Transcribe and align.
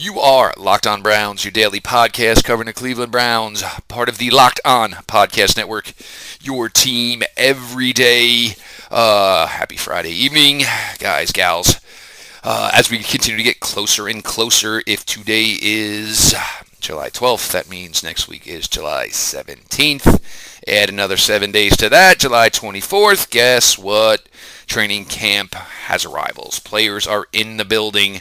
You 0.00 0.20
are 0.20 0.54
Locked 0.56 0.86
On 0.86 1.02
Browns, 1.02 1.44
your 1.44 1.50
daily 1.50 1.80
podcast 1.80 2.44
covering 2.44 2.66
the 2.66 2.72
Cleveland 2.72 3.10
Browns, 3.10 3.64
part 3.88 4.08
of 4.08 4.18
the 4.18 4.30
Locked 4.30 4.60
On 4.64 4.92
Podcast 4.92 5.56
Network, 5.56 5.92
your 6.40 6.68
team 6.68 7.24
every 7.36 7.92
day. 7.92 8.54
Uh, 8.92 9.48
happy 9.48 9.76
Friday 9.76 10.12
evening, 10.12 10.62
guys, 11.00 11.32
gals. 11.32 11.80
Uh, 12.44 12.70
as 12.72 12.88
we 12.92 13.00
continue 13.00 13.38
to 13.38 13.42
get 13.42 13.58
closer 13.58 14.06
and 14.06 14.22
closer, 14.22 14.84
if 14.86 15.04
today 15.04 15.56
is 15.60 16.32
July 16.78 17.10
12th, 17.10 17.50
that 17.50 17.68
means 17.68 18.04
next 18.04 18.28
week 18.28 18.46
is 18.46 18.68
July 18.68 19.08
17th. 19.08 20.22
Add 20.68 20.90
another 20.90 21.16
seven 21.16 21.50
days 21.50 21.76
to 21.76 21.88
that, 21.88 22.20
July 22.20 22.50
24th. 22.50 23.30
Guess 23.30 23.76
what? 23.76 24.28
Training 24.68 25.06
camp 25.06 25.56
has 25.56 26.04
arrivals. 26.04 26.60
Players 26.60 27.04
are 27.04 27.26
in 27.32 27.56
the 27.56 27.64
building. 27.64 28.20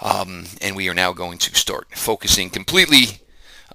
Um, 0.00 0.44
and 0.60 0.76
we 0.76 0.88
are 0.88 0.94
now 0.94 1.12
going 1.12 1.38
to 1.38 1.54
start 1.54 1.88
focusing 1.94 2.50
completely 2.50 3.20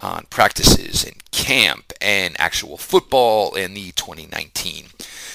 on 0.02 0.26
practices 0.30 1.04
and 1.04 1.22
camp 1.32 1.94
and 2.02 2.36
actual 2.40 2.78
football 2.78 3.56
in 3.56 3.74
the 3.74 3.92
2019 3.92 4.88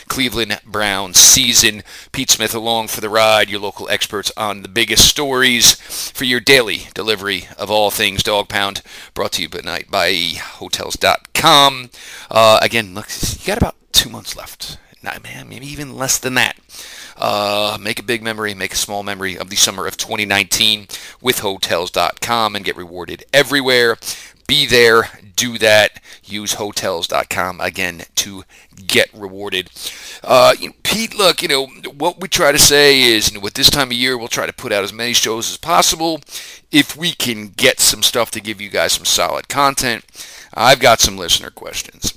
Cleveland 0.09 0.61
Browns 0.65 1.19
season. 1.19 1.83
Pete 2.13 2.31
Smith 2.31 2.55
along 2.55 2.89
for 2.89 3.01
the 3.01 3.09
ride, 3.09 3.49
your 3.49 3.61
local 3.61 3.89
experts 3.89 4.33
on 4.37 4.63
the 4.63 4.69
biggest 4.69 5.05
stories 5.07 5.75
for 5.75 6.25
your 6.25 6.41
daily 6.41 6.89
delivery 6.95 7.49
of 7.59 7.71
all 7.71 7.91
things 7.91 8.23
Dog 8.23 8.49
Pound, 8.49 8.83
brought 9.15 9.33
to 9.33 9.43
you 9.43 9.49
tonight 9.49 9.91
by 9.91 10.13
Hotels.com. 10.15 11.91
Uh, 12.31 12.59
again, 12.63 12.95
look, 12.95 13.09
you 13.39 13.47
got 13.47 13.59
about 13.59 13.77
two 13.93 14.11
months 14.11 14.37
left. 14.37 14.79
Not, 15.03 15.23
man, 15.23 15.49
maybe 15.49 15.67
even 15.67 15.97
less 15.97 16.19
than 16.19 16.35
that. 16.35 16.57
Uh, 17.17 17.79
make 17.81 17.99
a 17.99 18.03
big 18.03 18.23
memory, 18.23 18.55
make 18.55 18.75
a 18.75 18.77
small 18.77 19.03
memory 19.03 19.37
of 19.39 19.51
the 19.51 19.57
summer 19.57 19.87
of 19.87 19.97
2019 19.97 20.87
with 21.21 21.41
Hotels.com 21.41 22.57
and 22.57 22.65
get 22.65 22.77
rewarded 22.77 23.25
everywhere. 23.33 23.97
Be 24.47 24.67
there, 24.67 25.11
do 25.35 25.59
that. 25.59 26.01
Use 26.25 26.55
Hotels.com 26.55 27.61
again 27.61 28.03
to 28.17 28.45
get 28.87 29.09
rewarded. 29.13 29.71
Uh, 30.23 30.55
you 30.59 30.69
know, 30.69 30.75
Pete, 30.83 31.17
look, 31.17 31.43
you 31.43 31.49
know 31.49 31.67
what 31.67 32.21
we 32.21 32.29
try 32.29 32.53
to 32.53 32.59
say 32.59 33.01
is, 33.01 33.29
you 33.29 33.35
know, 33.39 33.43
with 33.43 33.55
this 33.55 33.71
time 33.71 33.89
of 33.89 33.97
year, 33.97 34.17
we'll 34.17 34.29
try 34.29 34.47
to 34.47 34.53
put 34.53 34.73
out 34.73 34.85
as 34.85 34.93
many 34.93 35.13
shows 35.13 35.51
as 35.51 35.57
possible. 35.57 36.21
If 36.71 36.97
we 36.97 37.13
can 37.13 37.49
get 37.49 37.81
some 37.81 38.03
stuff 38.03 38.31
to 38.33 38.41
give 38.41 38.61
you 38.61 38.69
guys 38.69 38.93
some 38.93 39.05
solid 39.05 39.49
content, 39.49 40.05
I've 40.55 40.81
got 40.81 41.01
some 41.01 41.17
listener 41.17 41.51
questions 41.51 42.17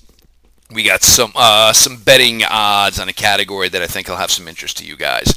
we 0.72 0.84
got 0.84 1.02
some 1.02 1.32
uh, 1.36 1.74
some 1.74 1.98
betting 1.98 2.44
odds 2.44 3.00
on 3.00 3.10
a 3.10 3.14
category 3.14 3.70
that 3.70 3.82
I 3.82 3.88
think 3.88 4.08
will 4.08 4.18
have 4.18 4.32
some 4.32 4.48
interest 4.48 4.78
to 4.78 4.86
you 4.86 4.96
guys. 4.96 5.34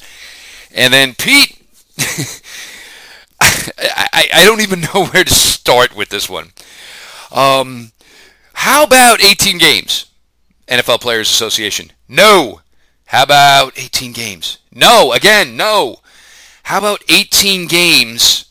And 0.74 0.92
then 0.92 1.14
Pete, 1.14 1.58
I, 3.40 4.28
I 4.34 4.44
don't 4.44 4.60
even 4.60 4.82
know 4.82 5.06
where 5.12 5.24
to 5.24 5.34
start 5.34 5.96
with 5.96 6.10
this 6.10 6.28
one. 6.28 6.50
Um, 7.30 7.92
how 8.54 8.84
about 8.84 9.24
18 9.24 9.58
games? 9.58 10.06
NFL 10.68 11.00
Players 11.00 11.30
Association. 11.30 11.92
No. 12.08 12.60
How 13.06 13.24
about 13.24 13.78
18 13.78 14.12
games? 14.12 14.58
No. 14.72 15.12
Again, 15.12 15.56
no. 15.56 15.96
How 16.64 16.78
about 16.78 17.02
18 17.08 17.66
games, 17.66 18.46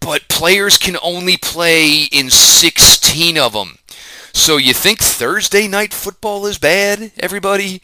but 0.00 0.28
players 0.28 0.76
can 0.76 0.96
only 1.02 1.36
play 1.36 2.02
in 2.10 2.30
16 2.30 3.38
of 3.38 3.52
them? 3.52 3.78
So 4.36 4.58
you 4.58 4.74
think 4.74 5.00
Thursday 5.00 5.66
night 5.66 5.94
football 5.94 6.44
is 6.46 6.58
bad, 6.58 7.10
everybody? 7.18 7.80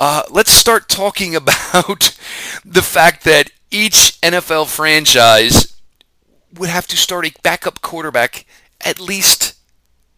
Uh, 0.00 0.24
let's 0.28 0.50
start 0.50 0.88
talking 0.88 1.36
about 1.36 2.18
the 2.64 2.82
fact 2.82 3.22
that 3.24 3.52
each 3.70 4.20
NFL 4.20 4.66
franchise 4.66 5.80
would 6.52 6.68
have 6.68 6.88
to 6.88 6.96
start 6.96 7.26
a 7.26 7.32
backup 7.42 7.80
quarterback 7.80 8.44
at 8.84 8.98
least 8.98 9.54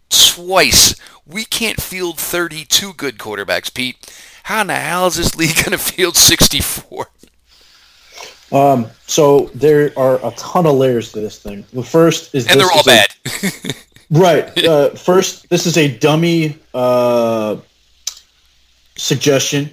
twice. 0.08 0.98
We 1.26 1.44
can't 1.44 1.80
field 1.80 2.18
32 2.18 2.94
good 2.94 3.18
quarterbacks, 3.18 3.72
Pete. 3.72 4.12
How 4.44 4.62
in 4.62 4.68
the 4.68 4.74
hell 4.76 5.08
is 5.08 5.16
this 5.16 5.36
league 5.36 5.56
going 5.56 5.72
to 5.72 5.78
field 5.78 6.16
64? 6.16 7.06
Um, 8.50 8.86
so 9.06 9.50
there 9.54 9.92
are 9.96 10.26
a 10.26 10.30
ton 10.32 10.66
of 10.66 10.76
layers 10.76 11.12
to 11.12 11.20
this 11.20 11.38
thing. 11.38 11.66
The 11.74 11.84
first 11.84 12.34
is 12.34 12.48
and 12.48 12.58
they're 12.58 12.72
all 12.72 12.82
bad. 12.82 13.14
A, 13.26 13.72
Right. 14.10 14.50
Uh, 14.70 14.90
first, 14.90 15.48
this 15.48 15.66
is 15.66 15.76
a 15.76 15.96
dummy 15.98 16.58
uh, 16.74 17.56
suggestion. 18.96 19.70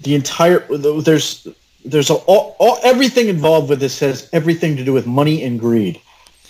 The 0.00 0.14
entire 0.14 0.60
there's 0.76 1.46
there's 1.84 2.10
a, 2.10 2.14
all, 2.14 2.56
all, 2.58 2.78
everything 2.82 3.28
involved 3.28 3.68
with 3.68 3.80
this 3.80 4.00
has 4.00 4.28
everything 4.32 4.76
to 4.76 4.84
do 4.84 4.92
with 4.92 5.06
money 5.06 5.42
and 5.44 5.60
greed. 5.60 6.00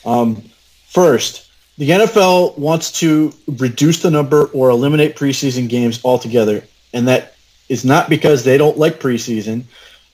Um, 0.04 0.42
first, 0.88 1.50
the 1.78 1.90
NFL 1.90 2.58
wants 2.58 3.00
to 3.00 3.32
reduce 3.46 4.02
the 4.02 4.10
number 4.10 4.46
or 4.46 4.70
eliminate 4.70 5.16
preseason 5.16 5.68
games 5.68 6.00
altogether, 6.04 6.64
and 6.92 7.08
that 7.08 7.34
is 7.68 7.84
not 7.84 8.08
because 8.08 8.44
they 8.44 8.56
don't 8.56 8.78
like 8.78 9.00
preseason. 9.00 9.64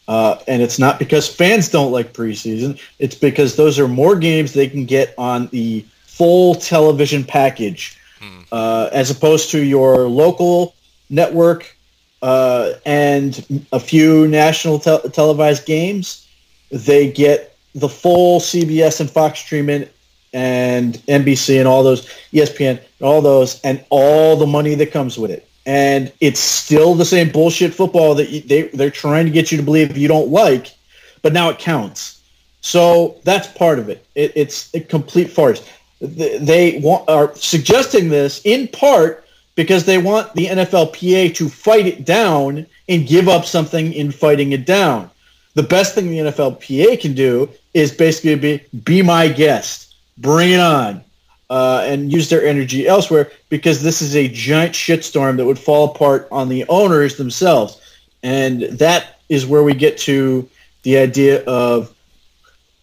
Uh, 0.09 0.39
and 0.47 0.63
it's 0.63 0.79
not 0.79 0.99
because 1.01 1.29
fans 1.29 1.69
don't 1.69 1.91
like 1.91 2.13
preseason. 2.13 2.81
It's 3.01 3.17
because 3.17 3.57
those 3.57 3.79
are 3.79 3.89
more 3.89 4.17
games 4.17 4.53
they 4.53 4.69
can 4.69 4.87
get 4.87 5.15
on 5.19 5.49
the 5.49 5.85
full 6.16 6.54
television 6.54 7.22
package, 7.22 7.99
hmm. 8.19 8.41
uh, 8.50 8.88
as 8.93 9.10
opposed 9.10 9.50
to 9.50 9.62
your 9.62 10.09
local 10.09 10.75
network 11.10 11.77
uh, 12.22 12.72
and 12.87 13.65
a 13.72 13.81
few 13.81 14.27
national 14.28 14.78
te- 14.78 15.09
televised 15.10 15.66
games. 15.66 16.27
They 16.71 17.12
get 17.12 17.56
the 17.75 17.88
full 17.88 18.41
CBS 18.41 19.00
and 19.00 19.10
Fox 19.10 19.41
treatment 19.41 19.91
and 20.32 20.94
NBC 21.06 21.59
and 21.59 21.69
all 21.69 21.82
those 21.82 22.06
ESPN 22.33 22.78
and 22.78 22.81
all 23.03 23.21
those 23.21 23.60
and 23.60 23.84
all 23.91 24.37
the 24.37 24.47
money 24.47 24.75
that 24.75 24.91
comes 24.91 25.19
with 25.19 25.31
it. 25.31 25.47
And 25.66 26.12
it's 26.21 26.41
still 26.41 26.94
the 26.94 27.04
same 27.04 27.31
bullshit 27.31 27.75
football 27.75 28.15
that 28.15 28.31
you, 28.31 28.41
they 28.41 28.62
they're 28.69 28.91
trying 28.91 29.27
to 29.27 29.33
get 29.33 29.50
you 29.50 29.59
to 29.59 29.65
believe 29.65 29.97
you 29.97 30.09
don't 30.09 30.31
like, 30.31 30.75
but 31.22 31.33
now 31.33 31.50
it 31.50 31.59
counts. 31.59 32.22
So 32.60 33.21
that's 33.22 33.47
part 33.47 33.78
of 33.78 33.88
it. 33.88 34.04
it 34.15 34.33
it's 34.34 34.75
a 34.75 34.81
complete 34.81 35.31
farce 35.31 35.62
they 36.01 36.79
want, 36.79 37.09
are 37.09 37.34
suggesting 37.34 38.09
this 38.09 38.41
in 38.45 38.69
part 38.69 39.25
because 39.55 39.84
they 39.84 39.99
want 39.99 40.33
the 40.34 40.47
NFLPA 40.47 41.34
to 41.37 41.49
fight 41.49 41.87
it 41.87 42.05
down 42.05 42.67
and 42.89 43.07
give 43.07 43.29
up 43.29 43.45
something 43.45 43.93
in 43.93 44.12
fighting 44.12 44.53
it 44.53 44.67
down. 44.67 45.11
The 45.55 45.62
best 45.62 45.95
thing 45.95 46.11
the 46.11 46.19
NFLPA 46.19 47.01
can 47.01 47.15
do 47.15 47.49
is 47.73 47.91
basically 47.91 48.34
be 48.37 48.62
be 48.84 49.03
my 49.03 49.29
guest, 49.29 49.95
bring 50.19 50.53
it 50.53 50.61
on, 50.61 51.03
uh, 51.49 51.83
and 51.87 52.13
use 52.13 52.28
their 52.28 52.45
energy 52.45 52.87
elsewhere 52.87 53.31
because 53.49 53.83
this 53.83 54.03
is 54.03 54.15
a 54.15 54.28
giant 54.28 54.75
shitstorm 54.75 55.39
that 55.39 55.47
would 55.47 55.59
fall 55.59 55.91
apart 55.91 56.28
on 56.31 56.51
the 56.51 56.67
owners 56.69 57.17
themselves, 57.17 57.81
and 58.23 58.63
that 58.63 59.19
is 59.31 59.47
where 59.47 59.63
we 59.63 59.73
get 59.73 59.97
to 59.97 60.49
the 60.83 60.99
idea 60.99 61.43
of 61.45 61.93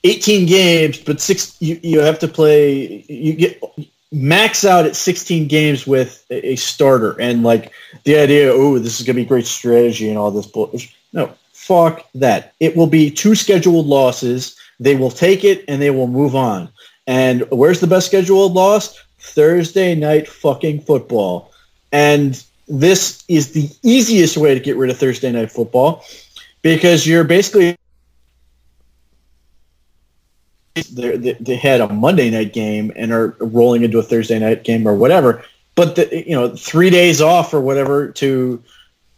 18 0.03 0.45
games, 0.45 0.97
but 0.99 1.21
six 1.21 1.55
you, 1.61 1.79
you 1.81 1.99
have 1.99 2.19
to 2.19 2.27
play 2.27 3.05
you 3.07 3.33
get 3.33 3.63
max 4.11 4.63
out 4.63 4.85
at 4.85 4.95
16 4.95 5.47
games 5.47 5.87
with 5.87 6.23
a, 6.29 6.55
starter 6.55 7.19
and 7.19 7.41
like 7.41 7.71
the 8.03 8.15
idea 8.15 8.51
oh 8.51 8.77
this 8.77 8.99
is 8.99 9.05
going 9.05 9.15
to 9.15 9.21
be 9.21 9.27
great 9.27 9.45
strategy 9.45 10.09
and 10.09 10.17
all 10.17 10.31
this 10.31 10.45
bullshit. 10.45 10.91
No, 11.13 11.33
fuck 11.51 12.05
that. 12.15 12.53
It 12.59 12.75
will 12.75 12.87
be 12.87 13.09
two 13.09 13.35
scheduled 13.35 13.85
losses. 13.85 14.57
They 14.79 14.95
will 14.95 15.11
take 15.11 15.43
it 15.43 15.65
and 15.67 15.81
they 15.81 15.91
will 15.91 16.07
move 16.07 16.35
on. 16.35 16.69
And 17.07 17.45
where's 17.51 17.79
the 17.79 17.87
best 17.87 18.07
scheduled 18.07 18.53
loss? 18.53 19.01
Thursday 19.19 19.95
night 19.95 20.27
fucking 20.27 20.81
football. 20.81 21.51
And 21.91 22.43
this 22.67 23.23
is 23.27 23.53
the 23.53 23.69
easiest 23.83 24.37
way 24.37 24.53
to 24.53 24.59
get 24.59 24.75
rid 24.75 24.89
of 24.89 24.97
Thursday 24.97 25.31
night 25.31 25.51
football 25.51 26.03
because 26.61 27.05
you're 27.07 27.23
basically 27.23 27.77
they, 30.75 31.37
they 31.39 31.55
had 31.55 31.81
a 31.81 31.89
Monday 31.89 32.29
night 32.29 32.53
game 32.53 32.91
and 32.95 33.11
are 33.11 33.35
rolling 33.39 33.83
into 33.83 33.99
a 33.99 34.03
Thursday 34.03 34.39
night 34.39 34.63
game 34.63 34.87
or 34.87 34.95
whatever. 34.95 35.43
But 35.75 35.95
the, 35.95 36.23
you 36.27 36.35
know, 36.35 36.55
three 36.55 36.89
days 36.89 37.21
off 37.21 37.53
or 37.53 37.59
whatever 37.59 38.09
to 38.09 38.63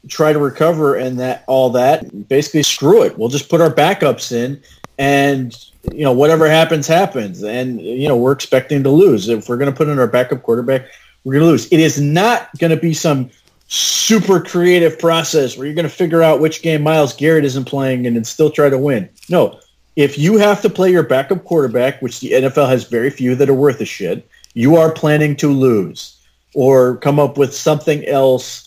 try 0.08 0.34
to 0.34 0.40
recover 0.40 0.96
and 0.96 1.20
that 1.20 1.44
all 1.48 1.70
that 1.72 2.28
basically 2.28 2.64
screw 2.64 3.04
it. 3.04 3.18
We'll 3.18 3.30
just 3.30 3.50
put 3.50 3.62
our 3.62 3.72
backups 3.72 4.32
in 4.32 4.62
and 4.98 5.58
you 5.94 6.04
know 6.04 6.12
whatever 6.12 6.50
happens 6.50 6.88
happens. 6.88 7.44
And 7.44 7.82
you 7.82 8.08
know 8.08 8.18
we're 8.18 8.32
expecting 8.32 8.84
to 8.84 8.90
lose. 8.90 9.28
If 9.30 9.50
we're 9.50 9.58
going 9.58 9.72
to 9.72 9.76
put 9.76 9.88
in 9.88 10.00
our 10.00 10.08
backup 10.08 10.44
quarterback 10.44 10.88
we're 11.24 11.34
going 11.34 11.46
to 11.46 11.50
lose. 11.50 11.66
It 11.72 11.80
is 11.80 12.00
not 12.00 12.56
going 12.60 12.72
to 12.72 12.78
be 12.78 12.94
some 12.94 13.30
super 13.68 14.40
creative 14.40 15.00
process 15.00 15.58
where 15.58 15.66
you're 15.66 15.76
going 15.76 15.84
to 15.84 15.90
figure 15.90 16.22
out 16.22 16.40
which 16.40 16.62
game 16.62 16.84
Myles 16.84 17.14
Garrett 17.14 17.44
isn't 17.44 17.66
playing 17.66 18.06
and 18.06 18.16
then 18.16 18.24
still 18.24 18.52
try 18.52 18.70
to 18.70 18.78
win. 18.78 19.10
No 19.28 19.60
if 19.96 20.18
you 20.18 20.38
have 20.38 20.62
to 20.62 20.70
play 20.70 20.92
your 20.92 21.04
backup 21.04 21.44
quarterback, 21.44 22.02
which 22.02 22.20
the 22.20 22.32
NFL 22.32 22.70
has 22.70 22.86
very 22.86 23.10
few 23.10 23.36
that 23.36 23.50
are 23.50 23.54
worth 23.54 23.80
a 23.82 23.86
shit, 23.86 24.28
you 24.54 24.76
are 24.76 24.92
planning 24.92 25.36
to 25.38 25.52
lose 25.52 26.18
or 26.54 26.98
come 26.98 27.20
up 27.20 27.38
with 27.38 27.54
something 27.54 28.06
else 28.06 28.66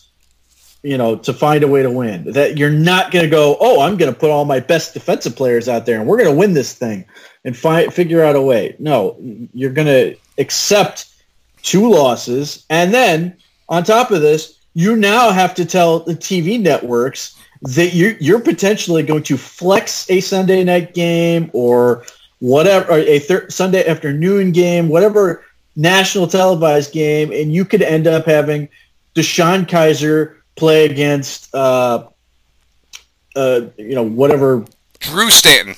you 0.81 0.97
know, 0.97 1.17
to 1.17 1.33
find 1.33 1.63
a 1.63 1.67
way 1.67 1.81
to 1.83 1.91
win. 1.91 2.31
That 2.31 2.57
you're 2.57 2.71
not 2.71 3.11
going 3.11 3.25
to 3.25 3.29
go, 3.29 3.57
oh, 3.59 3.81
I'm 3.81 3.97
going 3.97 4.13
to 4.13 4.17
put 4.17 4.29
all 4.29 4.45
my 4.45 4.59
best 4.59 4.93
defensive 4.93 5.35
players 5.35 5.67
out 5.67 5.85
there 5.85 5.99
and 5.99 6.07
we're 6.07 6.17
going 6.17 6.29
to 6.29 6.35
win 6.35 6.53
this 6.53 6.73
thing 6.73 7.05
and 7.43 7.55
find 7.55 7.93
figure 7.93 8.23
out 8.23 8.35
a 8.35 8.41
way. 8.41 8.75
No, 8.79 9.17
you're 9.53 9.73
going 9.73 9.87
to 9.87 10.15
accept 10.37 11.07
two 11.61 11.89
losses, 11.89 12.65
and 12.69 12.93
then 12.93 13.35
on 13.67 13.83
top 13.83 14.11
of 14.11 14.21
this, 14.21 14.57
you 14.73 14.95
now 14.95 15.31
have 15.31 15.53
to 15.55 15.65
tell 15.65 15.99
the 15.99 16.15
TV 16.15 16.59
networks 16.59 17.35
that 17.61 17.93
you're, 17.93 18.15
you're 18.19 18.39
potentially 18.39 19.03
going 19.03 19.23
to 19.23 19.37
flex 19.37 20.09
a 20.09 20.21
Sunday 20.21 20.63
night 20.63 20.93
game 20.93 21.49
or 21.53 22.05
whatever, 22.39 22.93
or 22.93 22.99
a 22.99 23.19
thir- 23.19 23.49
Sunday 23.49 23.85
afternoon 23.85 24.51
game, 24.51 24.87
whatever 24.87 25.43
national 25.75 26.27
televised 26.27 26.93
game, 26.93 27.31
and 27.31 27.53
you 27.53 27.65
could 27.65 27.81
end 27.81 28.07
up 28.07 28.25
having 28.25 28.69
DeShone 29.15 29.65
Kizer 29.65 30.35
play 30.55 30.85
against, 30.85 31.53
uh, 31.53 32.07
uh, 33.35 33.61
you 33.77 33.95
know, 33.95 34.03
whatever. 34.03 34.65
Drew 34.99 35.29
Stanton. 35.29 35.75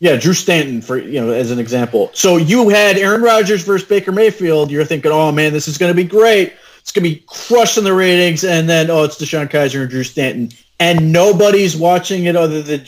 Yeah, 0.00 0.16
Drew 0.16 0.32
Stanton 0.32 0.80
for 0.80 0.96
you 0.96 1.20
know 1.20 1.30
as 1.30 1.50
an 1.50 1.58
example. 1.58 2.10
So 2.14 2.38
you 2.38 2.70
had 2.70 2.96
Aaron 2.96 3.20
Rodgers 3.20 3.62
versus 3.64 3.86
Baker 3.86 4.12
Mayfield. 4.12 4.70
You're 4.70 4.86
thinking, 4.86 5.12
oh 5.12 5.30
man, 5.30 5.52
this 5.52 5.68
is 5.68 5.76
going 5.76 5.90
to 5.90 5.96
be 5.96 6.08
great. 6.08 6.54
It's 6.80 6.90
going 6.90 7.04
to 7.04 7.10
be 7.10 7.22
crushing 7.26 7.84
the 7.84 7.92
ratings, 7.92 8.42
and 8.42 8.68
then 8.68 8.90
oh, 8.90 9.04
it's 9.04 9.16
DeShone 9.16 9.50
Kizer 9.50 9.82
and 9.82 9.90
Drew 9.90 10.02
Stanton, 10.02 10.50
and 10.80 11.12
nobody's 11.12 11.76
watching 11.76 12.24
it 12.24 12.34
other 12.34 12.62
than 12.62 12.84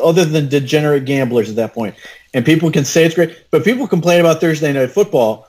other 0.00 0.24
than 0.24 0.48
degenerate 0.48 1.06
gamblers 1.06 1.48
at 1.48 1.56
that 1.56 1.74
point. 1.74 1.96
And 2.32 2.44
people 2.44 2.70
can 2.70 2.84
say 2.84 3.06
it's 3.06 3.14
great, 3.14 3.50
but 3.50 3.64
people 3.64 3.88
complain 3.88 4.20
about 4.20 4.40
Thursday 4.40 4.72
night 4.72 4.90
football 4.92 5.48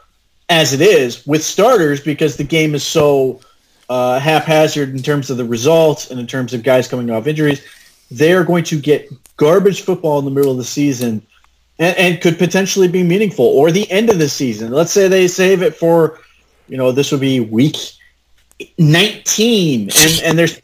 as 0.49 0.73
it 0.73 0.81
is 0.81 1.27
with 1.27 1.43
starters 1.43 2.01
because 2.01 2.37
the 2.37 2.43
game 2.43 2.73
is 2.73 2.83
so 2.83 3.41
uh, 3.89 4.19
haphazard 4.19 4.89
in 4.89 5.03
terms 5.03 5.29
of 5.29 5.37
the 5.37 5.45
results 5.45 6.09
and 6.09 6.19
in 6.19 6.25
terms 6.25 6.53
of 6.53 6.63
guys 6.63 6.87
coming 6.87 7.09
off 7.11 7.27
injuries. 7.27 7.61
They're 8.09 8.43
going 8.43 8.63
to 8.65 8.79
get 8.79 9.09
garbage 9.37 9.81
football 9.81 10.19
in 10.19 10.25
the 10.25 10.31
middle 10.31 10.51
of 10.51 10.57
the 10.57 10.63
season 10.63 11.25
and, 11.77 11.97
and, 11.97 12.21
could 12.21 12.37
potentially 12.37 12.87
be 12.87 13.03
meaningful 13.03 13.45
or 13.45 13.71
the 13.71 13.89
end 13.89 14.09
of 14.09 14.19
the 14.19 14.27
season. 14.27 14.71
Let's 14.71 14.91
say 14.91 15.07
they 15.07 15.27
save 15.27 15.61
it 15.61 15.75
for, 15.75 16.19
you 16.67 16.77
know, 16.77 16.91
this 16.91 17.11
would 17.11 17.21
be 17.21 17.39
week 17.39 17.77
19 18.77 19.89
and, 19.97 20.21
and 20.23 20.37
there's 20.37 20.59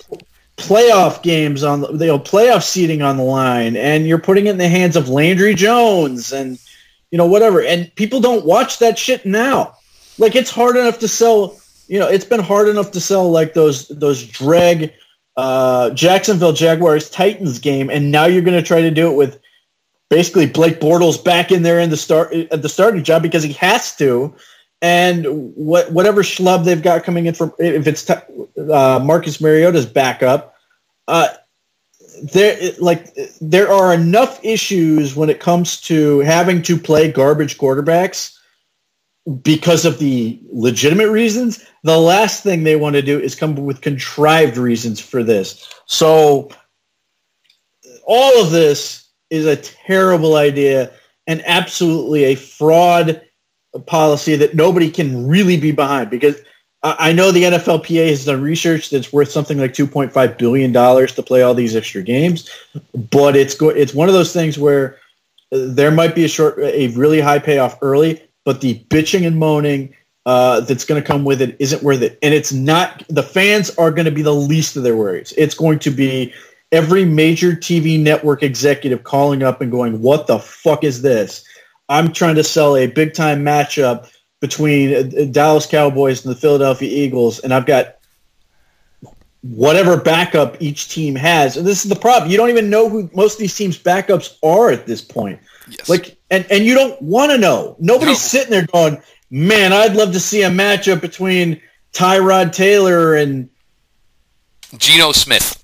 playoff 0.57 1.24
games 1.24 1.63
on 1.63 1.81
the, 1.81 1.92
you 1.92 2.07
know, 2.07 2.19
playoff 2.19 2.63
seating 2.63 3.01
on 3.01 3.18
the 3.18 3.24
line 3.24 3.77
and 3.77 4.07
you're 4.07 4.19
putting 4.19 4.48
it 4.48 4.51
in 4.51 4.57
the 4.57 4.68
hands 4.68 4.95
of 4.95 5.09
Landry 5.09 5.56
Jones 5.56 6.33
and, 6.33 6.59
you 7.12 7.18
know, 7.18 7.27
whatever. 7.27 7.62
And 7.62 7.94
people 7.95 8.19
don't 8.19 8.45
watch 8.45 8.80
that 8.80 8.98
shit 8.98 9.25
now. 9.25 9.75
Like 10.18 10.36
it's 10.36 10.51
hard 10.51 10.75
enough 10.75 11.00
to 11.00 11.07
sell, 11.07 11.59
you 11.88 12.00
know, 12.00 12.07
it's 12.07 12.25
been 12.25 12.42
hard 12.42 12.68
enough 12.68 12.92
to 12.92 13.00
sell 13.00 13.30
like 13.31 13.54
those, 13.54 13.88
those 13.88 14.25
drag– 14.25 14.94
uh, 15.38 15.92
Jacksonville 15.92 16.51
Jaguars 16.51 17.10
Titans 17.10 17.60
game, 17.60 17.89
and 17.92 18.12
now 18.12 18.25
you're 18.25 18.42
going 18.42 18.60
to 18.60 18.68
try 18.68 18.81
to 18.81 18.92
do 18.92 19.12
it 19.12 19.15
with 19.15 19.39
basically 20.10 20.48
Blake 20.48 20.80
Bortles 20.80 21.24
back 21.24 21.51
in 21.51 21.62
there 21.62 21.80
in 21.80 21.92
the 21.92 21.98
start 21.98 22.33
at 22.33 22.62
the 22.62 22.69
starting 22.69 23.03
job 23.03 23.21
because 23.21 23.44
he 23.44 23.53
has 23.53 23.95
to, 23.98 24.36
and 24.81 25.25
what 25.56 25.91
whatever 25.91 26.21
schlub 26.21 26.63
they've 26.63 26.81
got 26.81 27.03
coming 27.03 27.25
in 27.25 27.33
from 27.33 27.53
if 27.59 27.88
it's 27.88 28.06
t- 28.06 28.13
uh, 28.71 29.00
Marcus 29.03 29.41
Mariota's 29.41 29.85
backup, 29.85 30.56
uh, 31.07 31.29
there 32.33 32.71
like 32.79 33.15
there 33.41 33.71
are 33.71 33.94
enough 33.94 34.44
issues 34.44 35.15
when 35.15 35.29
it 35.29 35.39
comes 35.39 35.81
to 35.81 36.19
having 36.19 36.62
to 36.63 36.77
play 36.77 37.12
garbage 37.12 37.57
quarterbacks 37.57 38.38
because 39.41 39.85
of 39.85 40.00
the 40.00 40.39
legitimate 40.51 41.09
reasons. 41.09 41.65
The 41.83 41.97
last 41.97 42.44
thing 42.44 42.63
they 42.63 42.75
want 42.75 42.95
to 42.95 43.01
do 43.01 43.19
is 43.19 43.35
come 43.35 43.53
up 43.53 43.59
with 43.59 43.81
contrived 43.81 44.57
reasons 44.57 45.00
for 45.00 45.24
this. 45.24 45.68
So 45.85 46.50
all 48.06 48.41
of 48.41 48.51
this 48.51 49.09
is 49.29 49.45
a 49.45 49.56
terrible 49.56 50.35
idea 50.35 50.91
and 51.25 51.44
absolutely 51.45 52.24
a 52.25 52.35
fraud 52.35 53.21
policy 53.85 54.35
that 54.35 54.55
nobody 54.55 54.89
can 54.89 55.27
really 55.27 55.57
be 55.57 55.71
behind 55.71 56.09
because 56.09 56.35
I 56.83 57.11
know 57.11 57.31
the 57.31 57.43
NFLPA 57.43 58.07
has 58.09 58.25
done 58.25 58.41
research 58.41 58.91
that's 58.91 59.11
worth 59.11 59.31
something 59.31 59.57
like 59.57 59.73
$2.5 59.73 60.37
billion 60.37 60.71
to 60.71 61.23
play 61.23 61.41
all 61.41 61.55
these 61.55 61.75
extra 61.75 62.03
games, 62.03 62.49
but 63.11 63.35
it's 63.35 63.55
go- 63.55 63.69
it's 63.69 63.93
one 63.93 64.07
of 64.07 64.13
those 64.13 64.31
things 64.31 64.59
where 64.59 64.97
there 65.51 65.91
might 65.91 66.13
be 66.13 66.23
a 66.23 66.27
short, 66.27 66.59
a 66.59 66.89
really 66.89 67.19
high 67.19 67.39
payoff 67.39 67.77
early, 67.81 68.21
but 68.45 68.61
the 68.61 68.79
bitching 68.89 69.25
and 69.25 69.39
moaning 69.39 69.93
uh, 70.27 70.59
that's 70.61 70.85
going 70.85 71.01
to 71.01 71.07
come 71.07 71.23
with 71.23 71.41
it 71.41 71.55
isn't 71.59 71.83
worth 71.83 72.01
it. 72.01 72.19
And 72.21 72.33
it's 72.33 72.53
not, 72.53 73.03
the 73.09 73.23
fans 73.23 73.75
are 73.77 73.91
going 73.91 74.05
to 74.05 74.11
be 74.11 74.21
the 74.21 74.33
least 74.33 74.75
of 74.75 74.83
their 74.83 74.95
worries. 74.95 75.33
It's 75.35 75.55
going 75.55 75.79
to 75.79 75.89
be 75.89 76.33
every 76.71 77.05
major 77.05 77.53
TV 77.53 77.99
network 77.99 78.43
executive 78.43 79.03
calling 79.03 79.41
up 79.41 79.61
and 79.61 79.71
going, 79.71 80.01
what 80.01 80.27
the 80.27 80.37
fuck 80.37 80.83
is 80.83 81.01
this? 81.01 81.43
I'm 81.89 82.12
trying 82.12 82.36
to 82.36 82.44
sell 82.44 82.75
a 82.75 82.88
big 82.88 83.13
time 83.13 83.44
matchup 83.44 84.10
between 84.39 84.94
uh, 84.94 85.25
Dallas 85.31 85.66
Cowboys 85.66 86.25
and 86.25 86.36
the 86.36 86.39
Philadelphia 86.39 86.89
Eagles, 86.89 87.39
and 87.39 87.54
I've 87.54 87.66
got 87.66 87.95
whatever 89.42 89.98
backup 89.98 90.62
each 90.62 90.89
team 90.89 91.16
has. 91.16 91.57
And 91.57 91.66
this 91.66 91.86
is 91.86 91.89
the 91.89 91.95
problem. 91.95 92.31
You 92.31 92.38
don't 92.38 92.50
even 92.50 92.69
know 92.69 92.89
who 92.89 93.10
most 93.13 93.34
of 93.34 93.39
these 93.39 93.56
teams' 93.56 93.78
backups 93.78 94.38
are 94.44 94.69
at 94.72 94.86
this 94.86 95.01
point. 95.01 95.39
Yes. 95.69 95.89
Like, 95.89 96.18
and 96.30 96.45
and 96.50 96.66
you 96.66 96.74
don't 96.74 97.01
want 97.01 97.31
to 97.31 97.38
know. 97.38 97.75
Nobody's 97.80 98.10
no. 98.10 98.39
sitting 98.39 98.51
there 98.51 98.66
going, 98.66 99.01
"Man, 99.30 99.74
I'd 99.74 99.95
love 99.95 100.13
to 100.13 100.19
see 100.19 100.44
a 100.44 100.50
matchup 100.50 101.01
between 101.01 101.62
Tyrod 101.94 102.54
Taylor 102.54 103.16
and 103.16 103.50
Geno 104.78 105.12
Smith." 105.12 105.63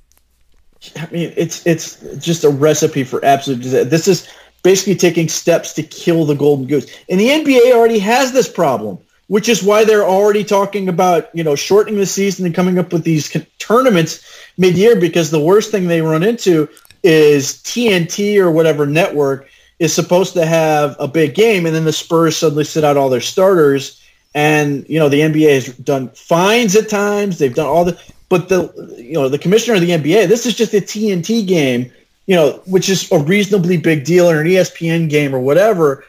I 0.98 1.08
mean, 1.12 1.34
it's 1.38 1.66
it's 1.66 1.98
just 2.18 2.44
a 2.44 2.50
recipe 2.50 3.04
for 3.04 3.24
absolute 3.24 3.62
disaster. 3.62 3.90
This 3.90 4.08
is 4.08 4.28
basically 4.63 4.95
taking 4.95 5.27
steps 5.27 5.74
to 5.74 5.83
kill 5.83 6.25
the 6.25 6.36
golden 6.36 6.65
goose. 6.65 6.88
And 7.10 7.19
the 7.19 7.30
NBA 7.30 7.74
already 7.74 8.00
has 8.00 8.31
this 8.31 8.50
problem, 8.50 8.98
which 9.27 9.50
is 9.50 9.62
why 9.62 9.83
they're 9.83 10.07
already 10.07 10.44
talking 10.44 10.89
about 10.89 11.30
you 11.36 11.44
know 11.44 11.56
shortening 11.56 12.00
the 12.00 12.06
season 12.06 12.45
and 12.45 12.56
coming 12.56 12.80
up 12.80 12.92
with 12.92 13.04
these 13.04 13.36
tournaments 13.60 14.25
mid-year 14.57 14.95
because 15.00 15.30
the 15.30 15.39
worst 15.39 15.71
thing 15.71 15.88
they 15.88 16.01
run 16.01 16.24
into 16.24 16.69
is 17.04 17.56
TNT 17.63 18.38
or 18.38 18.50
whatever 18.50 18.86
network 18.86 19.50
is 19.80 19.94
supposed 19.94 20.33
to 20.33 20.45
have 20.45 20.95
a 21.00 21.07
big 21.07 21.36
game, 21.36 21.65
and 21.65 21.75
then 21.75 21.83
the 21.86 21.92
Spurs 21.92 22.38
suddenly 22.38 22.63
sit 22.63 22.83
out 22.83 22.98
all 22.98 23.10
their 23.10 23.21
starters. 23.21 24.00
And 24.36 24.88
you 24.89 24.98
know 24.98 25.10
the 25.10 25.19
NBA 25.19 25.54
has 25.54 25.77
done 25.77 26.10
fines 26.10 26.75
at 26.75 26.89
times. 26.89 27.38
They've 27.38 27.54
done 27.54 27.68
all 27.68 27.86
the, 27.86 28.00
but 28.30 28.50
the 28.50 28.74
you 28.98 29.13
know 29.13 29.30
the 29.30 29.38
commissioner 29.38 29.75
of 29.75 29.81
the 29.81 29.92
NBA. 29.92 30.27
This 30.27 30.48
is 30.48 30.56
just 30.56 30.74
a 30.74 30.77
TNT 30.77 31.45
game, 31.45 31.92
you 32.25 32.36
know, 32.36 32.62
which 32.66 32.90
is 32.90 33.12
a 33.12 33.20
reasonably 33.20 33.78
big 33.78 34.06
deal, 34.06 34.30
in 34.30 34.38
an 34.38 34.46
ESPN 34.46 35.10
game, 35.10 35.36
or 35.36 35.40
whatever. 35.40 36.06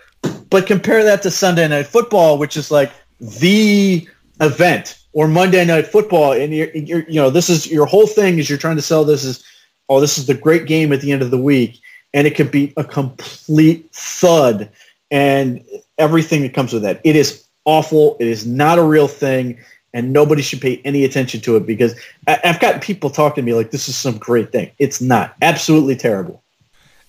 But 0.51 0.67
compare 0.67 1.05
that 1.05 1.23
to 1.23 1.31
Sunday 1.31 1.67
Night 1.69 1.87
Football, 1.87 2.39
which 2.39 2.57
is 2.57 2.71
like 2.71 2.93
the 3.21 4.07
event, 4.41 4.99
or 5.13 5.29
Monday 5.29 5.65
Night 5.65 5.87
Football, 5.87 6.33
and 6.33 6.55
you're, 6.55 6.71
you're 6.71 7.09
you 7.09 7.21
know 7.21 7.31
this 7.31 7.51
is 7.51 7.71
your 7.71 7.87
whole 7.87 8.07
thing 8.07 8.39
is 8.39 8.49
you're 8.49 8.59
trying 8.59 8.77
to 8.77 8.83
sell 8.83 9.05
this 9.05 9.25
as 9.25 9.45
oh 9.89 10.01
this 10.01 10.19
is 10.19 10.27
the 10.27 10.35
great 10.35 10.67
game 10.67 10.93
at 10.93 11.01
the 11.01 11.13
end 11.13 11.23
of 11.23 11.31
the 11.31 11.39
week 11.39 11.81
and 12.15 12.27
it 12.27 12.37
could 12.37 12.51
be 12.51 12.73
a 12.77 12.85
complete 12.85 13.91
thud 13.93 14.71
and 15.11 15.63
everything 15.99 16.43
that 16.43 16.55
comes 16.55 16.73
with 16.73 16.83
that. 16.83 17.01
It 17.05 17.17
is 17.17 17.45
awful. 17.65 18.17
It 18.21 18.29
is 18.29 18.47
not 18.47 18.79
a 18.79 18.85
real 18.85 19.09
thing, 19.09 19.59
and 19.95 20.13
nobody 20.13 20.43
should 20.43 20.61
pay 20.61 20.83
any 20.85 21.05
attention 21.05 21.41
to 21.41 21.57
it 21.57 21.65
because 21.65 21.95
I've 22.27 22.61
got 22.61 22.83
people 22.83 23.09
talking 23.09 23.43
to 23.43 23.47
me 23.47 23.55
like 23.55 23.71
this 23.71 23.89
is 23.89 23.97
some 23.97 24.19
great 24.19 24.53
thing. 24.53 24.71
It's 24.79 25.01
not. 25.01 25.37
Absolutely 25.41 25.97
terrible. 25.97 26.43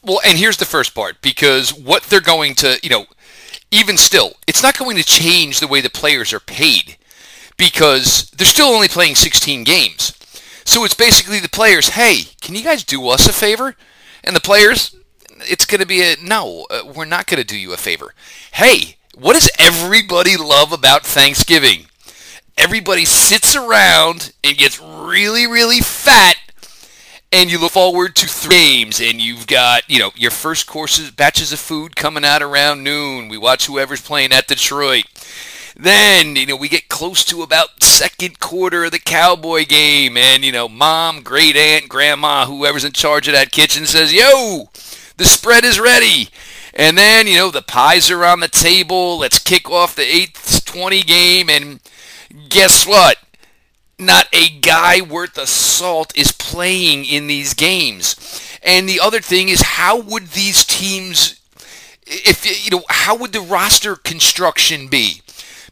Well, 0.04 0.22
and 0.24 0.38
here's 0.38 0.58
the 0.58 0.66
first 0.66 0.94
part 0.94 1.20
because 1.22 1.74
what 1.74 2.04
they're 2.04 2.22
going 2.22 2.54
to, 2.56 2.80
you 2.84 2.90
know, 2.90 3.08
even 3.72 3.98
still, 3.98 4.34
it's 4.48 4.62
not 4.62 4.78
going 4.78 4.96
to 4.98 5.04
change 5.04 5.60
the 5.60 5.68
way 5.68 5.82
the 5.82 5.90
players 5.90 6.32
are 6.32 6.40
paid 6.40 6.96
because 7.58 8.30
they're 8.38 8.46
still 8.46 8.68
only 8.68 8.88
playing 8.88 9.16
16 9.16 9.64
games. 9.64 10.14
So 10.64 10.86
it's 10.86 10.94
basically 10.94 11.40
the 11.40 11.50
players, 11.50 11.90
hey, 11.90 12.22
can 12.40 12.54
you 12.54 12.64
guys 12.64 12.84
do 12.84 13.08
us 13.10 13.28
a 13.28 13.34
favor? 13.34 13.76
And 14.24 14.36
the 14.36 14.42
players, 14.42 14.96
it's 15.40 15.66
going 15.66 15.82
to 15.82 15.88
be 15.88 16.02
a 16.02 16.16
no, 16.22 16.68
uh, 16.70 16.82
we're 16.86 17.06
not 17.06 17.26
going 17.26 17.42
to 17.42 17.48
do 17.48 17.58
you 17.58 17.74
a 17.74 17.78
favor. 17.78 18.14
Hey, 18.54 18.98
what 19.16 19.34
does 19.34 19.50
everybody 19.58 20.38
love 20.38 20.72
about 20.72 21.04
Thanksgiving? 21.04 21.88
Everybody 22.58 23.06
sits 23.06 23.56
around 23.56 24.34
and 24.44 24.58
gets 24.58 24.80
really, 24.82 25.46
really 25.46 25.82
fat, 25.82 26.38
and 27.32 27.52
you 27.52 27.60
look 27.60 27.74
forward 27.74 28.16
to 28.16 28.28
three 28.28 28.56
games, 28.56 29.02
and 29.02 29.22
you've 29.22 29.46
got, 29.46 29.90
you 29.90 30.00
know, 30.00 30.12
your 30.16 30.32
first 30.32 30.66
courses, 30.66 31.12
batches 31.12 31.52
of 31.52 31.60
food 31.60 31.96
coming 31.96 32.24
out 32.24 32.42
around 32.42 32.84
noon. 32.84 33.28
We 33.28 33.38
watch 33.38 33.66
whoever's 33.66 34.02
playing 34.02 34.32
at 34.32 34.48
Detroit. 34.48 35.06
Then, 35.78 36.38
you 36.38 36.46
know, 36.46 36.56
we 36.56 36.70
get 36.70 36.88
close 36.88 37.26
to 37.26 37.42
about 37.42 37.84
second 37.84 38.40
quarter 38.40 38.86
of 38.86 38.92
the 38.92 39.00
Cowboy 39.00 39.66
game, 39.66 40.16
and, 40.16 40.46
you 40.46 40.54
know, 40.54 40.70
mom, 40.70 41.22
great 41.22 41.58
aunt, 41.58 41.90
grandma, 41.90 42.46
whoever's 42.46 42.86
in 42.86 42.94
charge 42.94 43.28
of 43.28 43.34
that 43.34 43.52
kitchen 43.52 43.86
says, 43.86 44.14
Yo, 44.14 44.70
the 45.18 45.26
spread 45.26 45.66
is 45.66 45.80
ready. 45.80 46.30
And 46.74 46.98
then, 46.98 47.28
you 47.28 47.36
know, 47.36 47.52
the 47.52 47.62
pies 47.62 48.12
are 48.12 48.26
on 48.26 48.42
the 48.42 48.48
table. 48.48 49.18
Let's 49.18 49.40
kick 49.40 49.70
off 49.70 49.96
the 49.96 50.04
8th 50.04 50.66
20 50.66 51.02
game, 51.04 51.50
and 51.50 51.80
guess 52.50 52.86
what? 52.86 53.18
not 53.98 54.28
a 54.34 54.50
guy 54.60 55.02
worth 55.02 55.38
of 55.38 55.48
salt 55.48 56.18
is 56.18 56.32
playing 56.32 57.06
in 57.06 57.28
these 57.28 57.54
games. 57.54 58.16
And 58.62 58.90
the 58.90 59.00
other 59.00 59.22
thing 59.22 59.50
is, 59.50 59.62
how 59.62 60.00
would 60.00 60.30
these 60.30 60.66
teams, 60.66 61.40
if 62.06 62.46
you 62.66 62.72
know, 62.72 62.84
how 62.90 63.16
would 63.16 63.32
the 63.32 63.42
roster 63.42 63.96
construction 63.96 64.88
be? 64.88 65.22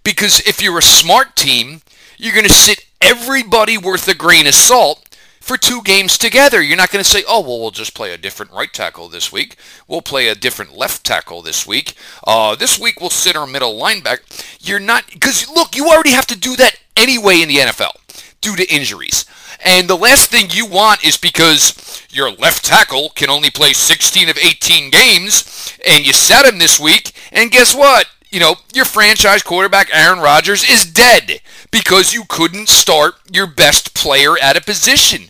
Because 0.04 0.40
if 0.42 0.62
you're 0.62 0.80
a 0.80 0.84
smart 0.84 1.36
team, 1.36 1.82
you're 2.18 2.34
going 2.34 2.48
to 2.48 2.54
sit 2.54 2.86
everybody 3.02 3.78
worth 3.78 4.08
a 4.08 4.16
grain 4.16 4.48
of 4.48 4.56
salt 4.56 5.13
for 5.44 5.58
two 5.58 5.82
games 5.82 6.18
together. 6.18 6.62
You're 6.62 6.78
not 6.78 6.90
going 6.90 7.04
to 7.04 7.10
say, 7.10 7.26
oh, 7.28 7.42
well, 7.42 7.60
we'll 7.60 7.72
just 7.72 7.94
play 7.94 8.14
a 8.14 8.18
different 8.18 8.54
right 8.54 8.72
tackle 8.72 9.10
this 9.10 9.30
week. 9.30 9.58
We'll 9.90 10.02
play 10.02 10.30
a 10.30 10.36
different 10.36 10.78
left 10.78 11.06
tackle 11.06 11.42
this 11.42 11.68
week. 11.68 11.96
Uh, 12.26 12.56
this 12.56 12.80
week 12.80 13.02
we'll 13.02 13.10
sit 13.10 13.36
our 13.36 13.46
middle 13.46 13.78
linebacker. 13.78 14.22
You're 14.66 14.80
not, 14.80 15.06
because 15.12 15.50
look, 15.50 15.76
you 15.76 15.90
already 15.90 16.12
have 16.12 16.28
to 16.28 16.40
do 16.40 16.56
that 16.56 16.80
anyway 16.96 17.42
in 17.42 17.50
the 17.50 17.58
NFL 17.58 17.92
due 18.40 18.56
to 18.56 18.74
injuries. 18.74 19.26
And 19.64 19.90
the 19.90 19.98
last 19.98 20.32
thing 20.32 20.48
you 20.50 20.66
want 20.66 21.04
is 21.04 21.18
because 21.18 22.02
your 22.10 22.32
left 22.32 22.64
tackle 22.64 23.10
can 23.10 23.30
only 23.30 23.50
play 23.50 23.74
16 23.74 24.30
of 24.30 24.38
18 24.38 24.92
games, 24.92 25.78
and 25.86 26.08
you 26.08 26.14
sat 26.14 26.46
him 26.46 26.58
this 26.58 26.80
week, 26.80 27.12
and 27.34 27.52
guess 27.52 27.76
what? 27.76 28.08
You 28.32 28.40
know, 28.40 28.56
your 28.74 28.86
franchise 28.86 29.44
quarterback, 29.44 29.90
Aaron 29.94 30.20
Rodgers, 30.20 30.68
is 30.68 30.86
dead 30.86 31.42
because 31.74 32.14
you 32.14 32.24
couldn't 32.30 32.70
start 32.70 33.16
your 33.32 33.48
best 33.48 33.96
player 33.96 34.38
at 34.40 34.56
a 34.56 34.62
position. 34.62 35.24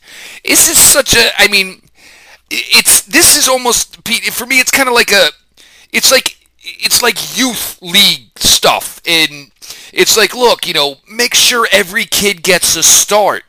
This 0.43 0.69
is 0.69 0.77
such 0.77 1.15
a, 1.15 1.29
I 1.37 1.47
mean, 1.47 1.81
it's, 2.51 3.03
this 3.03 3.37
is 3.37 3.47
almost, 3.47 3.95
for 4.33 4.45
me, 4.45 4.59
it's 4.59 4.69
kind 4.69 4.89
of 4.89 4.93
like 4.93 5.13
a, 5.13 5.29
it's 5.93 6.11
like, 6.11 6.37
it's 6.59 7.01
like 7.01 7.37
youth 7.37 7.81
league 7.81 8.37
stuff. 8.37 9.01
And 9.07 9.51
it's 9.93 10.17
like, 10.17 10.35
look, 10.35 10.67
you 10.67 10.73
know, 10.73 10.97
make 11.09 11.33
sure 11.33 11.65
every 11.71 12.03
kid 12.03 12.43
gets 12.43 12.75
a 12.75 12.83
start. 12.83 13.43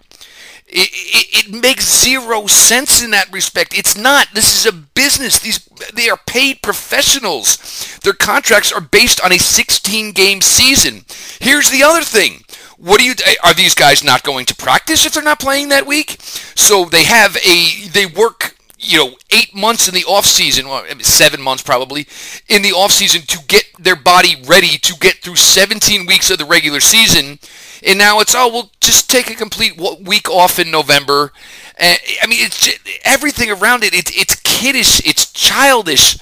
It, 0.68 0.90
it, 0.92 1.46
it, 1.48 1.62
makes 1.62 2.02
zero 2.02 2.46
sense 2.46 3.02
in 3.02 3.10
that 3.10 3.32
respect. 3.32 3.76
It's 3.76 3.96
not. 3.96 4.28
This 4.34 4.58
is 4.58 4.66
a 4.66 4.72
business. 4.72 5.38
These 5.38 5.68
they 5.94 6.08
are 6.08 6.18
paid 6.26 6.62
professionals. 6.62 7.98
Their 8.02 8.12
contracts 8.12 8.72
are 8.72 8.80
based 8.80 9.20
on 9.24 9.30
a 9.30 9.38
16 9.38 10.12
game 10.12 10.40
season. 10.40 11.04
Here's 11.40 11.70
the 11.70 11.84
other 11.84 12.02
thing. 12.02 12.43
What 12.76 12.98
do 12.98 13.04
you 13.04 13.14
eh, 13.24 13.34
are 13.44 13.54
these 13.54 13.74
guys 13.74 14.02
not 14.02 14.22
going 14.22 14.46
to 14.46 14.54
practice 14.54 15.06
if 15.06 15.14
they're 15.14 15.22
not 15.22 15.40
playing 15.40 15.68
that 15.68 15.86
week? 15.86 16.16
So 16.20 16.84
they 16.84 17.04
have 17.04 17.36
a 17.36 17.88
they 17.88 18.06
work 18.06 18.54
you 18.84 18.98
know, 18.98 19.16
eight 19.30 19.54
months 19.54 19.88
in 19.88 19.94
the 19.94 20.04
off 20.04 20.26
season, 20.26 20.68
well, 20.68 20.84
seven 21.00 21.40
months 21.40 21.62
probably, 21.62 22.06
in 22.48 22.62
the 22.62 22.72
off 22.72 22.92
season 22.92 23.22
to 23.22 23.38
get 23.46 23.64
their 23.78 23.96
body 23.96 24.36
ready 24.44 24.76
to 24.78 24.94
get 24.96 25.16
through 25.16 25.36
17 25.36 26.06
weeks 26.06 26.30
of 26.30 26.38
the 26.38 26.44
regular 26.44 26.80
season. 26.80 27.38
And 27.86 27.98
now 27.98 28.20
it's, 28.20 28.34
oh, 28.34 28.48
we'll 28.52 28.70
just 28.80 29.10
take 29.10 29.30
a 29.30 29.34
complete 29.34 29.78
week 30.00 30.28
off 30.28 30.58
in 30.58 30.70
November. 30.70 31.32
And, 31.78 31.98
I 32.22 32.26
mean, 32.26 32.44
it's 32.44 32.60
just, 32.60 32.78
everything 33.04 33.50
around 33.50 33.84
it, 33.84 33.94
it, 33.94 34.16
it's 34.16 34.36
kiddish, 34.36 35.04
it's 35.06 35.32
childish. 35.32 36.18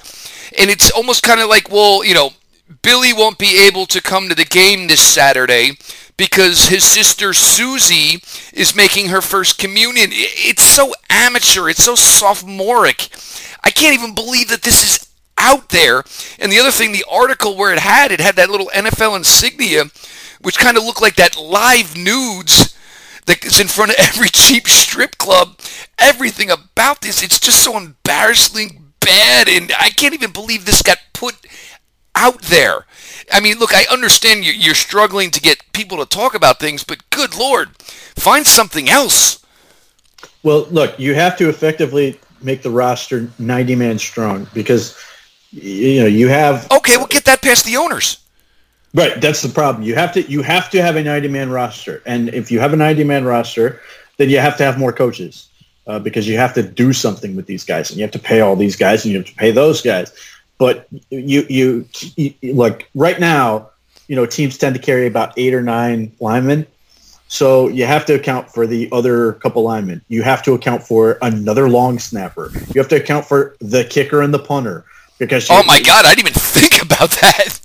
And 0.57 0.69
it's 0.69 0.91
almost 0.91 1.23
kind 1.23 1.41
of 1.41 1.49
like, 1.49 1.69
well, 1.69 2.03
you 2.05 2.13
know, 2.13 2.31
Billy 2.81 3.13
won't 3.13 3.37
be 3.37 3.65
able 3.67 3.85
to 3.87 4.01
come 4.01 4.29
to 4.29 4.35
the 4.35 4.45
game 4.45 4.87
this 4.87 5.01
Saturday 5.01 5.77
because 6.17 6.67
his 6.69 6.83
sister 6.83 7.33
Susie 7.33 8.21
is 8.53 8.75
making 8.75 9.09
her 9.09 9.21
first 9.21 9.57
communion. 9.57 10.09
It's 10.11 10.63
so 10.63 10.93
amateur. 11.09 11.69
It's 11.69 11.83
so 11.83 11.95
sophomoric. 11.95 13.09
I 13.63 13.71
can't 13.71 13.93
even 13.93 14.13
believe 14.13 14.49
that 14.49 14.61
this 14.61 14.83
is 14.83 15.13
out 15.37 15.69
there. 15.69 16.03
And 16.39 16.51
the 16.51 16.59
other 16.59 16.71
thing, 16.71 16.91
the 16.91 17.05
article 17.09 17.55
where 17.55 17.73
it 17.73 17.79
had, 17.79 18.11
it 18.11 18.19
had 18.19 18.35
that 18.35 18.49
little 18.49 18.71
NFL 18.73 19.17
insignia, 19.17 19.85
which 20.41 20.57
kind 20.57 20.77
of 20.77 20.83
looked 20.83 21.01
like 21.01 21.15
that 21.15 21.37
live 21.37 21.97
nudes 21.97 22.77
that 23.25 23.43
is 23.45 23.59
in 23.59 23.67
front 23.67 23.91
of 23.91 23.97
every 23.99 24.29
cheap 24.31 24.67
strip 24.67 25.17
club. 25.17 25.57
Everything 25.97 26.49
about 26.49 27.01
this, 27.01 27.23
it's 27.23 27.39
just 27.39 27.63
so 27.63 27.77
embarrassingly 27.77 28.79
bad. 28.99 29.47
And 29.49 29.71
I 29.79 29.89
can't 29.89 30.13
even 30.13 30.31
believe 30.31 30.65
this 30.65 30.81
got 30.81 30.99
put 31.13 31.35
out 32.15 32.41
there. 32.43 32.85
I 33.31 33.39
mean, 33.39 33.57
look, 33.57 33.73
I 33.73 33.85
understand 33.91 34.45
you're 34.45 34.75
struggling 34.75 35.31
to 35.31 35.41
get 35.41 35.63
people 35.73 35.97
to 35.97 36.05
talk 36.05 36.35
about 36.35 36.59
things, 36.59 36.83
but 36.83 37.09
good 37.09 37.35
lord, 37.35 37.77
find 38.15 38.45
something 38.45 38.89
else. 38.89 39.43
Well, 40.43 40.67
look, 40.71 40.99
you 40.99 41.15
have 41.15 41.37
to 41.37 41.49
effectively 41.49 42.19
make 42.41 42.61
the 42.61 42.69
roster 42.69 43.29
90 43.39 43.75
man 43.75 43.97
strong 43.97 44.47
because 44.53 44.97
you 45.51 46.01
know 46.01 46.07
you 46.07 46.27
have. 46.27 46.69
Okay, 46.71 46.97
we'll 46.97 47.07
get 47.07 47.25
that 47.25 47.41
past 47.41 47.65
the 47.65 47.77
owners. 47.77 48.17
Right, 48.93 49.19
that's 49.19 49.41
the 49.41 49.49
problem. 49.49 49.83
You 49.83 49.95
have 49.95 50.13
to 50.13 50.21
you 50.23 50.41
have 50.41 50.69
to 50.71 50.81
have 50.81 50.95
a 50.95 51.03
90 51.03 51.27
man 51.29 51.49
roster, 51.49 52.03
and 52.05 52.29
if 52.29 52.51
you 52.51 52.59
have 52.59 52.73
a 52.73 52.77
90 52.77 53.03
man 53.03 53.25
roster, 53.25 53.81
then 54.17 54.29
you 54.29 54.39
have 54.39 54.57
to 54.57 54.63
have 54.63 54.77
more 54.77 54.93
coaches 54.93 55.47
uh, 55.87 55.99
because 55.99 56.27
you 56.27 56.37
have 56.37 56.53
to 56.53 56.63
do 56.63 56.93
something 56.93 57.35
with 57.35 57.45
these 57.45 57.63
guys, 57.63 57.89
and 57.89 57.97
you 57.97 58.03
have 58.03 58.11
to 58.11 58.19
pay 58.19 58.41
all 58.41 58.55
these 58.55 58.75
guys, 58.75 59.03
and 59.03 59.11
you 59.11 59.19
have 59.19 59.27
to 59.27 59.35
pay 59.35 59.51
those 59.51 59.81
guys. 59.81 60.13
But 60.57 60.87
you, 61.09 61.45
you, 61.49 61.87
you 62.15 62.53
like 62.53 62.89
right 62.95 63.19
now, 63.19 63.71
you 64.07 64.15
know, 64.15 64.25
teams 64.25 64.57
tend 64.57 64.75
to 64.75 64.81
carry 64.81 65.07
about 65.07 65.33
eight 65.37 65.53
or 65.53 65.61
nine 65.61 66.13
linemen. 66.19 66.67
So 67.27 67.67
you 67.67 67.85
have 67.85 68.05
to 68.05 68.13
account 68.13 68.51
for 68.51 68.67
the 68.67 68.89
other 68.91 69.33
couple 69.33 69.63
linemen. 69.63 70.01
You 70.07 70.21
have 70.21 70.43
to 70.43 70.53
account 70.53 70.83
for 70.83 71.17
another 71.21 71.67
long 71.67 71.97
snapper. 71.97 72.51
You 72.73 72.79
have 72.79 72.89
to 72.89 72.97
account 72.97 73.25
for 73.25 73.55
the 73.59 73.83
kicker 73.83 74.21
and 74.21 74.33
the 74.33 74.39
punter 74.39 74.85
because. 75.17 75.47
Oh 75.49 75.63
my 75.65 75.81
God! 75.81 76.05
I 76.05 76.13
didn't 76.13 76.29
even 76.29 76.33
think 76.39 76.81
about 76.81 77.09
that. 77.09 77.59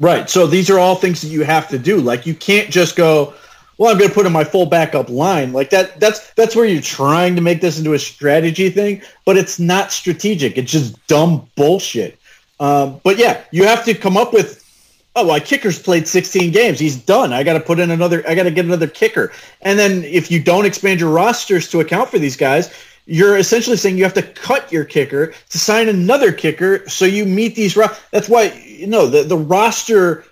Right. 0.00 0.28
So 0.28 0.46
these 0.46 0.70
are 0.70 0.78
all 0.78 0.96
things 0.96 1.22
that 1.22 1.28
you 1.28 1.44
have 1.44 1.68
to 1.68 1.78
do. 1.78 2.00
Like 2.00 2.26
you 2.26 2.34
can't 2.34 2.70
just 2.70 2.96
go, 2.96 3.34
well, 3.78 3.90
I'm 3.90 3.98
going 3.98 4.08
to 4.08 4.14
put 4.14 4.26
in 4.26 4.32
my 4.32 4.44
full 4.44 4.66
backup 4.66 5.08
line 5.08 5.52
like 5.52 5.70
that. 5.70 5.98
That's 5.98 6.32
that's 6.34 6.54
where 6.54 6.64
you're 6.64 6.82
trying 6.82 7.36
to 7.36 7.42
make 7.42 7.60
this 7.60 7.78
into 7.78 7.94
a 7.94 7.98
strategy 7.98 8.70
thing, 8.70 9.02
but 9.24 9.36
it's 9.36 9.58
not 9.58 9.92
strategic. 9.92 10.56
It's 10.58 10.70
just 10.70 11.06
dumb 11.06 11.48
bullshit. 11.56 12.18
Um, 12.60 13.00
but 13.02 13.18
yeah, 13.18 13.42
you 13.50 13.64
have 13.64 13.84
to 13.86 13.94
come 13.94 14.16
up 14.16 14.32
with. 14.32 14.62
Oh, 15.16 15.24
my 15.24 15.38
kicker's 15.38 15.80
played 15.80 16.08
16 16.08 16.50
games. 16.50 16.80
He's 16.80 16.96
done. 16.96 17.32
I 17.32 17.44
got 17.44 17.52
to 17.52 17.60
put 17.60 17.78
in 17.78 17.92
another. 17.92 18.24
I 18.28 18.34
got 18.34 18.44
to 18.44 18.50
get 18.50 18.64
another 18.64 18.88
kicker. 18.88 19.30
And 19.62 19.78
then 19.78 20.02
if 20.02 20.28
you 20.30 20.42
don't 20.42 20.66
expand 20.66 20.98
your 20.98 21.10
rosters 21.10 21.68
to 21.70 21.78
account 21.78 22.10
for 22.10 22.18
these 22.18 22.36
guys, 22.36 22.74
you're 23.06 23.36
essentially 23.36 23.76
saying 23.76 23.96
you 23.96 24.04
have 24.04 24.14
to 24.14 24.22
cut 24.22 24.72
your 24.72 24.84
kicker 24.84 25.32
to 25.50 25.58
sign 25.58 25.88
another 25.88 26.32
kicker 26.32 26.88
so 26.88 27.04
you 27.04 27.26
meet 27.26 27.54
these. 27.54 27.76
Ro- 27.76 27.88
that's 28.10 28.28
why 28.28 28.52
you 28.64 28.86
know 28.86 29.06
the 29.06 29.22
the 29.22 29.36
roster 29.36 30.24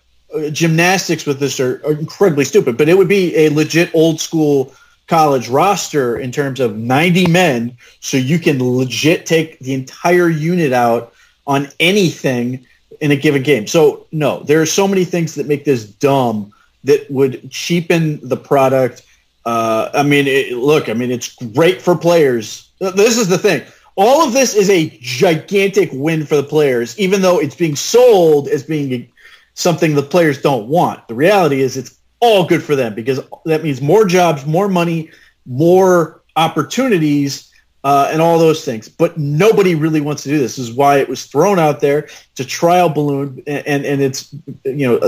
gymnastics 0.51 1.27
with 1.27 1.39
this 1.39 1.61
are, 1.61 1.81
are 1.85 1.93
incredibly 1.93 2.45
stupid, 2.45 2.77
but 2.77 2.89
it 2.89 2.97
would 2.97 3.09
be 3.09 3.37
a 3.37 3.51
legit 3.51 3.95
old 3.95 4.21
school 4.21 4.75
college 5.09 5.49
roster 5.49 6.19
in 6.19 6.33
terms 6.33 6.61
of 6.61 6.77
90 6.77 7.27
men 7.27 7.77
so 8.01 8.17
you 8.17 8.39
can 8.39 8.63
legit 8.63 9.27
take 9.27 9.59
the 9.59 9.75
entire 9.75 10.29
unit 10.29 10.73
out 10.73 11.13
on 11.47 11.69
anything 11.81 12.65
in 13.01 13.11
a 13.11 13.17
given 13.17 13.43
game. 13.43 13.67
So 13.67 14.07
no, 14.13 14.43
there 14.45 14.63
are 14.63 14.67
so 14.67 14.87
many 14.87 15.05
things 15.05 15.35
that 15.35 15.47
make 15.47 15.65
this 15.65 15.85
dumb 15.85 16.53
that 16.85 17.11
would 17.11 17.51
cheapen 17.51 18.27
the 18.27 18.37
product. 18.37 19.03
Uh, 19.45 19.91
I 19.93 20.03
mean, 20.03 20.27
it, 20.27 20.57
look, 20.57 20.89
I 20.89 20.95
mean, 20.95 21.11
it's 21.11 21.35
great 21.35 21.83
for 21.83 21.97
players. 21.97 22.71
This 22.79 23.19
is 23.19 23.29
the 23.29 23.39
thing. 23.39 23.63
All 23.97 24.27
of 24.27 24.33
this 24.33 24.55
is 24.55 24.71
a 24.71 24.97
gigantic 25.03 25.91
win 25.93 26.25
for 26.25 26.37
the 26.37 26.43
players, 26.43 26.99
even 26.99 27.21
though 27.21 27.39
it's 27.39 27.55
being 27.55 27.77
sold 27.77 28.49
as 28.49 28.63
being 28.63 29.13
something 29.55 29.95
the 29.95 30.03
players 30.03 30.41
don't 30.41 30.69
want. 30.69 31.07
The 31.09 31.15
reality 31.15 31.61
is 31.61 31.77
it's 31.77 31.99
all 32.21 32.47
good 32.47 32.63
for 32.63 32.77
them 32.77 32.95
because 32.95 33.21
that 33.45 33.63
means 33.63 33.81
more 33.81 34.05
jobs, 34.05 34.47
more 34.47 34.69
money, 34.69 35.11
more 35.47 36.23
opportunities, 36.37 37.53
uh, 37.85 38.09
and 38.13 38.23
all 38.23 38.39
those 38.39 38.65
things. 38.65 38.89
But 38.89 39.19
nobody 39.19 39.75
really 39.75 40.01
wants 40.01 40.23
to 40.23 40.29
do 40.29 40.39
this. 40.39 40.57
this. 40.57 40.69
is 40.69 40.75
why 40.75 40.99
it 40.99 41.09
was 41.09 41.27
thrown 41.27 41.59
out 41.59 41.81
there 41.81 42.09
to 42.37 42.45
trial 42.45 42.89
balloon, 42.89 43.43
and, 43.47 43.85
and, 43.85 44.01
it's 44.01 44.33
you 44.65 44.87
know 44.87 45.01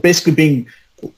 basically 0.00 0.34
being 0.34 0.68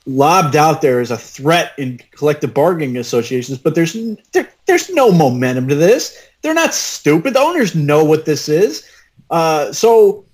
lobbed 0.07 0.57
out 0.57 0.81
there 0.81 1.01
as 1.01 1.11
a 1.11 1.19
threat 1.19 1.73
in 1.77 2.01
collective 2.13 2.55
bargaining 2.55 2.97
associations. 2.97 3.59
But 3.59 3.75
there's 3.75 3.95
there, 4.33 4.49
there's 4.67 4.91
no 4.91 5.13
momentum 5.13 5.69
to 5.69 5.75
this. 5.75 6.19
They're 6.41 6.55
not 6.55 6.75
stupid. 6.75 7.35
The 7.35 7.41
owners 7.41 7.75
know 7.75 8.05
what 8.05 8.25
this 8.25 8.49
is. 8.49 8.89
Uh, 9.31 9.73
so 9.73 10.25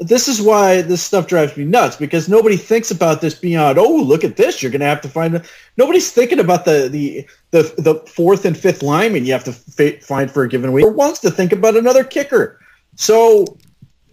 this 0.00 0.28
is 0.28 0.40
why 0.40 0.80
this 0.80 1.02
stuff 1.02 1.26
drives 1.26 1.56
me 1.58 1.64
nuts 1.64 1.94
because 1.96 2.26
nobody 2.26 2.56
thinks 2.56 2.90
about 2.90 3.20
this 3.20 3.34
beyond 3.34 3.78
oh 3.78 3.96
look 3.96 4.24
at 4.24 4.36
this. 4.36 4.62
You're 4.62 4.72
going 4.72 4.80
to 4.80 4.86
have 4.86 5.02
to 5.02 5.08
find 5.08 5.42
nobody's 5.76 6.10
thinking 6.10 6.40
about 6.40 6.64
the, 6.64 6.88
the 6.90 7.26
the 7.50 7.74
the 7.76 7.94
fourth 8.10 8.46
and 8.46 8.56
fifth 8.56 8.82
lineman 8.82 9.26
you 9.26 9.32
have 9.32 9.44
to 9.44 9.50
f- 9.50 10.02
find 10.02 10.30
for 10.30 10.42
a 10.42 10.48
given 10.48 10.72
week 10.72 10.86
or 10.86 10.90
wants 10.90 11.20
to 11.20 11.30
think 11.30 11.52
about 11.52 11.76
another 11.76 12.02
kicker. 12.02 12.58
So 12.96 13.58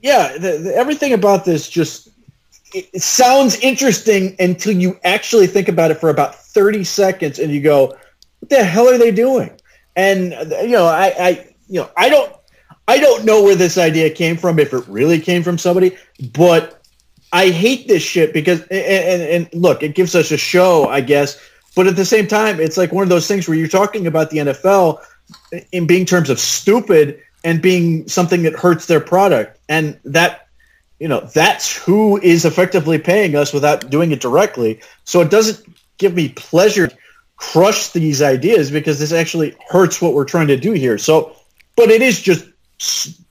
yeah 0.03 0.33
the, 0.33 0.57
the, 0.57 0.75
everything 0.75 1.13
about 1.13 1.45
this 1.45 1.69
just 1.69 2.09
it 2.73 3.01
sounds 3.01 3.57
interesting 3.61 4.35
until 4.39 4.73
you 4.73 4.99
actually 5.05 5.47
think 5.47 5.69
about 5.69 5.89
it 5.89 5.95
for 5.95 6.09
about 6.09 6.35
30 6.35 6.83
seconds 6.83 7.39
and 7.39 7.49
you 7.49 7.61
go 7.61 7.87
what 8.39 8.49
the 8.49 8.63
hell 8.63 8.89
are 8.89 8.97
they 8.97 9.11
doing? 9.11 9.57
And 9.95 10.31
you 10.61 10.71
know 10.71 10.85
i 10.85 11.13
i 11.17 11.47
you 11.69 11.79
know 11.79 11.89
i 11.95 12.09
don't 12.09 12.36
I 12.87 12.99
don't 12.99 13.25
know 13.25 13.43
where 13.43 13.55
this 13.55 13.77
idea 13.77 14.09
came 14.09 14.37
from, 14.37 14.59
if 14.59 14.73
it 14.73 14.87
really 14.87 15.19
came 15.19 15.43
from 15.43 15.57
somebody, 15.57 15.97
but 16.33 16.81
I 17.33 17.49
hate 17.49 17.87
this 17.87 18.01
shit 18.03 18.33
because, 18.33 18.61
and, 18.61 18.71
and, 18.71 19.21
and 19.21 19.61
look, 19.61 19.83
it 19.83 19.93
gives 19.95 20.15
us 20.15 20.31
a 20.31 20.37
show, 20.37 20.87
I 20.87 21.01
guess, 21.01 21.37
But 21.77 21.85
at 21.85 21.95
the 21.95 22.05
same 22.05 22.27
time, 22.27 22.59
it's 22.59 22.75
like 22.75 22.91
one 22.91 23.03
of 23.03 23.09
those 23.09 23.27
things 23.27 23.47
where 23.47 23.55
you're 23.55 23.67
talking 23.67 24.07
about 24.07 24.31
the 24.31 24.37
NFL 24.39 24.99
in 25.71 25.85
being 25.85 26.07
terms 26.07 26.31
of 26.31 26.39
stupid 26.39 27.21
and 27.43 27.61
being 27.61 28.07
something 28.07 28.41
that 28.43 28.53
hurts 28.53 28.87
their 28.87 28.99
product. 28.99 29.59
And 29.69 29.99
that, 30.05 30.47
you 30.97 31.07
know, 31.07 31.19
that's 31.19 31.77
who 31.77 32.19
is 32.19 32.45
effectively 32.45 32.97
paying 32.97 33.35
us 33.35 33.53
without 33.53 33.91
doing 33.91 34.11
it 34.11 34.21
directly. 34.21 34.81
So 35.03 35.21
it 35.21 35.29
doesn't 35.29 35.63
give 35.99 36.15
me 36.15 36.29
pleasure 36.29 36.87
to 36.87 36.97
crush 37.35 37.89
these 37.89 38.23
ideas 38.23 38.71
because 38.71 38.97
this 38.97 39.11
actually 39.11 39.55
hurts 39.69 40.01
what 40.01 40.15
we're 40.15 40.25
trying 40.25 40.47
to 40.47 40.57
do 40.57 40.71
here. 40.71 40.97
So, 40.97 41.35
but 41.75 41.91
it 41.91 42.01
is 42.01 42.19
just 42.19 42.43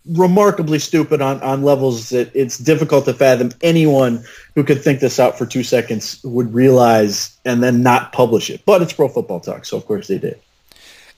remarkably 0.06 0.78
stupid 0.78 1.20
on, 1.20 1.40
on 1.40 1.62
levels 1.62 2.10
that 2.10 2.30
it's 2.34 2.58
difficult 2.58 3.04
to 3.04 3.14
fathom 3.14 3.50
anyone 3.60 4.24
who 4.54 4.64
could 4.64 4.82
think 4.82 5.00
this 5.00 5.20
out 5.20 5.38
for 5.38 5.46
two 5.46 5.62
seconds 5.62 6.20
would 6.24 6.52
realize 6.52 7.36
and 7.44 7.62
then 7.62 7.82
not 7.82 8.12
publish 8.12 8.50
it. 8.50 8.64
But 8.64 8.82
it's 8.82 8.92
Pro 8.92 9.08
Football 9.08 9.40
Talk, 9.40 9.64
so 9.64 9.76
of 9.76 9.86
course 9.86 10.08
they 10.08 10.18
did. 10.18 10.40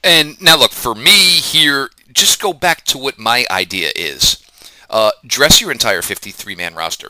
And 0.05 0.41
now 0.41 0.59
look, 0.59 0.73
for 0.73 0.95
me 0.95 1.11
here, 1.11 1.91
just 2.13 2.41
go 2.41 2.53
back 2.53 2.85
to 2.87 2.99
what 2.99 3.19
my 3.19 3.47
idea 3.51 3.91
is. 3.97 4.45
Uh, 4.91 5.11
dress 5.27 5.61
your 5.61 5.71
entire 5.71 6.01
53-man 6.01 6.75
roster. 6.75 7.09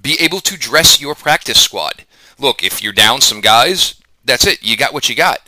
Be 0.00 0.16
able 0.20 0.40
to 0.40 0.56
dress 0.56 1.00
your 1.00 1.14
practice 1.14 1.60
squad. 1.60 2.04
Look, 2.38 2.62
if 2.62 2.82
you're 2.82 2.92
down 2.92 3.20
some 3.20 3.40
guys, 3.40 4.00
that's 4.24 4.46
it. 4.46 4.62
You 4.62 4.76
got 4.76 4.92
what 4.92 5.08
you 5.08 5.14
got. 5.14 5.40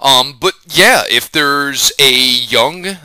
Um, 0.00 0.36
but 0.40 0.54
yeah, 0.68 1.02
if 1.08 1.30
there's 1.30 1.92
a 1.98 2.12
young 2.12 2.96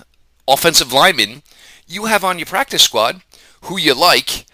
offensive 0.48 0.92
lineman 0.94 1.44
you 1.88 2.06
have 2.06 2.24
on 2.24 2.40
your 2.40 2.46
practice 2.46 2.84
squad 2.84 3.22
who 3.64 3.78
you 3.78 3.94
like, 3.94 4.46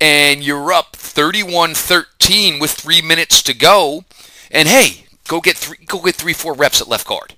and 0.00 0.42
you're 0.42 0.72
up 0.72 0.92
31-13 0.92 2.60
with 2.60 2.70
three 2.70 3.02
minutes 3.02 3.42
to 3.42 3.54
go, 3.54 4.04
and 4.50 4.68
hey, 4.68 5.06
go 5.28 5.40
get 5.40 5.56
three, 5.56 5.78
go 5.86 6.00
get 6.00 6.14
three, 6.14 6.32
four 6.32 6.54
reps 6.54 6.80
at 6.80 6.88
left 6.88 7.06
guard. 7.06 7.34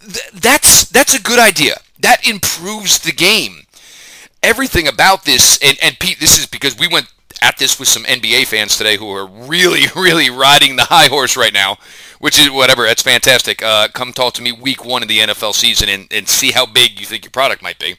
Th- 0.00 0.30
that's 0.32 0.84
that's 0.88 1.14
a 1.14 1.22
good 1.22 1.38
idea. 1.38 1.76
That 2.00 2.26
improves 2.28 3.00
the 3.00 3.12
game. 3.12 3.66
Everything 4.42 4.88
about 4.88 5.24
this, 5.24 5.58
and, 5.62 5.78
and 5.80 5.98
Pete, 6.00 6.18
this 6.18 6.36
is 6.38 6.46
because 6.46 6.76
we 6.76 6.88
went 6.88 7.06
at 7.42 7.58
this 7.58 7.78
with 7.78 7.88
some 7.88 8.04
NBA 8.04 8.46
fans 8.46 8.76
today 8.76 8.96
who 8.96 9.10
are 9.10 9.26
really, 9.26 9.82
really 9.96 10.30
riding 10.30 10.76
the 10.76 10.84
high 10.84 11.06
horse 11.08 11.36
right 11.36 11.52
now, 11.52 11.76
which 12.18 12.40
is 12.40 12.50
whatever. 12.50 12.84
That's 12.84 13.02
fantastic. 13.02 13.62
Uh, 13.62 13.88
come 13.88 14.12
talk 14.12 14.34
to 14.34 14.42
me 14.42 14.52
week 14.52 14.84
one 14.84 15.02
of 15.02 15.08
the 15.08 15.18
NFL 15.18 15.54
season 15.54 15.88
and, 15.88 16.08
and 16.10 16.28
see 16.28 16.52
how 16.52 16.66
big 16.66 16.98
you 16.98 17.06
think 17.06 17.24
your 17.24 17.30
product 17.30 17.62
might 17.62 17.78
be. 17.78 17.96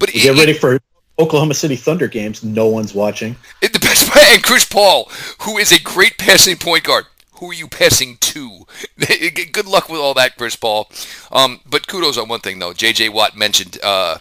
But 0.00 0.10
get 0.10 0.34
it, 0.34 0.38
ready 0.38 0.52
for 0.54 0.80
Oklahoma 1.20 1.54
City 1.54 1.76
Thunder 1.76 2.08
games. 2.08 2.42
No 2.42 2.66
one's 2.66 2.94
watching. 2.94 3.36
It, 3.62 3.72
the 3.72 3.78
best 3.78 4.10
and 4.16 4.42
Chris 4.42 4.64
Paul, 4.64 5.10
who 5.40 5.58
is 5.58 5.72
a 5.72 5.80
great 5.80 6.18
passing 6.18 6.56
point 6.56 6.84
guard. 6.84 7.06
Who 7.34 7.50
are 7.50 7.54
you 7.54 7.68
passing 7.68 8.16
to? 8.18 8.66
Good 9.52 9.66
luck 9.66 9.88
with 9.88 10.00
all 10.00 10.14
that, 10.14 10.36
Chris 10.36 10.56
Paul. 10.56 10.90
Um, 11.32 11.60
but 11.68 11.86
kudos 11.86 12.18
on 12.18 12.28
one 12.28 12.40
thing 12.40 12.58
though. 12.58 12.72
J.J. 12.72 13.08
Watt 13.10 13.36
mentioned 13.36 13.78
uh, 13.82 14.18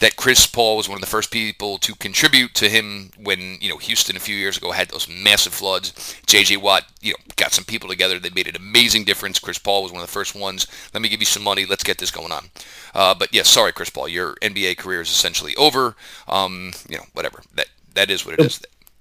that 0.00 0.16
Chris 0.16 0.46
Paul 0.46 0.76
was 0.76 0.88
one 0.88 0.96
of 0.96 1.00
the 1.00 1.08
first 1.08 1.30
people 1.30 1.78
to 1.78 1.94
contribute 1.96 2.54
to 2.54 2.68
him 2.68 3.10
when 3.20 3.58
you 3.60 3.68
know 3.68 3.78
Houston 3.78 4.16
a 4.16 4.20
few 4.20 4.36
years 4.36 4.56
ago 4.56 4.70
had 4.70 4.88
those 4.88 5.08
massive 5.08 5.52
floods. 5.52 6.16
J.J. 6.26 6.58
Watt, 6.58 6.84
you 7.00 7.12
know, 7.12 7.18
got 7.36 7.52
some 7.52 7.64
people 7.64 7.88
together. 7.88 8.18
They 8.18 8.30
made 8.30 8.48
an 8.48 8.56
amazing 8.56 9.04
difference. 9.04 9.38
Chris 9.38 9.58
Paul 9.58 9.82
was 9.82 9.92
one 9.92 10.00
of 10.00 10.06
the 10.06 10.12
first 10.12 10.34
ones. 10.34 10.66
Let 10.94 11.02
me 11.02 11.08
give 11.08 11.20
you 11.20 11.26
some 11.26 11.42
money. 11.42 11.66
Let's 11.66 11.84
get 11.84 11.98
this 11.98 12.10
going 12.10 12.32
on. 12.32 12.50
Uh, 12.94 13.14
but 13.14 13.32
yes, 13.32 13.46
yeah, 13.46 13.60
sorry, 13.60 13.72
Chris 13.72 13.90
Paul, 13.90 14.08
your 14.08 14.34
NBA 14.36 14.78
career 14.78 15.00
is 15.00 15.10
essentially 15.10 15.54
over. 15.56 15.96
Um, 16.28 16.72
you 16.88 16.96
know, 16.96 17.04
whatever. 17.14 17.42
That 17.54 17.66
that 17.94 18.10
is 18.10 18.24
what 18.24 18.38
it 18.38 18.46
is. 18.46 18.60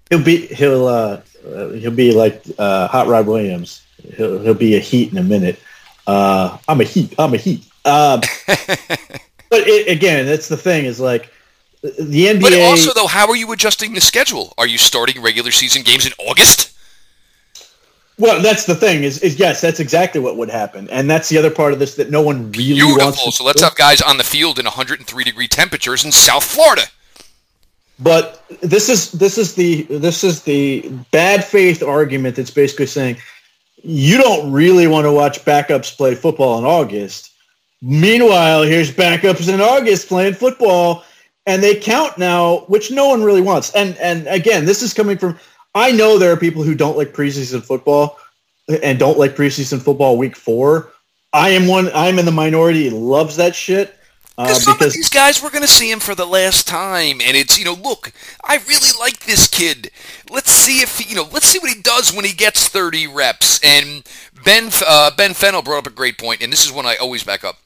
He'll 0.10 0.24
be 0.24 0.48
he'll 0.48 0.88
uh, 0.88 1.22
he'll 1.44 1.92
be 1.92 2.12
like 2.14 2.44
uh, 2.58 2.88
Hot 2.88 3.08
Rod 3.08 3.28
Williams. 3.28 3.86
He'll 4.16 4.40
he'll 4.40 4.54
be 4.54 4.76
a 4.76 4.80
Heat 4.80 5.12
in 5.12 5.18
a 5.18 5.24
minute. 5.24 5.60
Uh, 6.08 6.58
I'm 6.68 6.82
a 6.82 6.86
Heat. 6.86 7.14
I'm 7.20 7.34
a 7.34 7.38
Heat. 7.38 7.64
But 9.50 9.68
it, 9.68 9.88
again, 9.88 10.26
that's 10.26 10.48
the 10.48 10.58
thing 10.58 10.86
is 10.86 11.00
like 11.00 11.32
the 11.82 12.26
NBA. 12.26 12.42
But 12.42 12.54
also, 12.54 12.94
though, 12.94 13.08
how 13.08 13.28
are 13.28 13.36
you 13.36 13.52
adjusting 13.52 13.94
the 13.94 14.02
schedule? 14.02 14.54
Are 14.58 14.68
you 14.68 14.78
starting 14.78 15.22
regular 15.22 15.52
season 15.52 15.84
games 15.84 16.06
in 16.06 16.14
August? 16.20 16.74
Well, 18.20 18.42
that's 18.42 18.66
the 18.66 18.74
thing 18.74 19.04
is, 19.04 19.22
is 19.22 19.38
yes, 19.38 19.62
that's 19.62 19.80
exactly 19.80 20.20
what 20.20 20.38
would 20.38 20.50
happen, 20.50 20.90
and 20.90 21.10
that's 21.10 21.30
the 21.30 21.38
other 21.38 21.52
part 21.52 21.74
of 21.74 21.80
this 21.80 21.96
that 21.96 22.10
no 22.10 22.22
one 22.22 22.52
really 22.52 22.74
Beautiful. 22.74 22.98
wants. 22.98 23.24
To 23.26 23.32
so 23.32 23.44
let's 23.44 23.62
have 23.62 23.76
guys 23.76 24.02
on 24.02 24.18
the 24.18 24.24
field 24.24 24.58
in 24.58 24.66
103 24.66 25.24
degree 25.24 25.48
temperatures 25.48 26.04
in 26.04 26.12
South 26.12 26.44
Florida. 26.44 26.84
But 28.00 28.44
this 28.62 28.90
is 28.90 29.12
this 29.12 29.38
is 29.38 29.54
the 29.54 29.84
this 29.84 30.24
is 30.24 30.44
the 30.44 30.90
bad 31.12 31.44
faith 31.44 31.84
argument 31.84 32.36
that's 32.36 32.52
basically 32.52 32.88
saying 32.88 33.18
you 33.84 34.18
don't 34.18 34.52
really 34.52 34.88
want 34.88 35.06
to 35.06 35.12
watch 35.12 35.46
backups 35.46 35.96
play 35.96 36.16
football 36.16 36.58
in 36.58 36.66
August 36.66 37.27
Meanwhile, 37.82 38.64
here's 38.64 38.92
backups 38.92 39.54
in 39.54 39.62
August 39.62 40.08
playing 40.08 40.34
football, 40.34 41.04
and 41.46 41.62
they 41.62 41.76
count 41.76 42.18
now, 42.18 42.60
which 42.68 42.92
no 42.92 43.08
one 43.08 43.24
really 43.24 43.42
wants. 43.42 43.74
And 43.74 43.96
and 43.98 44.28
again, 44.28 44.66
this 44.66 44.82
is 44.82 44.94
coming 44.94 45.18
from. 45.18 45.38
I 45.76 45.92
know 45.92 46.18
there 46.18 46.32
are 46.32 46.38
people 46.38 46.64
who 46.64 46.74
don't 46.74 46.98
like 46.98 47.14
preseason 47.14 47.64
football 47.64 48.18
and 48.82 48.98
don't 48.98 49.20
like 49.20 49.36
preseason 49.36 49.82
football 49.82 50.18
week 50.18 50.36
four. 50.36 50.92
I 51.34 51.50
am 51.50 51.68
one. 51.68 51.92
I'm 51.94 52.18
in 52.18 52.26
the 52.26 52.32
minority. 52.32 52.90
Loves 52.90 53.36
that 53.36 53.56
shit. 53.56 53.94
Uh, 54.40 54.54
some 54.54 54.76
because 54.76 54.88
of 54.88 54.94
these 54.94 55.10
guys, 55.10 55.42
we're 55.42 55.50
going 55.50 55.64
to 55.64 55.68
see 55.68 55.90
him 55.90 56.00
for 56.00 56.14
the 56.14 56.26
last 56.26 56.68
time, 56.68 57.20
and 57.22 57.36
it's 57.36 57.58
you 57.58 57.66
know, 57.66 57.74
look, 57.74 58.12
I 58.44 58.58
really 58.58 58.92
like 59.00 59.22
this 59.22 59.48
kid. 59.48 59.90
Let's 60.30 60.52
see 60.52 60.82
if 60.82 61.00
he, 61.00 61.10
you 61.10 61.16
know, 61.16 61.28
let's 61.32 61.48
see 61.48 61.58
what 61.58 61.74
he 61.74 61.82
does 61.82 62.14
when 62.14 62.24
he 62.24 62.34
gets 62.34 62.68
30 62.68 63.08
reps. 63.08 63.60
And 63.64 64.04
Ben 64.46 64.70
uh, 64.88 65.12
Ben 65.16 65.34
Fennell 65.34 65.64
brought 65.64 65.80
up 65.80 65.88
a 65.88 65.96
great 65.96 66.20
point, 66.20 66.42
and 66.44 66.54
this 66.54 66.64
is 66.66 66.72
one 66.72 66.86
I 66.86 66.98
always 66.98 67.24
back 67.24 67.44
up. 67.44 67.58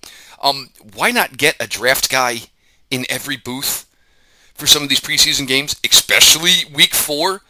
Um, 0.42 0.70
why 0.96 1.12
not 1.12 1.38
get 1.38 1.56
a 1.60 1.68
draft 1.68 2.10
guy 2.10 2.40
in 2.90 3.06
every 3.10 3.38
booth 3.38 3.86
for 4.56 4.68
some 4.68 4.84
of 4.84 4.90
these 4.90 5.00
preseason 5.00 5.48
games, 5.48 5.76
especially 5.90 6.66
week 6.74 6.96
four? 6.96 7.42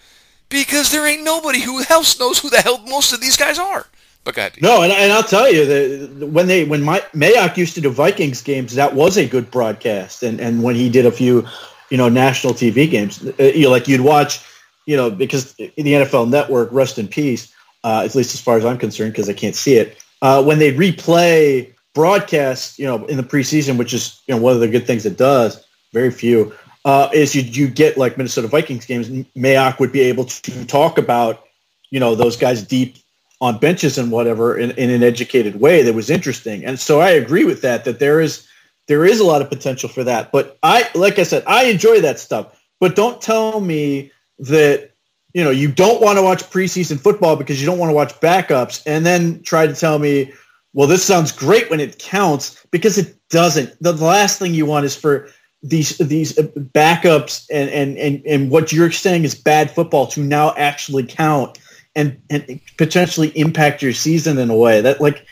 Because 0.49 0.91
there 0.91 1.08
ain't 1.08 1.23
nobody 1.23 1.62
who 1.62 1.84
else 1.89 2.19
knows 2.19 2.39
who 2.39 2.49
the 2.49 2.62
hell 2.62 2.80
most 2.80 3.13
of 3.13 3.21
these 3.21 3.38
guys 3.38 3.58
are. 3.58 3.88
But 4.23 4.36
go 4.36 4.41
ahead. 4.41 4.62
No, 4.62 4.84
and, 4.84 4.91
and 4.91 5.12
I'll 5.12 5.23
tell 5.23 5.51
you 5.51 5.65
that 5.65 6.27
when 6.27 6.47
they 6.47 6.65
when 6.65 6.84
my, 6.84 6.99
Mayock 7.13 7.58
used 7.58 7.73
to 7.75 7.82
do 7.82 7.89
Vikings 7.89 8.41
games, 8.41 8.75
that 8.75 8.93
was 8.93 9.17
a 9.17 9.25
good 9.25 9.49
broadcast. 9.49 10.21
And 10.21 10.39
and 10.39 10.62
when 10.62 10.75
he 10.75 10.89
did 10.89 11.06
a 11.06 11.12
few, 11.12 11.47
you 11.89 11.97
know, 11.97 12.10
national 12.10 12.54
TV 12.54 12.89
games, 12.89 13.25
uh, 13.25 13.43
you 13.43 13.63
know, 13.63 13.71
like 13.71 13.88
you'd 13.88 14.01
watch, 14.01 14.45
you 14.86 14.95
know, 14.95 15.10
because 15.10 15.54
the 15.54 15.71
NFL 15.75 16.30
Network, 16.30 16.71
rest 16.71 16.99
in 16.99 17.08
peace, 17.08 17.51
uh, 17.84 18.04
at 18.06 18.13
least 18.13 18.36
as 18.36 18.41
far 18.41 18.58
as 18.58 18.65
I'm 18.65 18.77
concerned, 18.77 19.13
because 19.13 19.30
I 19.30 19.34
can't 19.34 19.56
see 19.56 19.75
it. 19.77 19.97
Uh, 20.21 20.43
when 20.43 20.60
they 20.60 20.71
replay 20.71 21.73
broadcast, 21.93 22.80
you 22.80 22.86
know, 22.86 23.06
in 23.06 23.17
the 23.17 23.23
preseason, 23.23 23.77
which 23.77 23.93
is 23.93 24.21
you 24.27 24.36
know 24.36 24.41
one 24.41 24.54
of 24.54 24.60
the 24.60 24.67
good 24.67 24.88
things 24.88 25.06
it 25.06 25.17
does, 25.17 25.63
very 25.93 26.12
few, 26.12 26.54
uh, 26.86 27.10
is 27.13 27.36
you 27.36 27.41
you 27.41 27.67
get 27.67 27.97
like 27.97 28.17
Minnesota 28.17 28.47
Vikings 28.47 28.86
games. 28.86 29.10
Mayock 29.36 29.80
would 29.80 29.91
be 29.91 30.01
able 30.01 30.25
to 30.25 30.65
talk 30.65 30.97
about 30.97 31.43
you 31.89 31.99
know 31.99 32.15
those 32.15 32.38
guys 32.38 32.63
deep 32.63 32.97
on 33.41 33.58
benches 33.58 33.97
and 33.97 34.12
whatever 34.12 34.56
in, 34.56 34.71
in 34.71 34.91
an 34.91 35.01
educated 35.01 35.60
way 35.60 35.82
that 35.82 35.93
was 35.93 36.10
interesting. 36.10 36.63
And 36.63 36.80
so 36.80 37.01
I 37.01 37.10
agree 37.10 37.43
with 37.43 37.62
that 37.63 37.86
that 37.86 37.99
there 37.99 38.21
is 38.21 38.47
there 38.88 39.06
is 39.06 39.19
a 39.19 39.25
lot 39.25 39.41
of 39.41 39.49
potential 39.49 39.89
for 39.89 40.04
that. 40.04 40.32
But 40.32 40.58
I 40.63 40.89
like 40.95 41.19
I 41.19 41.23
said, 41.23 41.43
I 41.47 41.65
enjoy 41.65 42.01
that 42.01 42.19
stuff. 42.19 42.60
But 42.80 42.95
don't 42.95 43.21
tell 43.21 43.60
me 43.60 44.12
that 44.39 44.91
you 45.34 45.43
know 45.43 45.51
you 45.51 45.71
don't 45.71 46.01
want 46.01 46.17
to 46.17 46.23
watch 46.23 46.43
preseason 46.43 46.99
football 46.99 47.36
because 47.36 47.60
you 47.60 47.67
don't 47.67 47.80
want 47.80 47.89
to 47.89 47.95
watch 47.95 48.13
backups 48.19 48.82
and 48.86 49.06
then 49.06 49.41
try 49.43 49.67
to 49.67 49.73
tell 49.73 49.99
me 49.99 50.34
well, 50.73 50.88
this 50.88 51.03
sounds 51.03 51.31
great 51.31 51.69
when 51.69 51.79
it 51.79 51.99
counts 51.99 52.65
because 52.71 52.97
it 52.97 53.15
doesn't. 53.29 53.75
The 53.81 53.93
last 53.93 54.39
thing 54.39 54.53
you 54.53 54.65
want 54.65 54.86
is 54.86 54.95
for 54.95 55.29
these 55.63 55.97
these 55.97 56.34
backups 56.34 57.45
and 57.51 57.69
and 57.69 57.97
and, 57.97 58.25
and 58.25 58.49
what 58.49 58.71
you're 58.71 58.91
saying 58.91 59.25
is 59.25 59.36
bad 59.36 59.69
football 59.69 60.07
to 60.07 60.21
now 60.21 60.53
actually 60.55 61.05
count 61.05 61.60
and 61.95 62.21
and 62.29 62.60
potentially 62.77 63.29
impact 63.38 63.81
your 63.81 63.93
season 63.93 64.38
in 64.38 64.49
a 64.49 64.55
way 64.55 64.81
that 64.81 65.01
like 65.01 65.25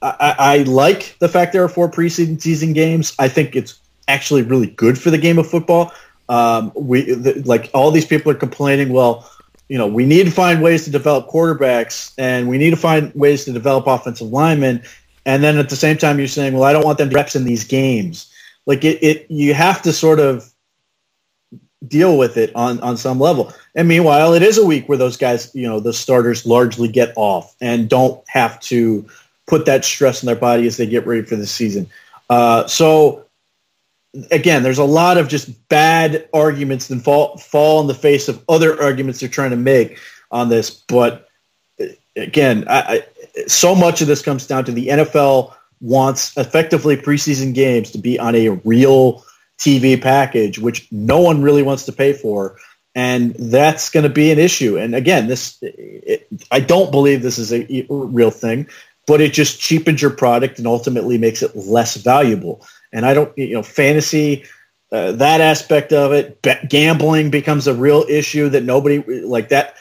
I, 0.00 0.34
I 0.38 0.58
like 0.58 1.16
the 1.18 1.28
fact 1.28 1.52
there 1.52 1.64
are 1.64 1.68
four 1.68 1.90
preseason 1.90 2.40
season 2.40 2.72
games. 2.72 3.14
I 3.18 3.28
think 3.28 3.56
it's 3.56 3.80
actually 4.06 4.42
really 4.42 4.68
good 4.68 4.98
for 4.98 5.10
the 5.10 5.18
game 5.18 5.38
of 5.38 5.50
football. 5.50 5.92
Um, 6.28 6.72
we 6.74 7.12
the, 7.12 7.42
like 7.44 7.70
all 7.74 7.90
these 7.90 8.06
people 8.06 8.30
are 8.30 8.36
complaining. 8.36 8.92
Well, 8.92 9.28
you 9.68 9.76
know, 9.76 9.86
we 9.86 10.06
need 10.06 10.24
to 10.24 10.30
find 10.30 10.62
ways 10.62 10.84
to 10.84 10.90
develop 10.90 11.28
quarterbacks 11.28 12.12
and 12.18 12.48
we 12.48 12.58
need 12.58 12.70
to 12.70 12.76
find 12.76 13.14
ways 13.14 13.44
to 13.44 13.52
develop 13.52 13.86
offensive 13.86 14.28
linemen. 14.28 14.82
And 15.26 15.42
then 15.42 15.58
at 15.58 15.68
the 15.68 15.76
same 15.76 15.98
time, 15.98 16.18
you're 16.18 16.28
saying, 16.28 16.54
well, 16.54 16.64
I 16.64 16.72
don't 16.72 16.84
want 16.84 16.98
them 16.98 17.10
to 17.10 17.14
reps 17.14 17.36
in 17.36 17.44
these 17.44 17.64
games. 17.64 18.32
Like 18.66 18.84
it, 18.84 19.02
it, 19.02 19.26
you 19.30 19.54
have 19.54 19.82
to 19.82 19.92
sort 19.92 20.20
of 20.20 20.50
deal 21.86 22.18
with 22.18 22.36
it 22.36 22.54
on, 22.56 22.80
on 22.80 22.96
some 22.96 23.20
level. 23.20 23.52
And 23.74 23.86
meanwhile, 23.86 24.32
it 24.32 24.42
is 24.42 24.58
a 24.58 24.66
week 24.66 24.88
where 24.88 24.98
those 24.98 25.16
guys, 25.16 25.54
you 25.54 25.68
know, 25.68 25.80
the 25.80 25.92
starters 25.92 26.46
largely 26.46 26.88
get 26.88 27.12
off 27.16 27.54
and 27.60 27.88
don't 27.88 28.22
have 28.28 28.58
to 28.60 29.06
put 29.46 29.66
that 29.66 29.84
stress 29.84 30.22
on 30.22 30.26
their 30.26 30.36
body 30.36 30.66
as 30.66 30.76
they 30.76 30.86
get 30.86 31.06
ready 31.06 31.22
for 31.22 31.36
the 31.36 31.46
season. 31.46 31.88
Uh, 32.30 32.66
so 32.66 33.24
again, 34.30 34.62
there's 34.62 34.78
a 34.78 34.84
lot 34.84 35.18
of 35.18 35.28
just 35.28 35.68
bad 35.68 36.28
arguments 36.32 36.88
that 36.88 37.00
fall 37.00 37.36
fall 37.36 37.80
in 37.80 37.86
the 37.86 37.94
face 37.94 38.28
of 38.28 38.42
other 38.48 38.80
arguments 38.80 39.20
they're 39.20 39.28
trying 39.28 39.50
to 39.50 39.56
make 39.56 39.98
on 40.30 40.48
this. 40.48 40.70
But 40.70 41.28
uh, 41.80 41.86
again, 42.16 42.64
I, 42.68 42.80
I, 42.80 43.46
so 43.46 43.74
much 43.74 44.00
of 44.00 44.06
this 44.06 44.22
comes 44.22 44.46
down 44.46 44.64
to 44.66 44.72
the 44.72 44.88
NFL 44.88 45.54
wants 45.80 46.36
effectively 46.36 46.96
preseason 46.96 47.54
games 47.54 47.90
to 47.92 47.98
be 47.98 48.18
on 48.18 48.34
a 48.34 48.48
real 48.48 49.24
TV 49.58 50.00
package, 50.00 50.58
which 50.58 50.90
no 50.90 51.20
one 51.20 51.42
really 51.42 51.62
wants 51.62 51.84
to 51.86 51.92
pay 51.92 52.12
for. 52.12 52.56
And 52.94 53.34
that's 53.34 53.90
going 53.90 54.04
to 54.04 54.08
be 54.08 54.32
an 54.32 54.38
issue. 54.38 54.76
And 54.76 54.94
again, 54.94 55.28
this 55.28 55.62
I 56.50 56.60
don't 56.60 56.90
believe 56.90 57.22
this 57.22 57.38
is 57.38 57.52
a 57.52 57.86
real 57.88 58.30
thing, 58.30 58.68
but 59.06 59.20
it 59.20 59.32
just 59.32 59.60
cheapens 59.60 60.02
your 60.02 60.10
product 60.10 60.58
and 60.58 60.66
ultimately 60.66 61.16
makes 61.16 61.42
it 61.42 61.54
less 61.54 61.96
valuable. 61.96 62.66
And 62.92 63.04
I 63.04 63.14
don't, 63.14 63.36
you 63.36 63.54
know, 63.54 63.62
fantasy, 63.62 64.44
uh, 64.90 65.12
that 65.12 65.40
aspect 65.40 65.92
of 65.92 66.12
it, 66.12 66.40
gambling 66.68 67.30
becomes 67.30 67.66
a 67.66 67.74
real 67.74 68.04
issue 68.08 68.48
that 68.48 68.64
nobody 68.64 69.02
like 69.22 69.50
that. 69.50 69.74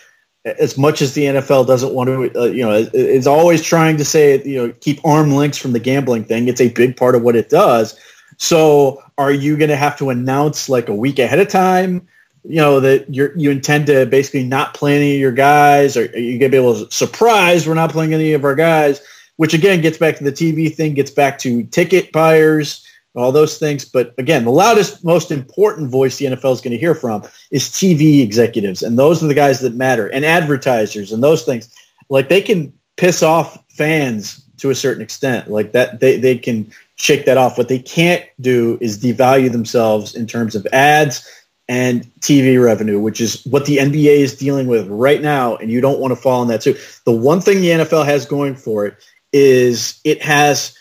As 0.44 0.78
much 0.78 1.02
as 1.02 1.14
the 1.14 1.26
NFL 1.26 1.68
doesn't 1.68 1.94
want 1.94 2.08
to, 2.08 2.40
uh, 2.42 2.46
you 2.46 2.64
know, 2.64 2.88
it's 2.94 3.28
always 3.28 3.62
trying 3.62 3.98
to 3.98 4.06
say, 4.06 4.42
you 4.44 4.56
know, 4.56 4.74
keep 4.80 5.04
arm 5.06 5.32
links 5.32 5.58
from 5.58 5.74
the 5.74 5.80
gambling 5.80 6.24
thing. 6.24 6.48
It's 6.48 6.62
a 6.62 6.70
big 6.70 6.96
part 6.96 7.16
of 7.16 7.22
what 7.22 7.36
it 7.36 7.50
does. 7.50 8.00
So, 8.38 9.04
are 9.18 9.32
you 9.32 9.58
going 9.58 9.70
to 9.70 9.76
have 9.76 9.98
to 9.98 10.10
announce 10.10 10.70
like 10.70 10.88
a 10.88 10.96
week 10.96 11.20
ahead 11.20 11.40
of 11.40 11.50
time? 11.50 12.08
You 12.46 12.58
know 12.58 12.80
that 12.80 13.14
you 13.14 13.30
you 13.36 13.52
intend 13.52 13.88
to 13.88 14.06
basically 14.06 14.44
not 14.44 14.74
play 14.74 14.96
any 14.96 15.16
of 15.16 15.20
your 15.20 15.34
guys, 15.34 15.98
or 15.98 16.06
you're 16.18 16.40
to 16.40 16.50
be 16.50 16.56
able 16.56 16.86
to 16.86 16.92
surprise 16.94 17.68
we're 17.68 17.74
not 17.74 17.92
playing 17.92 18.14
any 18.14 18.32
of 18.32 18.46
our 18.46 18.56
guys? 18.56 19.02
Which 19.36 19.54
again 19.54 19.82
gets 19.82 19.98
back 19.98 20.18
to 20.18 20.24
the 20.24 20.32
TV 20.32 20.74
thing, 20.74 20.94
gets 20.94 21.12
back 21.12 21.40
to 21.40 21.64
ticket 21.64 22.14
buyers 22.14 22.87
all 23.18 23.32
those 23.32 23.58
things. 23.58 23.86
But 23.86 24.14
again, 24.18 24.46
the 24.46 24.52
loudest, 24.52 25.04
most 25.04 25.32
important 25.32 25.90
voice 25.90 26.18
the 26.18 26.26
NFL 26.26 26.54
is 26.54 26.62
going 26.62 26.72
to 26.72 26.78
hear 26.78 26.96
from 26.96 27.24
is 27.52 27.70
TV 27.70 28.22
executives, 28.22 28.84
and 28.84 28.98
those 28.98 29.24
are 29.24 29.28
the 29.28 29.34
guys 29.34 29.60
that 29.62 29.76
matter, 29.76 30.08
and 30.08 30.24
advertisers, 30.24 31.12
and 31.12 31.24
those 31.24 31.44
things. 31.44 31.74
Like 32.10 32.30
they 32.30 32.42
can 32.42 32.74
piss 32.96 33.24
off 33.24 33.58
fans 33.70 34.44
to 34.58 34.70
a 34.70 34.76
certain 34.76 35.02
extent, 35.02 35.50
like 35.50 35.72
that. 35.74 36.00
They 36.00 36.18
they 36.18 36.38
can 36.38 36.72
shake 36.96 37.26
that 37.26 37.38
off. 37.38 37.58
What 37.58 37.70
they 37.70 37.80
can't 37.80 38.24
do 38.40 38.78
is 38.82 39.02
devalue 39.02 39.52
themselves 39.52 40.16
in 40.16 40.28
terms 40.28 40.56
of 40.56 40.66
ads 40.74 41.30
and 41.70 42.06
TV 42.22 42.64
revenue, 42.64 43.00
which 43.00 43.20
is 43.20 43.46
what 43.46 43.66
the 43.66 43.78
NBA 43.78 44.18
is 44.18 44.38
dealing 44.38 44.68
with 44.68 44.88
right 44.88 45.22
now, 45.22 45.56
and 45.58 45.70
you 45.70 45.82
don't 45.82 46.00
want 46.00 46.12
to 46.12 46.16
fall 46.16 46.42
in 46.42 46.48
that 46.48 46.62
too. 46.62 46.78
The 47.06 47.12
one 47.12 47.42
thing 47.42 47.62
the 47.62 47.70
NFL 47.70 48.06
has 48.06 48.26
going 48.26 48.56
for 48.56 48.86
it 48.86 48.96
is 49.34 50.00
it 50.04 50.22
has 50.22 50.78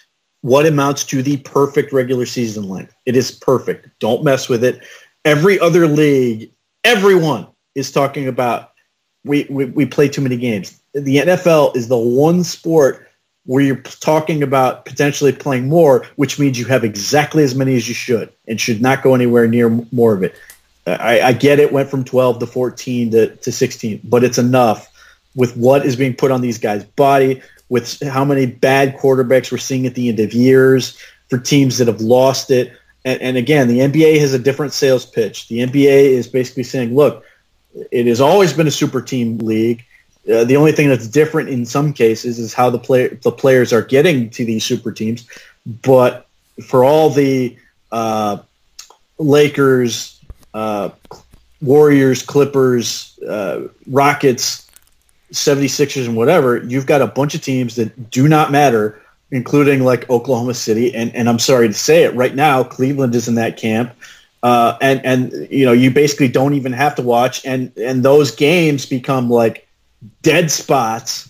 what 0.47 0.65
amounts 0.65 1.03
to 1.03 1.23
the 1.23 1.39
perfect 1.39 1.93
regular 1.93 2.25
season 2.25 2.69
length. 2.69 2.95
It 3.05 3.17
is 3.17 3.33
perfect. 3.33 3.89
Don't 3.99 4.23
mess 4.23 4.49
with 4.49 4.63
it. 4.63 4.81
Every 5.25 5.59
other 5.59 5.89
league, 5.89 6.53
everyone 6.85 7.49
is 7.75 7.91
talking 7.91 8.29
about 8.29 8.71
we, 9.25 9.49
we, 9.51 9.65
we 9.65 9.87
play 9.87 10.09
too 10.09 10.21
many 10.21 10.37
games. 10.37 10.81
The 10.93 11.17
NFL 11.17 11.75
is 11.75 11.89
the 11.89 11.97
one 11.97 12.45
sport 12.45 13.09
where 13.47 13.65
you're 13.65 13.81
talking 13.81 14.41
about 14.41 14.85
potentially 14.85 15.33
playing 15.33 15.69
more, 15.69 16.07
which 16.15 16.39
means 16.39 16.61
you 16.61 16.67
have 16.67 16.85
exactly 16.85 17.43
as 17.43 17.57
many 17.57 17.75
as 17.75 17.89
you 17.89 17.95
should 17.95 18.33
and 18.47 18.61
should 18.61 18.81
not 18.81 19.03
go 19.03 19.17
anywhere 19.17 19.49
near 19.49 19.69
more 19.91 20.15
of 20.15 20.23
it. 20.23 20.37
I, 20.87 21.23
I 21.23 21.33
get 21.33 21.59
it 21.59 21.73
went 21.73 21.91
from 21.91 22.05
12 22.05 22.39
to 22.39 22.47
14 22.47 23.11
to, 23.11 23.35
to 23.35 23.51
16, 23.51 24.01
but 24.05 24.23
it's 24.23 24.39
enough 24.39 24.89
with 25.35 25.57
what 25.57 25.85
is 25.85 25.97
being 25.97 26.15
put 26.15 26.31
on 26.31 26.41
these 26.41 26.59
guys' 26.59 26.85
body, 26.85 27.43
with 27.69 28.01
how 28.03 28.25
many 28.25 28.47
bad 28.47 28.97
quarterbacks 28.97 29.51
we're 29.51 29.59
seeing 29.59 29.87
at 29.87 29.95
the 29.95 30.09
end 30.09 30.21
of 30.21 30.33
years 30.33 30.99
for 31.29 31.39
teams 31.39 31.79
that 31.79 31.89
have 31.89 32.01
lost 32.01 32.51
it. 32.51 32.73
And, 33.05 33.21
and 33.21 33.37
again, 33.37 33.69
the 33.69 33.81
NBA 33.81 34.21
has 34.21 34.35
a 34.35 34.39
different 34.39 34.73
sales 34.73 35.05
pitch. 35.05 35.49
The 35.49 35.61
NBA 35.61 36.11
is 36.11 36.29
basically 36.29 36.63
saying, 36.63 36.95
look, 36.95 37.25
it 37.91 38.07
has 38.07 38.21
always 38.21 38.53
been 38.53 38.67
a 38.67 38.73
super 38.73 39.03
team 39.03 39.39
league. 39.39 39.85
Uh, 40.31 40.45
the 40.45 40.57
only 40.57 40.73
thing 40.73 40.89
that's 40.89 41.07
different 41.07 41.49
in 41.49 41.65
some 41.65 41.93
cases 41.93 42.39
is 42.39 42.53
how 42.53 42.71
the 42.71 42.79
play, 42.79 43.09
the 43.09 43.31
players 43.31 43.73
are 43.73 43.83
getting 43.83 44.31
to 44.31 44.45
these 44.45 44.65
super 44.65 44.91
teams. 44.91 45.29
But 45.83 46.27
for 46.65 46.85
all 46.85 47.11
the 47.11 47.57
uh, 47.93 48.39
Lakers, 49.19 50.21
uh, 50.55 50.91
Warriors, 51.61 52.23
Clippers, 52.23 53.19
uh, 53.21 53.69
Rockets, 53.89 54.66
76ers 55.33 56.07
and 56.07 56.17
whatever, 56.17 56.63
you've 56.65 56.87
got 56.87 57.03
a 57.03 57.07
bunch 57.07 57.35
of 57.35 57.43
teams 57.43 57.77
that 57.77 58.11
do 58.11 58.29
not 58.29 58.53
matter, 58.53 59.01
including 59.31 59.83
like 59.83 60.09
Oklahoma 60.09 60.55
City. 60.55 60.95
And, 60.95 61.15
and 61.15 61.29
I'm 61.29 61.39
sorry 61.39 61.69
to 61.69 61.75
say 61.75 62.05
it 62.05 62.15
right 62.15 62.35
now, 62.35 62.63
Cleveland 62.63 63.15
is 63.15 63.29
in 63.29 63.35
that 63.35 63.57
camp. 63.57 63.93
Uh, 64.43 64.77
and, 64.81 65.05
and, 65.05 65.49
you 65.51 65.65
know, 65.65 65.73
you 65.73 65.91
basically 65.91 66.29
don't 66.29 66.55
even 66.55 66.73
have 66.73 66.95
to 66.95 67.03
watch. 67.03 67.45
And, 67.45 67.77
and 67.77 68.05
those 68.05 68.31
games 68.31 68.87
become 68.87 69.29
like 69.29 69.67
dead 70.23 70.51
spots 70.51 71.29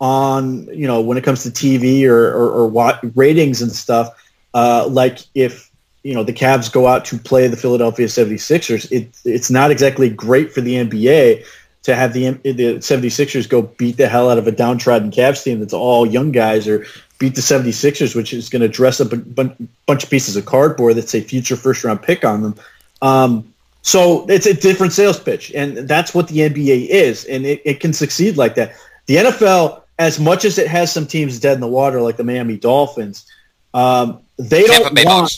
on, 0.00 0.66
you 0.66 0.86
know, 0.86 1.00
when 1.00 1.16
it 1.16 1.24
comes 1.24 1.42
to 1.44 1.50
TV 1.50 2.04
or, 2.06 2.28
or, 2.28 2.50
or 2.50 2.68
what 2.68 3.00
ratings 3.16 3.62
and 3.62 3.72
stuff. 3.72 4.14
Uh, 4.52 4.86
like 4.88 5.20
if, 5.34 5.70
you 6.02 6.14
know, 6.14 6.22
the 6.22 6.32
Cavs 6.32 6.70
go 6.70 6.86
out 6.86 7.04
to 7.06 7.18
play 7.18 7.48
the 7.48 7.56
Philadelphia 7.56 8.06
76ers, 8.06 8.90
it, 8.92 9.08
it's 9.24 9.50
not 9.50 9.70
exactly 9.70 10.08
great 10.10 10.52
for 10.52 10.60
the 10.60 10.74
NBA 10.74 11.44
to 11.88 11.96
have 11.96 12.12
the 12.12 12.30
the 12.42 12.76
76ers 12.76 13.48
go 13.48 13.62
beat 13.62 13.96
the 13.96 14.08
hell 14.08 14.30
out 14.30 14.36
of 14.36 14.46
a 14.46 14.52
downtrodden 14.52 15.10
Cavs 15.10 15.42
team 15.42 15.60
that's 15.60 15.72
all 15.72 16.04
young 16.04 16.32
guys 16.32 16.68
or 16.68 16.84
beat 17.18 17.34
the 17.34 17.40
76ers, 17.40 18.14
which 18.14 18.34
is 18.34 18.50
going 18.50 18.60
to 18.60 18.68
dress 18.68 19.00
up 19.00 19.10
a 19.12 19.16
bunch 19.16 20.04
of 20.04 20.10
pieces 20.10 20.36
of 20.36 20.44
cardboard 20.44 20.96
that 20.96 21.08
say 21.08 21.22
future 21.22 21.56
first 21.56 21.82
round 21.84 22.02
pick 22.02 22.26
on 22.26 22.42
them. 22.42 22.54
Um, 23.00 23.54
so 23.80 24.26
it's 24.28 24.44
a 24.44 24.52
different 24.52 24.92
sales 24.92 25.18
pitch, 25.18 25.50
and 25.54 25.88
that's 25.88 26.14
what 26.14 26.28
the 26.28 26.40
NBA 26.40 26.88
is, 26.88 27.24
and 27.24 27.46
it, 27.46 27.62
it 27.64 27.80
can 27.80 27.94
succeed 27.94 28.36
like 28.36 28.56
that. 28.56 28.74
The 29.06 29.16
NFL, 29.16 29.82
as 29.98 30.20
much 30.20 30.44
as 30.44 30.58
it 30.58 30.66
has 30.66 30.92
some 30.92 31.06
teams 31.06 31.40
dead 31.40 31.54
in 31.54 31.60
the 31.60 31.68
water, 31.68 32.02
like 32.02 32.18
the 32.18 32.24
Miami 32.24 32.58
Dolphins, 32.58 33.26
um, 33.72 34.20
they 34.36 34.64
don't 34.64 34.94
want. 35.04 35.32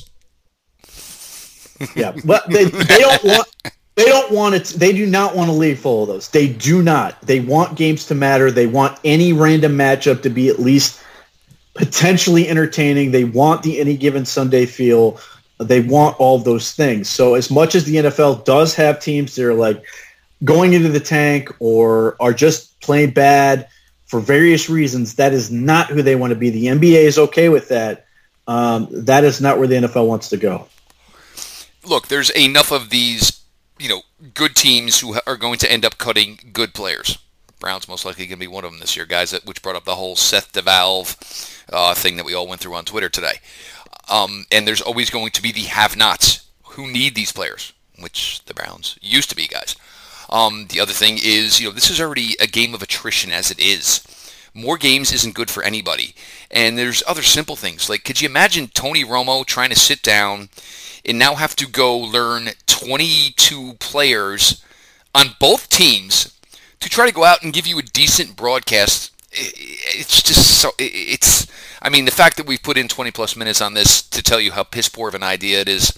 yeah, 1.95 2.13
but 2.25 2.49
they, 2.51 2.65
they 2.65 2.99
don't 2.99 3.25
want 3.25 3.49
they 4.01 4.09
don't 4.09 4.33
want 4.33 4.55
it. 4.55 4.65
They 4.67 4.93
do 4.93 5.07
not 5.07 5.37
want 5.37 5.51
to 5.51 5.57
leave 5.57 5.79
full 5.79 6.03
of 6.03 6.09
those. 6.09 6.29
They 6.29 6.49
do 6.49 6.83
not. 6.83 7.21
They 7.23 7.41
want 7.41 7.77
games 7.77 8.07
to 8.07 8.15
matter. 8.15 8.51
They 8.51 8.67
want 8.67 8.99
any 9.05 9.33
random 9.33 9.77
matchup 9.77 10.23
to 10.23 10.31
be 10.31 10.49
at 10.49 10.59
least 10.59 11.03
potentially 11.75 12.49
entertaining. 12.49 13.11
They 13.11 13.25
want 13.25 13.63
the 13.63 13.79
any 13.79 13.97
given 13.97 14.25
Sunday 14.25 14.67
feel. 14.67 15.21
They 15.59 15.81
want 15.81 16.19
all 16.19 16.39
those 16.39 16.73
things. 16.73 17.09
So 17.09 17.35
as 17.35 17.51
much 17.51 17.75
as 17.75 17.85
the 17.85 17.97
NFL 17.97 18.45
does 18.45 18.75
have 18.77 19.01
teams 19.01 19.35
that 19.35 19.45
are 19.45 19.55
like 19.55 19.85
going 20.43 20.73
into 20.73 20.89
the 20.89 21.01
tank 21.01 21.55
or 21.59 22.17
are 22.21 22.33
just 22.33 22.81
playing 22.81 23.11
bad 23.11 23.69
for 24.07 24.21
various 24.21 24.71
reasons, 24.71 25.17
that 25.17 25.35
is 25.35 25.51
not 25.51 25.89
who 25.89 26.03
they 26.03 26.17
want 26.17 26.31
to 26.31 26.39
be. 26.39 26.49
The 26.49 26.67
NBA 26.67 27.05
is 27.05 27.19
okay 27.19 27.51
with 27.51 27.69
that. 27.69 28.07
Um, 28.47 28.89
that 28.91 29.25
is 29.25 29.41
not 29.41 29.59
where 29.59 29.69
the 29.69 29.77
NFL 29.77 30.07
wants 30.07 30.31
to 30.31 30.39
go. 30.39 30.67
Look, 31.85 32.09
there's 32.09 32.31
enough 32.31 32.73
of 32.73 32.91
these 32.91 33.40
you 33.81 33.89
know, 33.89 34.03
good 34.35 34.55
teams 34.55 35.01
who 35.01 35.17
are 35.27 35.37
going 35.37 35.59
to 35.59 35.73
end 35.73 35.85
up 35.85 35.99
cutting 35.99 36.39
good 36.53 36.75
players. 36.75 37.19
Browns 37.59 37.89
most 37.89 38.05
likely 38.05 38.27
going 38.27 38.39
to 38.39 38.45
be 38.45 38.47
one 38.47 38.65
of 38.65 38.71
them 38.71 38.81
this 38.81 38.97
year, 38.97 39.07
guys. 39.07 39.33
Which 39.45 39.63
brought 39.63 39.77
up 39.77 39.85
the 39.85 39.97
whole 39.97 40.17
Seth 40.17 40.53
DeValve 40.53 41.63
uh, 41.73 41.95
thing 41.95 42.17
that 42.17 42.27
we 42.27 42.35
all 42.35 42.47
went 42.47 42.61
through 42.61 42.75
on 42.75 42.85
Twitter 42.85 43.09
today. 43.09 43.41
Um, 44.09 44.45
and 44.51 44.67
there's 44.67 44.81
always 44.81 45.11
going 45.11 45.31
to 45.33 45.43
be 45.43 45.53
the 45.53 45.63
have-nots 45.63 46.47
who 46.65 46.91
need 46.91 47.15
these 47.15 47.33
players, 47.33 47.73
which 47.99 48.45
the 48.47 48.55
Browns 48.55 48.99
used 49.01 49.31
to 49.31 49.37
be, 49.37 49.47
guys. 49.47 49.77
Um, 50.31 50.67
the 50.69 50.81
other 50.81 50.93
thing 50.93 51.19
is, 51.23 51.61
you 51.61 51.69
know, 51.69 51.75
this 51.75 51.91
is 51.91 52.01
already 52.01 52.37
a 52.41 52.47
game 52.47 52.75
of 52.75 52.83
attrition 52.83 53.31
as 53.31 53.51
it 53.51 53.61
is. 53.61 54.05
More 54.55 54.79
games 54.79 55.13
isn't 55.13 55.35
good 55.35 55.51
for 55.51 55.63
anybody. 55.63 56.15
And 56.51 56.77
there's 56.77 57.03
other 57.07 57.23
simple 57.23 57.57
things. 57.57 57.89
Like, 57.89 58.05
could 58.05 58.21
you 58.21 58.29
imagine 58.29 58.69
Tony 58.69 59.05
Romo 59.05 59.45
trying 59.45 59.71
to 59.71 59.79
sit 59.79 60.03
down 60.03 60.49
and 61.05 61.19
now 61.19 61.35
have 61.35 61.57
to 61.57 61.67
go 61.67 61.97
learn 61.97 62.51
22 62.67 63.75
players 63.75 64.65
on 65.15 65.37
both 65.39 65.69
teams 65.69 66.39
to 66.81 66.89
try 66.89 67.07
to 67.07 67.15
go 67.15 67.25
out 67.25 67.43
and 67.43 67.53
give 67.53 67.67
you 67.67 67.79
a 67.79 67.83
decent 67.83 68.37
broadcast. 68.37 69.13
It's 69.33 70.23
just 70.23 70.61
so 70.61 70.71
it's. 70.79 71.47
I 71.83 71.89
mean, 71.89 72.05
the 72.05 72.11
fact 72.11 72.37
that 72.37 72.47
we've 72.47 72.63
put 72.63 72.77
in 72.77 72.89
20 72.89 73.11
plus 73.11 73.37
minutes 73.37 73.61
on 73.61 73.75
this 73.75 74.03
to 74.03 74.23
tell 74.23 74.41
you 74.41 74.53
how 74.53 74.65
piss 74.65 74.89
poor 74.89 75.09
of 75.09 75.15
an 75.15 75.23
idea 75.23 75.61
it 75.61 75.69
is, 75.69 75.93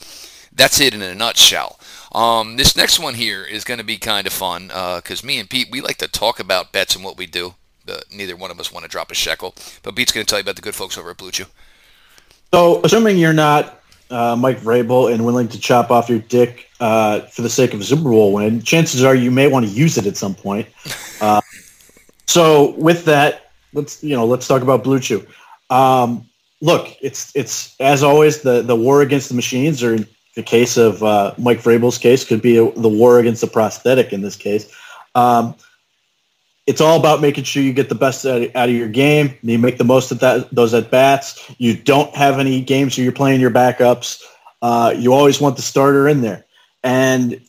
that's 0.55 0.81
it 0.81 0.95
in 0.95 1.03
a 1.03 1.15
nutshell. 1.15 1.81
Um, 2.13 2.57
this 2.57 2.77
next 2.77 3.01
one 3.01 3.15
here 3.15 3.43
is 3.43 3.65
going 3.65 3.79
to 3.79 3.85
be 3.85 3.97
kind 3.97 4.27
of 4.27 4.33
fun 4.33 4.69
because 4.69 5.25
uh, 5.25 5.27
me 5.27 5.39
and 5.39 5.49
Pete 5.49 5.69
we 5.71 5.81
like 5.81 5.97
to 5.99 6.09
talk 6.09 6.39
about 6.39 6.73
bets 6.73 6.95
and 6.95 7.05
what 7.05 7.17
we 7.17 7.27
do. 7.27 7.55
But 7.85 8.05
neither 8.13 8.37
one 8.37 8.51
of 8.51 8.61
us 8.61 8.71
want 8.71 8.85
to 8.85 8.91
drop 8.91 9.11
a 9.11 9.15
shekel. 9.15 9.55
But 9.83 9.97
Pete's 9.97 10.13
going 10.13 10.25
to 10.25 10.31
tell 10.31 10.39
you 10.39 10.43
about 10.43 10.57
the 10.57 10.63
good 10.63 10.75
folks 10.75 10.97
over 10.97 11.11
at 11.11 11.17
Blue 11.17 11.33
Chew. 11.33 11.47
So, 12.55 12.81
assuming 12.85 13.17
you're 13.17 13.33
not 13.33 13.82
uh, 14.13 14.37
Mike 14.37 14.61
Vrabel 14.61 15.13
and 15.13 15.25
willing 15.25 15.49
to 15.49 15.59
chop 15.59 15.91
off 15.91 16.09
your 16.09 16.19
dick 16.21 16.69
uh, 16.81 17.21
for 17.21 17.43
the 17.43 17.51
sake 17.51 17.73
of 17.75 17.81
a 17.81 17.85
Super 17.85 18.03
Bowl 18.03 18.33
win, 18.33 18.63
chances 18.63 19.03
are 19.03 19.15
you 19.15 19.31
may 19.31 19.49
want 19.49 19.67
to 19.67 19.73
use 19.73 19.97
it 19.99 20.07
at 20.07 20.17
some 20.17 20.35
point. 20.35 20.69
Uh, 21.23 21.41
so 22.27 22.73
with 22.79 23.05
that, 23.05 23.53
let's 23.75 24.03
you 24.03 24.17
know 24.17 24.27
let's 24.27 24.49
talk 24.49 24.61
about 24.61 24.83
Blue 24.83 24.99
Chew. 24.99 25.25
Um, 25.71 26.29
look, 26.61 26.97
it's 27.01 27.31
it's 27.37 27.77
as 27.79 28.03
always 28.03 28.43
the 28.43 28.61
the 28.61 28.75
war 28.75 29.03
against 29.03 29.29
the 29.29 29.37
machines, 29.37 29.85
or 29.85 29.95
in 29.95 30.07
the 30.35 30.43
case 30.43 30.77
of 30.77 31.01
uh, 31.05 31.33
Mike 31.39 31.59
Vrabel's 31.59 31.97
case, 31.97 32.25
could 32.25 32.43
be 32.43 32.57
a, 32.57 32.73
the 32.73 32.89
war 32.89 33.21
against 33.21 33.41
the 33.41 33.47
prosthetic 33.47 34.13
in 34.13 34.23
this 34.23 34.35
case. 34.35 34.75
Um, 35.15 35.55
it's 36.67 36.81
all 36.81 36.99
about 36.99 37.21
making 37.21 37.45
sure 37.45 37.63
you 37.63 37.73
get 37.73 37.89
the 37.89 37.95
best 37.95 38.25
out 38.25 38.43
of 38.55 38.71
your 38.71 38.89
game. 38.89 39.35
You 39.43 39.59
make 39.59 39.79
the 39.79 39.85
most 39.85 40.13
of 40.13 40.21
that 40.21 40.51
those 40.55 40.75
at 40.75 40.91
bats. 40.91 41.51
You 41.59 41.77
don't 41.77 42.15
have 42.15 42.39
any 42.39 42.61
games 42.61 42.97
where 42.97 43.05
you're 43.05 43.13
playing 43.13 43.41
your 43.41 43.51
backups. 43.51 44.23
Uh, 44.61 44.95
you 44.97 45.13
always 45.13 45.41
want 45.41 45.57
the 45.57 45.63
starter 45.63 46.09
in 46.09 46.21
there, 46.21 46.45
and 46.85 47.41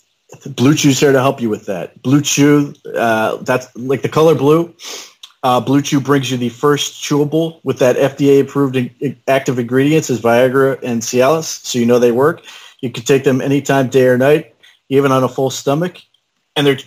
Blue 0.45 0.73
Chew's 0.73 0.99
here 0.99 1.11
to 1.11 1.19
help 1.19 1.41
you 1.41 1.49
with 1.49 1.67
that. 1.67 2.01
Blue 2.01 2.21
Chew, 2.21 2.73
uh, 2.95 3.37
that's 3.37 3.75
like 3.75 4.01
the 4.01 4.09
color 4.09 4.35
blue. 4.35 4.73
Uh, 5.43 5.59
blue 5.59 5.81
Chew 5.81 5.99
brings 5.99 6.31
you 6.31 6.37
the 6.37 6.49
first 6.49 7.03
chewable 7.03 7.59
with 7.63 7.79
that 7.79 7.97
FDA 7.97 8.41
approved 8.41 8.77
active 9.27 9.59
ingredients 9.59 10.09
as 10.09 10.21
Viagra 10.21 10.79
and 10.81 11.01
Cialis, 11.01 11.65
so 11.65 11.77
you 11.77 11.85
know 11.85 11.99
they 11.99 12.11
work. 12.11 12.41
You 12.81 12.89
can 12.89 13.03
take 13.03 13.23
them 13.23 13.41
anytime, 13.41 13.89
day 13.89 14.07
or 14.07 14.17
night, 14.17 14.55
even 14.89 15.11
on 15.11 15.23
a 15.23 15.29
full 15.29 15.49
stomach. 15.49 15.97
And 16.55 16.65
they're 16.65 16.77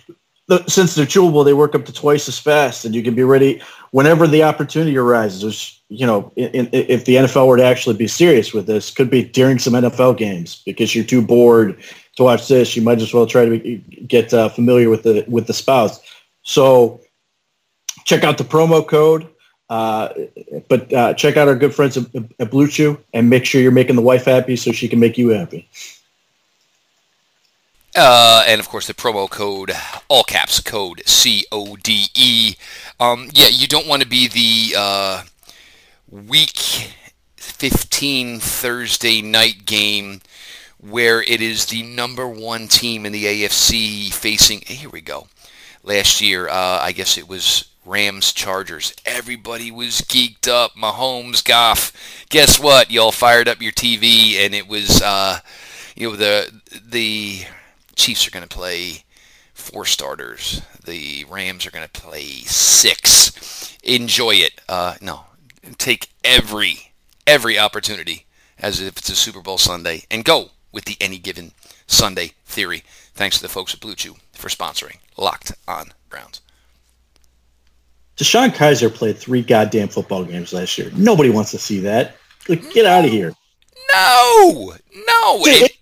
since 0.67 0.95
they're 0.95 1.05
chewable, 1.05 1.43
they 1.43 1.53
work 1.53 1.75
up 1.75 1.85
to 1.85 1.93
twice 1.93 2.27
as 2.27 2.39
fast, 2.39 2.85
and 2.85 2.95
you 2.95 3.03
can 3.03 3.15
be 3.15 3.23
ready 3.23 3.61
whenever 3.91 4.27
the 4.27 4.43
opportunity 4.43 4.97
arises. 4.97 5.79
You 5.89 6.05
know, 6.05 6.31
in, 6.35 6.47
in, 6.47 6.69
if 6.71 7.05
the 7.05 7.15
NFL 7.15 7.47
were 7.47 7.57
to 7.57 7.63
actually 7.63 7.95
be 7.97 8.07
serious 8.07 8.53
with 8.53 8.67
this, 8.67 8.91
could 8.91 9.09
be 9.09 9.23
during 9.23 9.59
some 9.59 9.73
NFL 9.73 10.17
games 10.17 10.61
because 10.65 10.95
you're 10.95 11.05
too 11.05 11.21
bored 11.21 11.77
to 12.15 12.23
watch 12.23 12.47
this. 12.47 12.75
You 12.75 12.81
might 12.81 13.01
as 13.01 13.13
well 13.13 13.25
try 13.25 13.45
to 13.45 13.59
be, 13.59 13.77
get 14.07 14.33
uh, 14.33 14.49
familiar 14.49 14.89
with 14.89 15.03
the 15.03 15.25
with 15.27 15.47
the 15.47 15.53
spouse. 15.53 15.99
So 16.43 17.01
check 18.05 18.23
out 18.23 18.37
the 18.37 18.43
promo 18.43 18.87
code. 18.87 19.27
Uh, 19.69 20.13
but 20.69 20.91
uh, 20.93 21.13
check 21.13 21.35
out 21.35 21.49
our 21.49 21.55
good 21.55 21.75
friends 21.75 21.97
at, 21.97 22.05
at 22.39 22.49
Blue 22.49 22.69
Chew 22.69 22.97
and 23.13 23.29
make 23.29 23.45
sure 23.45 23.59
you're 23.59 23.71
making 23.71 23.97
the 23.97 24.01
wife 24.01 24.23
happy 24.23 24.55
so 24.55 24.71
she 24.71 24.87
can 24.87 24.99
make 24.99 25.17
you 25.17 25.29
happy. 25.29 25.67
Uh, 27.99 28.43
and 28.47 28.59
of 28.59 28.69
course, 28.69 28.85
the 28.85 28.93
promo 28.93 29.27
code, 29.27 29.71
all 30.07 30.23
caps 30.23 30.59
code 30.59 31.01
C 31.07 31.45
O 31.51 31.75
D 31.75 32.05
E. 32.13 32.55
Um, 32.99 33.29
yeah, 33.33 33.47
you 33.47 33.67
don't 33.67 33.87
want 33.87 34.03
to 34.03 34.07
be 34.07 34.27
the 34.27 34.75
uh, 34.77 35.23
week 36.07 36.93
15 37.37 38.39
Thursday 38.39 39.23
night 39.23 39.65
game 39.65 40.21
where 40.79 41.23
it 41.23 41.41
is 41.41 41.65
the 41.65 41.81
number 41.81 42.27
one 42.27 42.67
team 42.67 43.03
in 43.03 43.13
the 43.13 43.25
AFC 43.25 44.13
facing. 44.13 44.61
Here 44.61 44.89
we 44.89 45.01
go. 45.01 45.27
Last 45.81 46.21
year, 46.21 46.47
uh, 46.47 46.79
I 46.79 46.91
guess 46.91 47.17
it 47.17 47.27
was 47.27 47.67
Rams 47.83 48.31
Chargers. 48.31 48.93
Everybody 49.07 49.71
was 49.71 50.01
geeked 50.01 50.47
up. 50.47 50.75
Mahomes, 50.75 51.43
Goff. 51.43 51.91
Guess 52.29 52.59
what? 52.59 52.91
Y'all 52.91 53.11
fired 53.11 53.47
up 53.47 53.59
your 53.59 53.71
TV, 53.71 54.35
and 54.35 54.53
it 54.53 54.67
was 54.67 55.01
uh, 55.01 55.39
you 55.95 56.11
know 56.11 56.15
the 56.15 56.61
the 56.87 57.45
Chiefs 57.97 58.27
are 58.27 58.31
going 58.31 58.47
to 58.47 58.55
play 58.55 59.03
four 59.53 59.83
starters. 59.83 60.61
The 60.85 61.25
Rams 61.29 61.65
are 61.65 61.71
going 61.71 61.87
to 61.87 62.01
play 62.01 62.27
six. 62.45 63.75
Enjoy 63.83 64.35
it. 64.35 64.61
Uh, 64.69 64.95
no, 65.01 65.25
take 65.77 66.09
every 66.23 66.93
every 67.25 67.59
opportunity 67.59 68.25
as 68.57 68.79
if 68.79 68.97
it's 68.97 69.09
a 69.09 69.15
Super 69.15 69.41
Bowl 69.41 69.57
Sunday 69.57 70.03
and 70.09 70.23
go 70.23 70.51
with 70.71 70.85
the 70.85 70.95
any 71.01 71.17
given 71.17 71.51
Sunday 71.87 72.31
theory. 72.45 72.83
Thanks 73.13 73.37
to 73.37 73.41
the 73.41 73.49
folks 73.49 73.73
at 73.73 73.81
Blue 73.81 73.95
Chew 73.95 74.15
for 74.31 74.47
sponsoring 74.47 74.97
Locked 75.17 75.53
On 75.67 75.91
Browns. 76.09 76.41
DeShone 78.17 78.49
Kizer 78.49 78.93
played 78.93 79.17
three 79.17 79.41
goddamn 79.41 79.89
football 79.89 80.23
games 80.23 80.53
last 80.53 80.77
year. 80.77 80.91
Nobody 80.95 81.29
wants 81.29 81.51
to 81.51 81.59
see 81.59 81.79
that. 81.81 82.15
Like, 82.47 82.71
get 82.71 82.85
out 82.85 83.05
of 83.05 83.11
here. 83.11 83.33
No, 83.93 84.73
no. 84.93 85.41
It, 85.45 85.73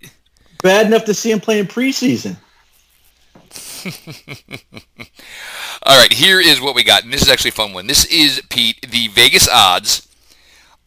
bad 0.65 0.88
enough 0.88 1.06
to 1.06 1.13
see 1.13 1.30
him 1.30 1.39
playing 1.39 1.67
preseason. 1.67 2.38
All 5.84 6.01
right, 6.01 6.12
here 6.12 6.39
is 6.39 6.60
what 6.60 6.73
we 6.73 6.84
got, 6.84 7.04
and 7.04 7.13
this 7.13 7.21
is 7.21 7.30
actually 7.30 7.49
a 7.49 7.54
fun 7.54 7.71
one. 7.71 7.86
This 7.86 8.06
is 8.06 8.41
Pete 8.49 8.89
the 8.89 9.08
Vegas 9.10 9.47
odds 9.47 10.08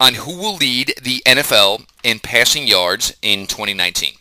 on 0.01 0.15
who 0.15 0.37
will 0.37 0.57
lead 0.57 0.95
the 1.01 1.23
NFL 1.25 1.87
in 2.03 2.19
passing 2.19 2.67
yards 2.67 3.17
in 3.23 3.47
2019. 3.47 4.15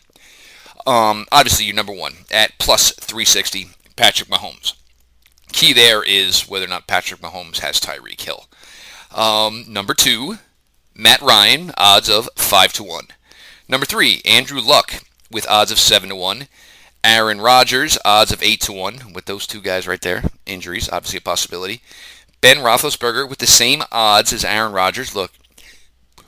Um, 0.86 1.26
obviously, 1.32 1.64
you're 1.64 1.74
number 1.74 1.92
one 1.92 2.18
at 2.30 2.56
plus 2.60 2.92
360, 2.92 3.66
Patrick 3.96 4.28
Mahomes. 4.28 4.74
Key 5.50 5.72
there 5.72 6.04
is 6.04 6.48
whether 6.48 6.66
or 6.66 6.68
not 6.68 6.86
Patrick 6.86 7.20
Mahomes 7.20 7.58
has 7.58 7.80
Tyreek 7.80 8.20
Hill. 8.20 8.46
Um, 9.12 9.64
number 9.66 9.94
two, 9.94 10.36
Matt 10.94 11.20
Ryan, 11.20 11.72
odds 11.76 12.08
of 12.08 12.28
five 12.36 12.72
to 12.74 12.84
one. 12.84 13.08
Number 13.68 13.86
three, 13.86 14.22
Andrew 14.24 14.60
Luck 14.60 15.02
with 15.30 15.48
odds 15.48 15.70
of 15.70 15.78
7 15.78 16.08
to 16.08 16.16
1. 16.16 16.48
Aaron 17.04 17.40
Rodgers, 17.40 17.98
odds 18.04 18.32
of 18.32 18.42
8 18.42 18.60
to 18.62 18.72
1 18.72 19.12
with 19.12 19.26
those 19.26 19.46
two 19.46 19.60
guys 19.60 19.86
right 19.86 20.00
there. 20.00 20.24
Injuries, 20.46 20.88
obviously 20.90 21.18
a 21.18 21.22
possibility. 21.22 21.80
Ben 22.40 22.58
Roethlisberger 22.58 23.28
with 23.28 23.38
the 23.38 23.46
same 23.46 23.82
odds 23.90 24.32
as 24.32 24.44
Aaron 24.44 24.72
Rodgers. 24.72 25.14
Look, 25.14 25.32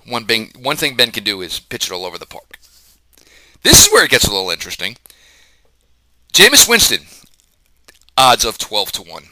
one 0.06 0.26
thing, 0.26 0.52
one 0.60 0.76
thing 0.76 0.96
Ben 0.96 1.10
can 1.10 1.24
do 1.24 1.40
is 1.40 1.60
pitch 1.60 1.86
it 1.86 1.92
all 1.92 2.04
over 2.04 2.18
the 2.18 2.26
park. 2.26 2.58
This 3.62 3.86
is 3.86 3.92
where 3.92 4.04
it 4.04 4.10
gets 4.10 4.26
a 4.26 4.32
little 4.32 4.50
interesting. 4.50 4.96
Jameis 6.32 6.68
Winston, 6.68 7.06
odds 8.16 8.44
of 8.44 8.58
12 8.58 8.92
to 8.92 9.02
1. 9.02 9.24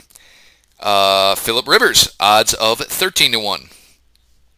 Uh, 0.81 1.35
Philip 1.35 1.67
Rivers, 1.67 2.15
odds 2.21 2.55
of 2.55 2.79
13 2.79 3.33
to 3.33 3.41
1. 3.41 3.69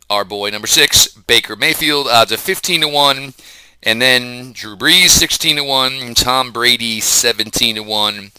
Our 0.09 0.25
boy 0.25 0.51
number 0.51 0.67
6, 0.67 1.09
Baker 1.09 1.57
Mayfield, 1.57 2.09
odds 2.09 2.33
of 2.33 2.41
15 2.41 2.81
to 2.83 2.89
1. 2.89 3.35
And 3.83 4.01
then 4.01 4.53
Drew 4.53 4.77
Brees 4.77 5.09
16 5.09 5.57
to 5.57 5.65
1, 5.65 6.15
Tom 6.15 6.53
Brady 6.53 7.01
17 7.01 7.77
to 7.77 7.83
1. 7.83 8.31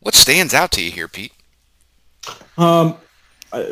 What 0.00 0.14
stands 0.14 0.52
out 0.52 0.70
to 0.72 0.82
you 0.82 0.90
here, 0.90 1.08
Pete? 1.08 1.32
Um, 2.58 2.96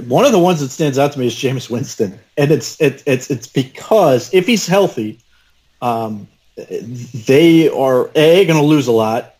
one 0.07 0.25
of 0.25 0.33
the 0.33 0.39
ones 0.39 0.61
that 0.61 0.71
stands 0.71 0.99
out 0.99 1.13
to 1.13 1.19
me 1.19 1.27
is 1.27 1.35
Jameis 1.35 1.71
Winston, 1.71 2.19
and 2.37 2.51
it's 2.51 2.81
it, 2.81 3.03
it's 3.07 3.31
it's 3.31 3.47
because 3.47 4.33
if 4.35 4.47
he's 4.47 4.67
healthy, 4.67 5.19
um, 5.81 6.29
they 7.27 7.69
are 7.71 8.11
a 8.15 8.45
going 8.45 8.59
to 8.59 8.65
lose 8.65 8.87
a 8.87 8.93
lot, 8.93 9.37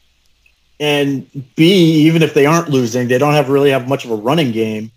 and 0.79 1.29
b 1.57 2.07
even 2.07 2.23
if 2.23 2.33
they 2.33 2.47
aren't 2.47 2.71
losing, 2.71 3.09
they 3.09 3.19
don't 3.19 3.35
have 3.35 3.51
really 3.51 3.71
have 3.71 3.87
much 3.87 4.05
of 4.05 4.11
a 4.11 4.17
running 4.17 4.51
game 4.51 4.91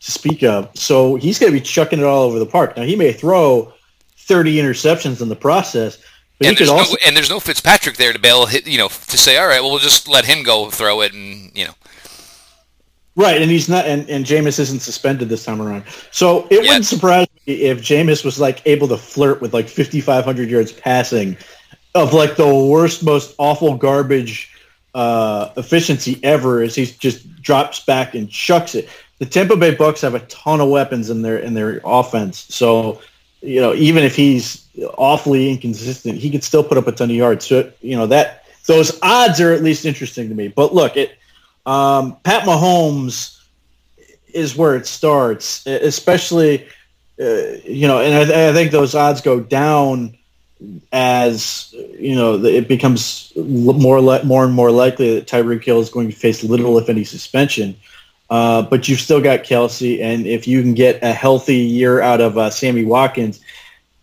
to 0.00 0.10
speak 0.10 0.42
of. 0.42 0.68
So 0.74 1.14
he's 1.14 1.38
going 1.38 1.52
to 1.52 1.58
be 1.58 1.64
chucking 1.64 2.00
it 2.00 2.04
all 2.04 2.24
over 2.24 2.38
the 2.38 2.46
park. 2.46 2.76
Now 2.76 2.82
he 2.82 2.96
may 2.96 3.12
throw 3.12 3.72
thirty 4.16 4.56
interceptions 4.56 5.22
in 5.22 5.28
the 5.28 5.36
process, 5.36 5.98
and 6.40 6.56
there's, 6.56 6.68
also, 6.68 6.92
no, 6.92 6.98
and 7.06 7.16
there's 7.16 7.30
no 7.30 7.40
Fitzpatrick 7.40 7.96
there 7.96 8.12
to 8.12 8.18
bail, 8.18 8.46
hit, 8.46 8.66
you 8.66 8.78
know, 8.78 8.88
to 8.88 9.18
say, 9.18 9.38
all 9.38 9.46
right, 9.46 9.60
well, 9.60 9.70
we'll 9.70 9.80
just 9.80 10.08
let 10.08 10.24
him 10.24 10.44
go 10.44 10.70
throw 10.70 11.00
it, 11.00 11.12
and 11.12 11.50
you 11.56 11.66
know. 11.66 11.74
Right, 13.16 13.42
and 13.42 13.50
he's 13.50 13.68
not, 13.68 13.86
and, 13.86 14.08
and 14.08 14.24
Jameis 14.24 14.60
isn't 14.60 14.78
suspended 14.78 15.28
this 15.28 15.44
time 15.44 15.60
around. 15.60 15.82
So 16.12 16.46
it 16.50 16.60
wouldn't 16.60 16.86
surprise 16.86 17.26
me 17.46 17.54
if 17.54 17.80
Jameis 17.80 18.24
was 18.24 18.38
like 18.38 18.62
able 18.64 18.86
to 18.86 18.96
flirt 18.96 19.40
with 19.40 19.52
like 19.52 19.68
5,500 19.68 20.48
yards 20.48 20.72
passing 20.72 21.36
of 21.96 22.12
like 22.12 22.36
the 22.36 22.54
worst, 22.54 23.02
most 23.02 23.34
awful 23.38 23.76
garbage 23.76 24.54
uh, 24.94 25.50
efficiency 25.56 26.20
ever 26.22 26.62
as 26.62 26.76
he 26.76 26.86
just 26.86 27.42
drops 27.42 27.84
back 27.84 28.14
and 28.14 28.30
chucks 28.30 28.76
it. 28.76 28.88
The 29.18 29.26
Tampa 29.26 29.56
Bay 29.56 29.74
Bucks 29.74 30.00
have 30.02 30.14
a 30.14 30.20
ton 30.20 30.60
of 30.60 30.68
weapons 30.68 31.10
in 31.10 31.22
their 31.22 31.38
in 31.38 31.54
their 31.54 31.80
offense, 31.84 32.46
so 32.54 33.00
you 33.40 33.60
know 33.60 33.74
even 33.74 34.04
if 34.04 34.16
he's 34.16 34.66
awfully 34.96 35.50
inconsistent, 35.50 36.18
he 36.18 36.30
could 36.30 36.44
still 36.44 36.64
put 36.64 36.78
up 36.78 36.86
a 36.86 36.92
ton 36.92 37.10
of 37.10 37.16
yards. 37.16 37.46
So 37.46 37.70
you 37.80 37.96
know 37.96 38.06
that 38.06 38.44
those 38.66 38.98
odds 39.02 39.40
are 39.40 39.52
at 39.52 39.62
least 39.62 39.84
interesting 39.84 40.28
to 40.28 40.34
me. 40.34 40.48
But 40.48 40.74
look, 40.74 40.96
it 40.96 41.16
um, 41.66 42.16
Pat 42.22 42.44
Mahomes 42.44 43.38
is 44.32 44.56
where 44.56 44.76
it 44.76 44.86
starts, 44.86 45.66
especially 45.66 46.66
uh, 47.20 47.58
you 47.64 47.88
know, 47.88 48.00
and 48.00 48.14
I, 48.14 48.50
I, 48.50 48.52
think 48.52 48.70
those 48.70 48.94
odds 48.94 49.20
go 49.20 49.40
down 49.40 50.16
as 50.92 51.74
you 51.98 52.14
know 52.14 52.34
it 52.44 52.68
becomes 52.68 53.32
more 53.36 54.00
more 54.24 54.44
and 54.44 54.54
more 54.54 54.70
likely 54.70 55.14
that 55.16 55.26
Tyreek 55.26 55.64
Hill 55.64 55.80
is 55.80 55.90
going 55.90 56.08
to 56.10 56.14
face 56.14 56.44
little, 56.44 56.78
if 56.78 56.88
any, 56.88 57.04
suspension. 57.04 57.74
Uh, 58.30 58.62
but 58.62 58.88
you've 58.88 59.00
still 59.00 59.22
got 59.22 59.40
Kelce, 59.40 60.02
and 60.02 60.26
if 60.26 60.46
you 60.46 60.60
can 60.60 60.74
get 60.74 61.02
a 61.02 61.12
healthy 61.12 61.56
year 61.56 62.00
out 62.00 62.20
of 62.20 62.36
uh, 62.36 62.50
Sammy 62.50 62.84
Watkins, 62.84 63.40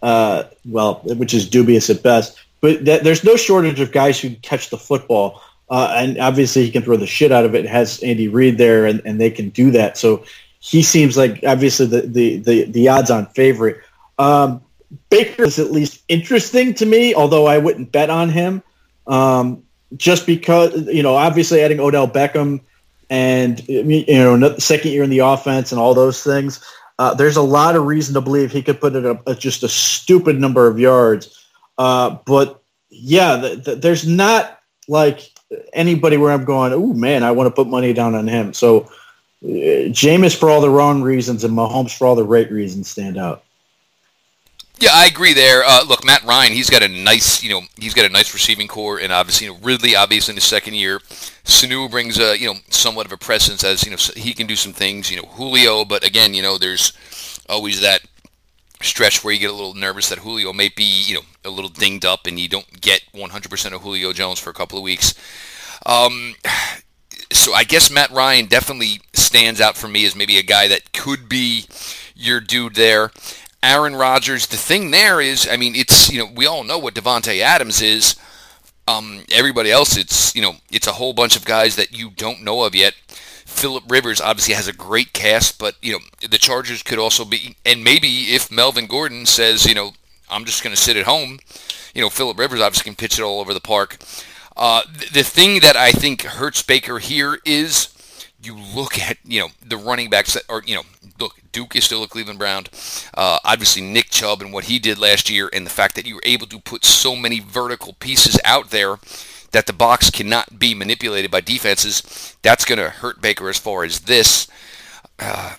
uh, 0.02 0.44
well, 0.66 1.02
which 1.04 1.34
is 1.34 1.48
dubious 1.48 1.90
at 1.90 2.02
best. 2.02 2.38
But 2.60 2.86
th- 2.86 3.04
there's 3.04 3.24
no 3.24 3.36
shortage 3.36 3.80
of 3.80 3.92
guys 3.92 4.20
who 4.20 4.30
can 4.30 4.40
catch 4.40 4.70
the 4.70 4.78
football. 4.78 5.42
Uh, 5.70 5.94
and 5.98 6.20
obviously 6.20 6.64
he 6.64 6.72
can 6.72 6.84
throw 6.84 6.98
the 6.98 7.08
shit 7.08 7.32
out 7.32 7.46
of 7.46 7.56
it. 7.56 7.66
it 7.66 7.72
has 7.72 8.02
Andy 8.04 8.28
Reid 8.28 8.58
there, 8.58 8.86
and, 8.86 9.02
and 9.06 9.20
they 9.20 9.32
can 9.32 9.50
do 9.50 9.72
that. 9.72 9.98
So 9.98 10.26
he 10.60 10.82
seems 10.82 11.18
like 11.18 11.44
obviously 11.46 11.86
the 11.86 12.02
the 12.02 12.38
the, 12.38 12.64
the 12.66 12.90
odds-on 12.90 13.28
favorite. 13.28 13.82
Um, 14.18 14.62
Baker 15.10 15.44
is 15.44 15.60
at 15.60 15.72
least 15.72 16.02
interesting 16.08 16.74
to 16.76 16.86
me, 16.86 17.14
although 17.14 17.46
I 17.46 17.58
wouldn't 17.58 17.92
bet 17.92 18.10
on 18.10 18.30
him. 18.30 18.64
Um, 19.08 19.64
just 19.96 20.26
because 20.26 20.88
you 20.88 21.04
know, 21.04 21.16
obviously 21.16 21.62
adding 21.62 21.80
Odell 21.80 22.08
Beckham 22.08 22.62
and 23.10 23.68
you 23.68 24.06
know 24.08 24.38
the 24.38 24.62
second 24.62 24.92
year 24.92 25.04
in 25.04 25.10
the 25.10 25.20
offense 25.20 25.72
and 25.72 25.80
all 25.80 25.94
those 25.94 26.24
things. 26.24 26.64
Uh, 26.98 27.14
there's 27.14 27.36
a 27.36 27.42
lot 27.42 27.76
of 27.76 27.86
reason 27.86 28.14
to 28.14 28.22
believe 28.22 28.52
he 28.52 28.62
could 28.62 28.80
put 28.80 28.96
it 28.96 29.06
up 29.06 29.26
just 29.38 29.64
a 29.64 29.68
stupid 29.70 30.40
number 30.40 30.68
of 30.68 30.80
yards. 30.80 31.46
Uh, 31.78 32.18
but 32.26 32.62
yeah, 32.90 33.36
the, 33.36 33.56
the, 33.58 33.76
there's 33.76 34.08
not 34.08 34.60
like 34.88 35.32
anybody 35.74 36.18
where 36.18 36.32
I'm 36.32 36.46
going, 36.46 36.74
oh 36.74 36.94
man, 36.94 37.24
I 37.24 37.32
want 37.32 37.48
to 37.48 37.52
put 37.52 37.68
money 37.68 37.94
down 37.94 38.16
on 38.16 38.28
him. 38.28 38.54
So 38.54 38.84
uh, 39.44 39.92
Jameis 39.92 40.38
for 40.38 40.50
all 40.50 40.62
the 40.62 40.70
wrong 40.70 41.02
reasons 41.02 41.44
and 41.44 41.56
Mahomes 41.56 41.96
for 41.96 42.08
all 42.08 42.16
the 42.16 42.24
right 42.24 42.50
reasons 42.50 42.90
stand 42.90 43.18
out. 43.18 43.44
Yeah, 44.80 44.90
I 44.94 45.06
agree 45.06 45.34
there. 45.34 45.64
Uh, 45.66 45.84
look, 45.86 46.04
Matt 46.04 46.24
Ryan, 46.24 46.52
he's 46.52 46.70
got 46.70 46.84
a 46.84 46.88
nice, 46.88 47.42
you 47.42 47.50
know, 47.50 47.62
he's 47.80 47.94
got 47.94 48.06
a 48.06 48.10
nice 48.10 48.34
receiving 48.34 48.68
corps, 48.68 49.00
and 49.00 49.12
obviously, 49.12 49.48
you 49.48 49.54
know, 49.54 49.60
Ridley, 49.62 49.96
obviously 49.96 50.34
in 50.34 50.36
his 50.36 50.44
second 50.44 50.74
year, 50.74 51.00
Sanu 51.46 51.90
brings 51.90 52.20
a, 52.20 52.38
you 52.38 52.48
know, 52.48 52.60
somewhat 52.70 53.06
of 53.06 53.14
a 53.14 53.18
presence 53.18 53.64
as 53.64 53.86
you 53.86 53.92
know 53.92 53.98
he 54.16 54.34
can 54.34 54.48
do 54.48 54.56
some 54.56 54.74
things. 54.74 55.10
You 55.10 55.22
know, 55.22 55.28
Julio, 55.30 55.86
but 55.86 56.06
again, 56.06 56.34
you 56.34 56.42
know, 56.42 56.58
there's 56.58 56.92
always 57.48 57.80
that 57.82 58.02
stretch 58.82 59.24
where 59.24 59.34
you 59.34 59.40
get 59.40 59.50
a 59.50 59.54
little 59.54 59.74
nervous 59.74 60.10
that 60.10 60.20
Julio 60.20 60.52
may 60.52 60.70
be, 60.70 60.84
you 60.84 61.16
know, 61.16 61.22
a 61.46 61.50
little 61.50 61.70
dinged 61.70 62.06
up, 62.06 62.28
and 62.28 62.38
you 62.38 62.50
don't 62.50 62.82
get 62.82 63.02
100% 63.14 63.74
of 63.74 63.82
Julio 63.82 64.12
Jones 64.14 64.40
for 64.40 64.50
a 64.50 64.54
couple 64.54 64.78
of 64.78 64.84
weeks. 64.84 65.14
Um, 65.86 66.36
so 67.32 67.54
I 67.54 67.64
guess 67.64 67.90
Matt 67.90 68.12
Ryan 68.12 68.46
definitely 68.46 69.02
stands 69.14 69.62
out 69.62 69.78
for 69.78 69.88
me 69.88 70.06
as 70.06 70.16
maybe 70.16 70.38
a 70.38 70.44
guy 70.44 70.68
that 70.68 70.92
could 70.94 71.30
be 71.30 71.66
your 72.16 72.40
dude 72.40 72.76
there. 72.76 73.12
Aaron 73.66 73.96
Rodgers, 73.96 74.46
the 74.46 74.58
thing 74.58 74.92
there 74.92 75.20
is, 75.20 75.48
I 75.50 75.58
mean, 75.58 75.76
it's 75.76 76.12
you 76.12 76.20
know 76.20 76.30
we 76.34 76.46
all 76.46 76.64
know 76.64 76.78
what 76.78 76.94
Davante 76.94 77.42
Adams 77.42 77.82
is. 77.82 78.16
Um, 78.88 79.24
everybody 79.32 79.72
else, 79.72 79.98
it's 79.98 80.36
you 80.36 80.42
know 80.44 80.58
it's 80.72 80.88
a 80.88 80.94
whole 80.94 81.14
bunch 81.14 81.36
of 81.36 81.46
guys 81.46 81.76
that 81.76 81.92
you 81.92 82.12
don't 82.12 82.44
know 82.44 82.64
of 82.64 82.76
yet. 82.76 82.94
Philip 83.46 83.86
Rivers 83.90 84.22
obviously 84.22 84.54
has 84.54 84.68
a 84.68 84.74
great 84.74 85.14
cast, 85.14 85.58
but 85.58 85.76
you 85.82 85.94
know 85.94 86.00
the 86.30 86.38
Chargers 86.38 86.84
could 86.84 87.00
also 87.00 87.26
be, 87.26 87.56
and 87.66 87.84
maybe 87.84 88.36
if 88.36 88.52
Melvin 88.52 88.86
Gordon 88.86 89.26
says, 89.26 89.66
you 89.66 89.74
know, 89.74 89.94
I'm 90.30 90.46
just 90.46 90.64
going 90.64 90.76
to 90.76 90.82
sit 90.82 90.98
at 90.98 91.06
home, 91.06 91.40
you 91.96 92.02
know, 92.02 92.10
Philip 92.12 92.38
Rivers 92.38 92.62
obviously 92.62 92.92
can 92.92 92.96
pitch 92.96 93.18
it 93.18 93.24
all 93.24 93.40
over 93.40 93.54
the 93.54 93.60
park. 93.60 93.98
Uh, 94.56 94.84
the 95.12 95.24
thing 95.24 95.60
that 95.62 95.76
I 95.76 95.92
think 95.92 96.22
hurts 96.22 96.62
Baker 96.62 97.00
here 97.00 97.40
is 97.46 97.95
you 98.46 98.58
look 98.76 99.00
at 99.00 99.18
you 99.24 99.42
know 99.42 99.48
the 99.66 99.78
running 99.78 100.10
backs 100.10 100.34
that 100.34 100.44
are 100.50 100.62
you 100.66 100.76
know 100.76 100.84
look 101.20 101.36
Duke 101.52 101.76
is 101.76 101.86
still 101.86 102.04
a 102.04 102.08
Cleveland 102.08 102.40
Brown. 102.40 102.66
Uh, 103.14 103.40
obviously 103.44 103.82
Nick 103.82 104.10
Chubb 104.10 104.42
and 104.42 104.52
what 104.52 104.66
he 104.66 104.80
did 104.80 105.00
last 105.00 105.30
year, 105.30 105.50
and 105.54 105.66
the 105.66 105.72
fact 105.72 105.96
that 105.96 106.06
you 106.06 106.16
were 106.16 106.22
able 106.26 106.48
to 106.48 106.60
put 106.60 106.84
so 106.86 107.16
many 107.16 107.40
vertical 107.40 107.94
pieces 107.94 108.40
out 108.44 108.72
there 108.72 108.98
that 109.52 109.68
the 109.68 109.74
box 109.74 110.10
cannot 110.10 110.60
be 110.60 110.74
manipulated 110.74 111.32
by 111.32 111.40
defenses. 111.40 112.36
That's 112.42 112.66
going 112.66 112.80
to 112.80 112.90
hurt 112.90 113.22
Baker 113.22 113.48
as 113.48 113.58
far 113.58 113.86
as 113.86 114.02
this. 114.02 114.48
Uh, 115.18 115.56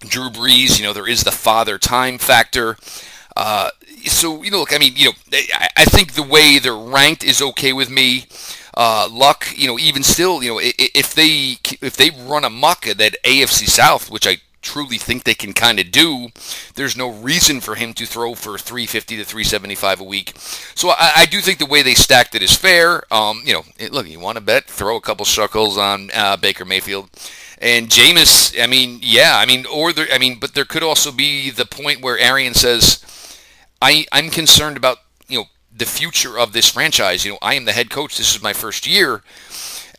Drew 0.00 0.28
Brees, 0.28 0.78
you 0.78 0.84
know, 0.84 0.92
there 0.92 1.08
is 1.08 1.24
the 1.24 1.30
father 1.30 1.78
time 1.78 2.18
factor. 2.18 2.76
Uh, 3.34 3.70
so 4.04 4.42
you 4.42 4.50
know, 4.50 4.58
look, 4.58 4.74
I 4.74 4.78
mean, 4.78 4.92
you 4.96 5.06
know, 5.06 5.12
I, 5.54 5.68
I 5.78 5.84
think 5.86 6.12
the 6.12 6.22
way 6.22 6.58
they're 6.58 6.76
ranked 6.76 7.24
is 7.24 7.40
okay 7.40 7.72
with 7.72 7.88
me. 7.88 8.26
Uh, 8.74 9.08
Luck, 9.10 9.48
you 9.56 9.66
know, 9.66 9.78
even 9.78 10.02
still, 10.02 10.42
you 10.42 10.50
know, 10.50 10.60
if 10.62 11.14
they 11.14 11.56
if 11.84 11.96
they 11.96 12.10
run 12.10 12.44
amok 12.44 12.86
at 12.86 12.98
that 12.98 13.16
AFC 13.24 13.68
South, 13.68 14.10
which 14.10 14.26
I 14.26 14.38
truly 14.62 14.96
think 14.96 15.24
they 15.24 15.34
can 15.34 15.52
kind 15.52 15.78
of 15.78 15.90
do, 15.90 16.28
there's 16.74 16.96
no 16.96 17.10
reason 17.10 17.60
for 17.60 17.74
him 17.74 17.92
to 17.94 18.06
throw 18.06 18.34
for 18.34 18.56
350 18.56 19.16
to 19.16 19.24
375 19.24 20.00
a 20.00 20.04
week. 20.04 20.32
So 20.74 20.90
I, 20.90 21.12
I 21.16 21.26
do 21.26 21.40
think 21.40 21.58
the 21.58 21.66
way 21.66 21.82
they 21.82 21.94
stacked 21.94 22.34
it 22.34 22.42
is 22.42 22.56
fair. 22.56 23.02
Um, 23.12 23.42
you 23.44 23.52
know, 23.52 23.64
look, 23.90 24.08
you 24.08 24.20
want 24.20 24.38
to 24.38 24.44
bet, 24.44 24.64
throw 24.64 24.96
a 24.96 25.00
couple 25.00 25.24
shekels 25.24 25.76
on 25.76 26.10
uh, 26.14 26.36
Baker 26.36 26.64
Mayfield. 26.64 27.10
And 27.58 27.88
Jameis, 27.88 28.60
I 28.60 28.66
mean, 28.66 28.98
yeah, 29.02 29.36
I 29.36 29.46
mean, 29.46 29.66
or 29.66 29.92
there, 29.92 30.06
I 30.12 30.18
mean, 30.18 30.38
but 30.40 30.54
there 30.54 30.64
could 30.64 30.82
also 30.82 31.12
be 31.12 31.50
the 31.50 31.66
point 31.66 32.02
where 32.02 32.18
Arians 32.18 32.60
says, 32.60 33.04
I, 33.80 34.06
I'm 34.10 34.30
concerned 34.30 34.76
about, 34.76 34.98
the 35.74 35.86
future 35.86 36.38
of 36.38 36.52
this 36.52 36.70
franchise. 36.70 37.24
You 37.24 37.32
know, 37.32 37.38
I 37.42 37.54
am 37.54 37.64
the 37.64 37.72
head 37.72 37.90
coach. 37.90 38.18
This 38.18 38.34
is 38.34 38.42
my 38.42 38.52
first 38.52 38.86
year. 38.86 39.22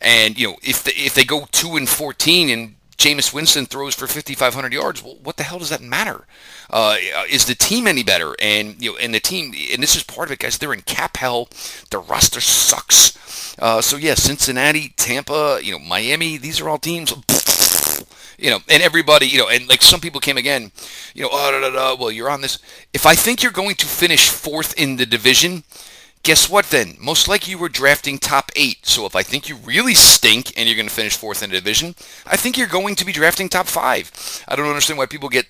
And, 0.00 0.38
you 0.38 0.48
know, 0.48 0.56
if, 0.62 0.84
the, 0.84 0.92
if 0.92 1.14
they 1.14 1.24
go 1.24 1.46
2 1.50 1.76
and 1.76 1.88
14 1.88 2.50
and 2.50 2.74
Jameis 2.96 3.34
Winston 3.34 3.66
throws 3.66 3.94
for 3.94 4.06
5,500 4.06 4.72
yards. 4.72 5.02
Well, 5.02 5.16
what 5.22 5.36
the 5.36 5.42
hell 5.42 5.58
does 5.58 5.70
that 5.70 5.82
matter? 5.82 6.26
Uh, 6.70 6.96
is 7.28 7.46
the 7.46 7.54
team 7.54 7.86
any 7.86 8.02
better? 8.02 8.34
And 8.40 8.80
you 8.82 8.92
know, 8.92 8.98
and 8.98 9.14
the 9.14 9.20
team, 9.20 9.52
and 9.72 9.82
this 9.82 9.96
is 9.96 10.02
part 10.02 10.28
of 10.28 10.32
it, 10.32 10.38
guys. 10.38 10.58
They're 10.58 10.72
in 10.72 10.82
cap 10.82 11.16
hell. 11.16 11.48
Their 11.90 12.00
roster 12.00 12.40
sucks. 12.40 13.58
Uh, 13.58 13.80
so 13.80 13.96
yeah, 13.96 14.14
Cincinnati, 14.14 14.94
Tampa, 14.96 15.60
you 15.62 15.72
know, 15.72 15.78
Miami. 15.78 16.38
These 16.38 16.60
are 16.60 16.68
all 16.68 16.78
teams. 16.78 17.12
You 18.44 18.50
know, 18.50 18.58
and 18.68 18.82
everybody, 18.82 19.26
you 19.26 19.38
know, 19.38 19.48
and 19.48 19.66
like 19.70 19.80
some 19.80 20.00
people 20.00 20.20
came 20.20 20.36
again, 20.36 20.70
you 21.14 21.22
know, 21.22 21.30
oh, 21.32 21.50
da, 21.50 21.60
da, 21.60 21.70
da, 21.74 21.98
well, 21.98 22.10
you're 22.10 22.28
on 22.28 22.42
this. 22.42 22.58
If 22.92 23.06
I 23.06 23.14
think 23.14 23.42
you're 23.42 23.50
going 23.50 23.74
to 23.76 23.86
finish 23.86 24.28
fourth 24.28 24.78
in 24.78 24.96
the 24.96 25.06
division, 25.06 25.64
Guess 26.24 26.48
what 26.48 26.64
then? 26.70 26.96
Most 26.98 27.28
likely 27.28 27.50
you 27.50 27.58
were 27.58 27.68
drafting 27.68 28.16
top 28.16 28.50
eight. 28.56 28.86
So 28.86 29.04
if 29.04 29.14
I 29.14 29.22
think 29.22 29.46
you 29.46 29.56
really 29.56 29.92
stink 29.92 30.54
and 30.56 30.66
you're 30.66 30.74
going 30.74 30.88
to 30.88 30.94
finish 30.94 31.14
fourth 31.14 31.42
in 31.42 31.50
the 31.50 31.56
division, 31.56 31.94
I 32.26 32.36
think 32.36 32.56
you're 32.56 32.66
going 32.66 32.94
to 32.96 33.04
be 33.04 33.12
drafting 33.12 33.50
top 33.50 33.66
five. 33.66 34.10
I 34.48 34.56
don't 34.56 34.66
understand 34.66 34.96
why 34.96 35.04
people 35.04 35.28
get 35.28 35.46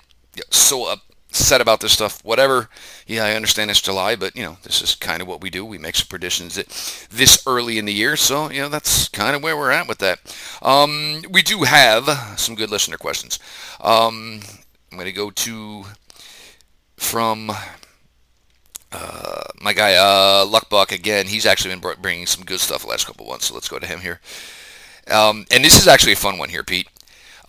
so 0.49 0.93
upset 1.35 1.59
about 1.59 1.81
this 1.81 1.91
stuff. 1.91 2.23
Whatever. 2.23 2.69
Yeah, 3.05 3.25
I 3.25 3.33
understand 3.33 3.69
it's 3.69 3.81
July, 3.81 4.15
but 4.15 4.35
you 4.35 4.43
know 4.43 4.57
this 4.63 4.81
is 4.81 4.95
kind 4.95 5.21
of 5.21 5.27
what 5.27 5.41
we 5.41 5.49
do. 5.49 5.65
We 5.65 5.77
make 5.77 5.95
some 5.95 6.07
predictions 6.07 6.55
this 7.11 7.43
early 7.45 7.77
in 7.77 7.85
the 7.85 7.93
year, 7.93 8.15
so 8.15 8.49
you 8.49 8.61
know 8.61 8.69
that's 8.69 9.09
kind 9.09 9.35
of 9.35 9.43
where 9.43 9.57
we're 9.57 9.71
at 9.71 9.87
with 9.87 9.97
that. 9.99 10.19
Um, 10.61 11.23
we 11.29 11.41
do 11.41 11.63
have 11.63 12.05
some 12.39 12.55
good 12.55 12.71
listener 12.71 12.97
questions. 12.97 13.37
Um, 13.81 14.39
I'm 14.91 14.97
going 14.97 15.05
to 15.05 15.11
go 15.11 15.29
to 15.29 15.85
from 16.95 17.51
uh, 18.93 19.43
my 19.59 19.73
guy 19.73 19.95
uh, 19.95 20.45
Luckbuck 20.45 20.93
again. 20.93 21.27
He's 21.27 21.45
actually 21.45 21.75
been 21.75 21.95
bringing 22.01 22.27
some 22.27 22.45
good 22.45 22.61
stuff 22.61 22.83
the 22.83 22.87
last 22.87 23.05
couple 23.05 23.25
of 23.25 23.29
months. 23.31 23.47
So 23.47 23.53
let's 23.53 23.67
go 23.67 23.77
to 23.77 23.85
him 23.85 23.99
here. 23.99 24.21
Um, 25.11 25.45
and 25.51 25.65
this 25.65 25.77
is 25.77 25.87
actually 25.87 26.13
a 26.13 26.17
fun 26.17 26.37
one 26.37 26.49
here, 26.49 26.63
Pete. 26.63 26.87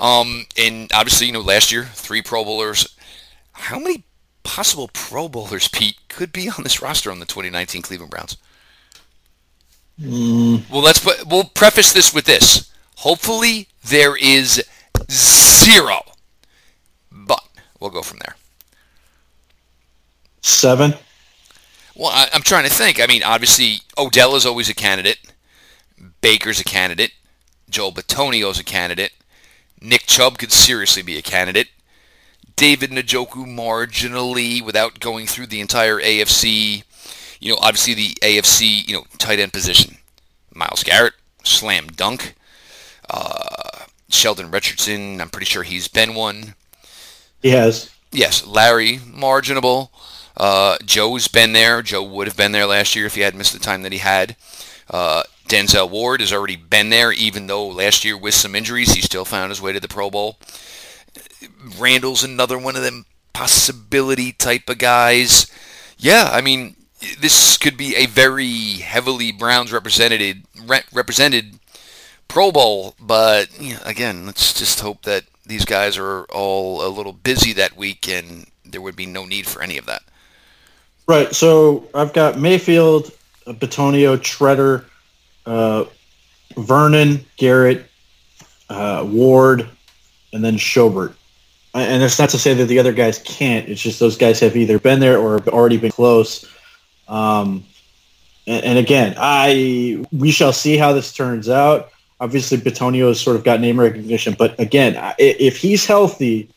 Um, 0.00 0.44
and 0.58 0.90
obviously, 0.92 1.28
you 1.28 1.32
know, 1.32 1.40
last 1.40 1.70
year 1.70 1.84
three 1.84 2.20
Pro 2.20 2.44
Bowlers. 2.44 2.95
How 3.56 3.78
many 3.78 4.04
possible 4.42 4.88
Pro 4.92 5.28
Bowlers, 5.28 5.68
Pete, 5.68 5.96
could 6.08 6.32
be 6.32 6.48
on 6.48 6.62
this 6.62 6.80
roster 6.80 7.10
on 7.10 7.18
the 7.18 7.26
2019 7.26 7.82
Cleveland 7.82 8.10
Browns? 8.10 8.36
Mm. 10.00 10.68
Well, 10.70 10.82
let's 10.82 11.00
put. 11.00 11.26
We'll 11.26 11.44
preface 11.44 11.92
this 11.92 12.12
with 12.12 12.26
this. 12.26 12.70
Hopefully, 12.96 13.68
there 13.84 14.16
is 14.16 14.62
zero, 15.10 16.00
but 17.10 17.42
we'll 17.80 17.90
go 17.90 18.02
from 18.02 18.18
there. 18.18 18.36
Seven. 20.42 20.94
Well, 21.94 22.10
I, 22.12 22.28
am 22.32 22.42
trying 22.42 22.64
to 22.64 22.70
think. 22.70 23.00
I 23.00 23.06
mean, 23.06 23.22
obviously, 23.22 23.78
Odell 23.96 24.36
is 24.36 24.44
always 24.44 24.68
a 24.68 24.74
candidate. 24.74 25.18
Baker's 26.20 26.60
a 26.60 26.64
candidate. 26.64 27.12
Joel 27.70 27.92
Bitonio's 27.92 28.60
a 28.60 28.64
candidate. 28.64 29.12
Nick 29.80 30.06
Chubb 30.06 30.38
could 30.38 30.52
seriously 30.52 31.02
be 31.02 31.16
a 31.16 31.22
candidate. 31.22 31.68
David 32.56 32.90
Njoku 32.90 33.46
marginally 33.46 34.62
without 34.62 34.98
going 34.98 35.26
through 35.26 35.46
the 35.46 35.60
entire 35.60 36.00
AFC. 36.00 36.84
You 37.38 37.52
know, 37.52 37.58
obviously 37.60 37.94
the 37.94 38.14
AFC, 38.22 38.88
you 38.88 38.94
know, 38.94 39.04
tight 39.18 39.38
end 39.38 39.52
position. 39.52 39.98
Myles 40.54 40.82
Garrett, 40.82 41.14
slam 41.44 41.88
dunk. 41.88 42.34
Uh, 43.10 43.84
Sheldon 44.08 44.50
Richardson, 44.50 45.20
I'm 45.20 45.28
pretty 45.28 45.46
sure 45.46 45.62
he's 45.62 45.88
been 45.88 46.14
one. 46.14 46.54
He 47.42 47.50
has. 47.50 47.90
Yes, 48.10 48.46
Larry, 48.46 49.00
marginable. 49.06 49.92
Uh, 50.36 50.78
Joe's 50.84 51.28
been 51.28 51.52
there. 51.52 51.82
Joe 51.82 52.02
would 52.02 52.26
have 52.26 52.36
been 52.36 52.52
there 52.52 52.66
last 52.66 52.96
year 52.96 53.06
if 53.06 53.14
he 53.14 53.20
had 53.20 53.34
missed 53.34 53.52
the 53.52 53.58
time 53.58 53.82
that 53.82 53.92
he 53.92 53.98
had. 53.98 54.36
Uh, 54.90 55.24
Denzel 55.48 55.90
Ward 55.90 56.20
has 56.20 56.32
already 56.32 56.56
been 56.56 56.88
there, 56.88 57.12
even 57.12 57.46
though 57.46 57.66
last 57.68 58.04
year 58.04 58.16
with 58.16 58.34
some 58.34 58.54
injuries, 58.54 58.92
he 58.92 59.00
still 59.00 59.24
found 59.24 59.50
his 59.50 59.60
way 59.60 59.72
to 59.72 59.80
the 59.80 59.88
Pro 59.88 60.10
Bowl. 60.10 60.38
Randall's 61.78 62.24
another 62.24 62.58
one 62.58 62.76
of 62.76 62.82
them 62.82 63.06
possibility 63.32 64.32
type 64.32 64.68
of 64.68 64.78
guys. 64.78 65.50
Yeah, 65.98 66.30
I 66.32 66.40
mean, 66.40 66.76
this 67.20 67.56
could 67.58 67.76
be 67.76 67.94
a 67.96 68.06
very 68.06 68.78
heavily 68.78 69.32
Browns 69.32 69.72
represented 69.72 70.42
re- 70.66 70.82
represented 70.92 71.58
Pro 72.28 72.50
Bowl, 72.50 72.94
but 73.00 73.60
you 73.60 73.74
know, 73.74 73.80
again, 73.84 74.26
let's 74.26 74.54
just 74.54 74.80
hope 74.80 75.02
that 75.02 75.24
these 75.44 75.64
guys 75.64 75.96
are 75.96 76.24
all 76.24 76.84
a 76.84 76.88
little 76.88 77.12
busy 77.12 77.52
that 77.52 77.76
week 77.76 78.08
and 78.08 78.46
there 78.64 78.80
would 78.80 78.96
be 78.96 79.06
no 79.06 79.24
need 79.24 79.46
for 79.46 79.62
any 79.62 79.78
of 79.78 79.86
that. 79.86 80.02
Right. 81.06 81.34
So 81.34 81.88
I've 81.94 82.12
got 82.12 82.38
Mayfield, 82.38 83.12
Bitonio, 83.46 84.16
Tretter, 84.16 84.84
uh, 85.46 85.84
Vernon, 86.56 87.24
Garrett, 87.36 87.86
uh, 88.68 89.06
Ward, 89.06 89.68
and 90.32 90.44
then 90.44 90.56
Schobert. 90.56 91.14
And 91.74 92.02
it's 92.02 92.18
not 92.18 92.30
to 92.30 92.38
say 92.38 92.54
that 92.54 92.66
the 92.66 92.78
other 92.78 92.92
guys 92.92 93.18
can't. 93.18 93.68
It's 93.68 93.82
just 93.82 94.00
those 94.00 94.16
guys 94.16 94.40
have 94.40 94.56
either 94.56 94.78
been 94.78 95.00
there 95.00 95.18
or 95.18 95.34
have 95.34 95.48
already 95.48 95.76
been 95.76 95.90
close. 95.90 96.50
Um, 97.06 97.64
and, 98.46 98.64
and, 98.64 98.78
again, 98.78 99.14
I 99.18 100.04
we 100.10 100.30
shall 100.30 100.52
see 100.52 100.76
how 100.76 100.92
this 100.92 101.12
turns 101.12 101.48
out. 101.48 101.90
Obviously, 102.18 102.56
Bitonio 102.56 103.08
has 103.08 103.20
sort 103.20 103.36
of 103.36 103.44
got 103.44 103.60
name 103.60 103.78
recognition, 103.78 104.34
but 104.38 104.58
again, 104.58 104.96
if 105.18 105.58
he's 105.58 105.84
healthy, 105.84 106.48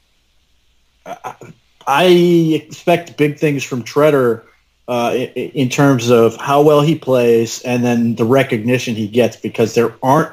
I 1.85 2.05
expect 2.05 3.17
big 3.17 3.37
things 3.37 3.63
from 3.63 3.83
Tretter 3.83 4.43
uh, 4.87 5.13
in 5.35 5.69
terms 5.69 6.09
of 6.09 6.35
how 6.37 6.61
well 6.61 6.81
he 6.81 6.95
plays 6.97 7.61
and 7.63 7.83
then 7.83 8.15
the 8.15 8.25
recognition 8.25 8.95
he 8.95 9.07
gets 9.07 9.35
because 9.35 9.75
there 9.75 9.93
aren't 10.01 10.31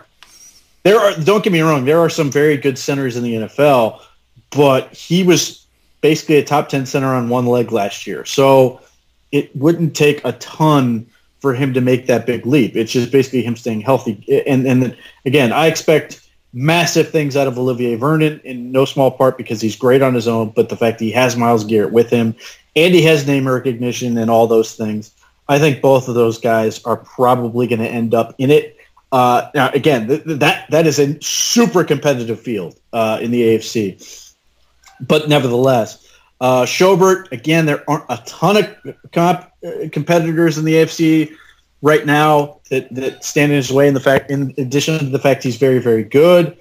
there 0.86 1.00
are 1.00 1.14
don't 1.16 1.42
get 1.42 1.52
me 1.52 1.60
wrong, 1.60 1.84
there 1.84 1.98
are 1.98 2.08
some 2.08 2.30
very 2.30 2.56
good 2.56 2.78
centers 2.78 3.16
in 3.16 3.24
the 3.24 3.34
NFL, 3.34 4.00
but 4.50 4.94
he 4.94 5.24
was 5.24 5.66
basically 6.00 6.36
a 6.36 6.44
top 6.44 6.68
ten 6.68 6.86
center 6.86 7.12
on 7.12 7.28
one 7.28 7.46
leg 7.46 7.72
last 7.72 8.06
year. 8.06 8.24
So 8.24 8.80
it 9.32 9.54
wouldn't 9.56 9.96
take 9.96 10.24
a 10.24 10.30
ton 10.34 11.04
for 11.40 11.54
him 11.54 11.74
to 11.74 11.80
make 11.80 12.06
that 12.06 12.24
big 12.24 12.46
leap. 12.46 12.76
It's 12.76 12.92
just 12.92 13.10
basically 13.10 13.42
him 13.42 13.56
staying 13.56 13.80
healthy. 13.80 14.44
And 14.46 14.64
and 14.64 14.96
again, 15.24 15.52
I 15.52 15.66
expect 15.66 16.20
massive 16.52 17.10
things 17.10 17.36
out 17.36 17.48
of 17.48 17.58
Olivier 17.58 17.96
Vernon 17.96 18.40
in 18.44 18.70
no 18.70 18.84
small 18.84 19.10
part 19.10 19.36
because 19.36 19.60
he's 19.60 19.74
great 19.74 20.02
on 20.02 20.14
his 20.14 20.28
own, 20.28 20.50
but 20.50 20.68
the 20.68 20.76
fact 20.76 21.00
that 21.00 21.04
he 21.04 21.10
has 21.10 21.36
Myles 21.36 21.64
Garrett 21.64 21.92
with 21.92 22.10
him 22.10 22.32
and 22.76 22.94
he 22.94 23.02
has 23.02 23.26
name 23.26 23.48
recognition 23.48 24.16
and 24.18 24.30
all 24.30 24.46
those 24.46 24.76
things. 24.76 25.10
I 25.48 25.58
think 25.58 25.82
both 25.82 26.06
of 26.08 26.14
those 26.14 26.38
guys 26.38 26.80
are 26.84 26.96
probably 26.96 27.66
going 27.66 27.80
to 27.80 27.88
end 27.88 28.14
up 28.14 28.36
in 28.38 28.52
it. 28.52 28.75
Uh, 29.16 29.50
now, 29.54 29.70
again, 29.70 30.08
th- 30.08 30.24
that 30.26 30.70
that 30.70 30.86
is 30.86 30.98
a 30.98 31.18
super 31.22 31.84
competitive 31.84 32.38
field 32.38 32.78
uh, 32.92 33.18
in 33.22 33.30
the 33.30 33.40
AFC, 33.40 34.28
but 35.00 35.26
nevertheless, 35.26 36.06
uh, 36.42 36.64
Schobert 36.64 37.32
again. 37.32 37.64
There 37.64 37.82
aren't 37.88 38.04
a 38.10 38.22
ton 38.26 38.58
of 38.58 38.76
comp- 39.12 39.50
uh, 39.66 39.88
competitors 39.90 40.58
in 40.58 40.66
the 40.66 40.74
AFC 40.74 41.34
right 41.80 42.04
now 42.04 42.60
that, 42.68 42.94
that 42.94 43.24
stand 43.24 43.52
in 43.52 43.56
his 43.56 43.72
way. 43.72 43.88
In 43.88 43.94
the 43.94 44.00
fact, 44.00 44.30
in 44.30 44.52
addition 44.58 44.98
to 44.98 45.06
the 45.06 45.18
fact 45.18 45.42
he's 45.42 45.56
very 45.56 45.78
very 45.78 46.04
good, 46.04 46.54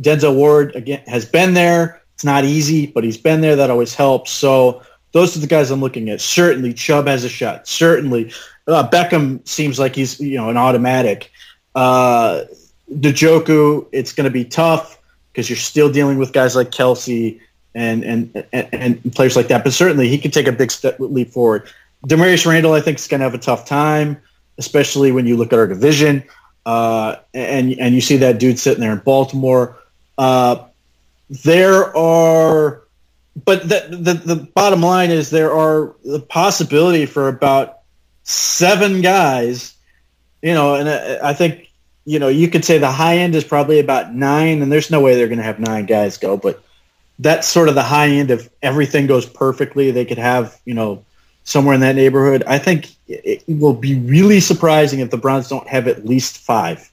Denzel 0.00 0.34
Ward 0.34 0.74
again 0.76 1.02
has 1.06 1.26
been 1.26 1.52
there. 1.52 2.00
It's 2.14 2.24
not 2.24 2.46
easy, 2.46 2.86
but 2.86 3.04
he's 3.04 3.18
been 3.18 3.42
there. 3.42 3.56
That 3.56 3.68
always 3.68 3.94
helps. 3.94 4.30
So 4.30 4.80
those 5.12 5.36
are 5.36 5.40
the 5.40 5.46
guys 5.46 5.70
I'm 5.70 5.80
looking 5.80 6.08
at. 6.08 6.22
Certainly, 6.22 6.72
Chubb 6.72 7.06
has 7.06 7.24
a 7.24 7.28
shot. 7.28 7.68
Certainly, 7.68 8.32
uh, 8.66 8.88
Beckham 8.88 9.46
seems 9.46 9.78
like 9.78 9.94
he's 9.94 10.18
you 10.18 10.38
know 10.38 10.48
an 10.48 10.56
automatic. 10.56 11.30
Uh, 11.74 12.44
Njoku, 12.90 13.86
it's 13.92 14.12
going 14.12 14.24
to 14.24 14.30
be 14.30 14.44
tough 14.44 14.98
because 15.32 15.48
you're 15.48 15.56
still 15.56 15.92
dealing 15.92 16.18
with 16.18 16.32
guys 16.32 16.56
like 16.56 16.70
Kelce 16.70 17.40
and, 17.74 18.02
and 18.04 18.44
and 18.52 18.68
and 18.72 19.14
players 19.14 19.36
like 19.36 19.48
that. 19.48 19.62
But 19.64 19.72
certainly, 19.72 20.08
he 20.08 20.18
can 20.18 20.30
take 20.30 20.46
a 20.46 20.52
big 20.52 20.70
step 20.70 20.96
leap 20.98 21.30
forward. 21.30 21.68
Damarious 22.06 22.46
Randall, 22.46 22.72
I 22.72 22.80
think, 22.80 22.98
is 22.98 23.06
going 23.08 23.20
to 23.20 23.24
have 23.24 23.34
a 23.34 23.38
tough 23.38 23.66
time, 23.66 24.20
especially 24.56 25.12
when 25.12 25.26
you 25.26 25.36
look 25.36 25.52
at 25.52 25.58
our 25.58 25.66
division 25.66 26.24
uh, 26.68 27.16
and 27.32 27.72
and 27.78 27.94
you 27.94 28.00
see 28.02 28.18
that 28.18 28.38
dude 28.38 28.58
sitting 28.58 28.80
there 28.80 28.92
in 28.92 28.98
Baltimore. 28.98 29.78
Uh, 30.18 30.66
there 31.30 31.96
are 31.96 32.82
but 33.44 33.62
the, 33.62 33.86
the, 33.90 34.34
the 34.34 34.36
bottom 34.36 34.82
line 34.82 35.10
is 35.10 35.30
there 35.30 35.52
are 35.52 35.94
the 36.04 36.20
possibility 36.20 37.06
for 37.06 37.28
about 37.28 37.78
seven 38.24 39.00
guys, 39.00 39.74
you 40.42 40.54
know, 40.54 40.74
and 40.74 40.88
I, 40.88 41.30
I 41.30 41.34
think, 41.34 41.70
you 42.04 42.18
know, 42.18 42.28
you 42.28 42.48
could 42.48 42.64
say 42.64 42.78
the 42.78 42.90
high 42.90 43.18
end 43.18 43.34
is 43.34 43.44
probably 43.44 43.80
about 43.80 44.14
nine, 44.14 44.62
and 44.62 44.70
there's 44.70 44.90
no 44.90 45.00
way 45.00 45.14
they're 45.14 45.28
going 45.28 45.38
to 45.38 45.44
have 45.44 45.60
nine 45.60 45.86
guys 45.86 46.16
go, 46.16 46.36
but 46.36 46.62
that's 47.18 47.48
sort 47.48 47.68
of 47.68 47.74
the 47.74 47.82
high 47.82 48.08
end 48.08 48.30
of 48.30 48.48
everything 48.62 49.06
goes 49.06 49.26
perfectly. 49.26 49.90
They 49.90 50.04
could 50.04 50.18
have, 50.18 50.58
you 50.64 50.74
know, 50.74 51.04
somewhere 51.44 51.74
in 51.74 51.80
that 51.80 51.96
neighborhood. 51.96 52.44
I 52.46 52.58
think 52.58 52.90
it 53.08 53.42
will 53.48 53.74
be 53.74 53.98
really 53.98 54.40
surprising 54.40 55.00
if 55.00 55.10
the 55.10 55.16
Browns 55.16 55.48
don't 55.48 55.66
have 55.66 55.88
at 55.88 56.04
least 56.04 56.38
five. 56.38 56.90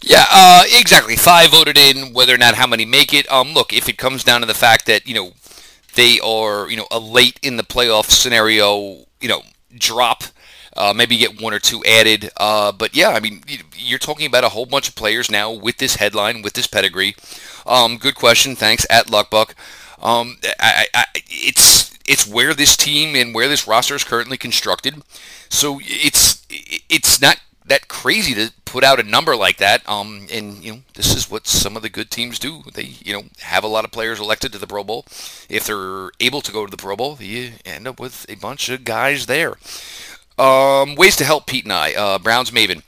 Yeah, 0.00 0.24
uh, 0.30 0.62
exactly. 0.72 1.16
Five 1.16 1.50
voted 1.50 1.76
in. 1.76 2.12
Whether 2.12 2.34
or 2.34 2.38
not 2.38 2.54
how 2.54 2.66
many 2.66 2.84
make 2.84 3.12
it. 3.12 3.30
Um, 3.30 3.52
look, 3.52 3.72
if 3.72 3.88
it 3.88 3.98
comes 3.98 4.22
down 4.22 4.40
to 4.40 4.46
the 4.46 4.54
fact 4.54 4.86
that 4.86 5.06
you 5.06 5.14
know 5.14 5.32
they 5.94 6.20
are 6.20 6.70
you 6.70 6.76
know 6.76 6.86
a 6.90 7.00
late 7.00 7.40
in 7.42 7.56
the 7.56 7.64
playoff 7.64 8.10
scenario, 8.10 9.06
you 9.20 9.28
know 9.28 9.42
drop. 9.76 10.22
Uh, 10.76 10.92
maybe 10.94 11.16
get 11.16 11.40
one 11.40 11.54
or 11.54 11.58
two 11.58 11.82
added. 11.84 12.30
Uh, 12.36 12.72
but 12.72 12.94
yeah, 12.94 13.10
I 13.10 13.20
mean, 13.20 13.42
you're 13.74 13.98
talking 13.98 14.26
about 14.26 14.44
a 14.44 14.50
whole 14.50 14.66
bunch 14.66 14.88
of 14.88 14.94
players 14.94 15.30
now 15.30 15.50
with 15.50 15.78
this 15.78 15.96
headline, 15.96 16.42
with 16.42 16.52
this 16.54 16.66
pedigree. 16.66 17.16
Um, 17.66 17.96
good 17.96 18.14
question. 18.14 18.56
Thanks 18.56 18.86
at 18.90 19.06
Luckbuck. 19.06 19.54
Um, 20.02 20.38
I, 20.60 20.86
I, 20.94 21.04
it's 21.14 21.96
it's 22.06 22.26
where 22.26 22.54
this 22.54 22.76
team 22.76 23.16
and 23.16 23.34
where 23.34 23.48
this 23.48 23.66
roster 23.66 23.94
is 23.94 24.04
currently 24.04 24.36
constructed. 24.36 25.02
So 25.48 25.80
it's 25.82 26.46
it's 26.48 27.20
not 27.20 27.40
that 27.66 27.88
crazy 27.88 28.32
to 28.34 28.52
put 28.64 28.84
out 28.84 29.00
a 29.00 29.02
number 29.02 29.34
like 29.34 29.56
that. 29.56 29.88
Um, 29.88 30.28
and 30.32 30.62
you 30.64 30.72
know, 30.72 30.78
this 30.94 31.14
is 31.14 31.30
what 31.30 31.46
some 31.46 31.76
of 31.76 31.82
the 31.82 31.88
good 31.88 32.10
teams 32.10 32.38
do. 32.38 32.62
They 32.72 32.94
you 33.04 33.12
know 33.12 33.24
have 33.40 33.64
a 33.64 33.68
lot 33.68 33.84
of 33.84 33.90
players 33.90 34.20
elected 34.20 34.52
to 34.52 34.58
the 34.58 34.66
Pro 34.66 34.84
Bowl. 34.84 35.04
If 35.48 35.66
they're 35.66 36.10
able 36.20 36.40
to 36.42 36.52
go 36.52 36.64
to 36.64 36.70
the 36.70 36.76
Pro 36.76 36.96
Bowl, 36.96 37.16
you 37.20 37.52
end 37.64 37.88
up 37.88 37.98
with 37.98 38.26
a 38.28 38.36
bunch 38.36 38.68
of 38.68 38.84
guys 38.84 39.26
there. 39.26 39.56
Um, 40.38 40.94
ways 40.94 41.16
to 41.16 41.24
help 41.24 41.46
Pete 41.46 41.64
and 41.64 41.72
I. 41.72 41.94
Uh, 41.94 42.18
Browns 42.18 42.50
Maven. 42.50 42.82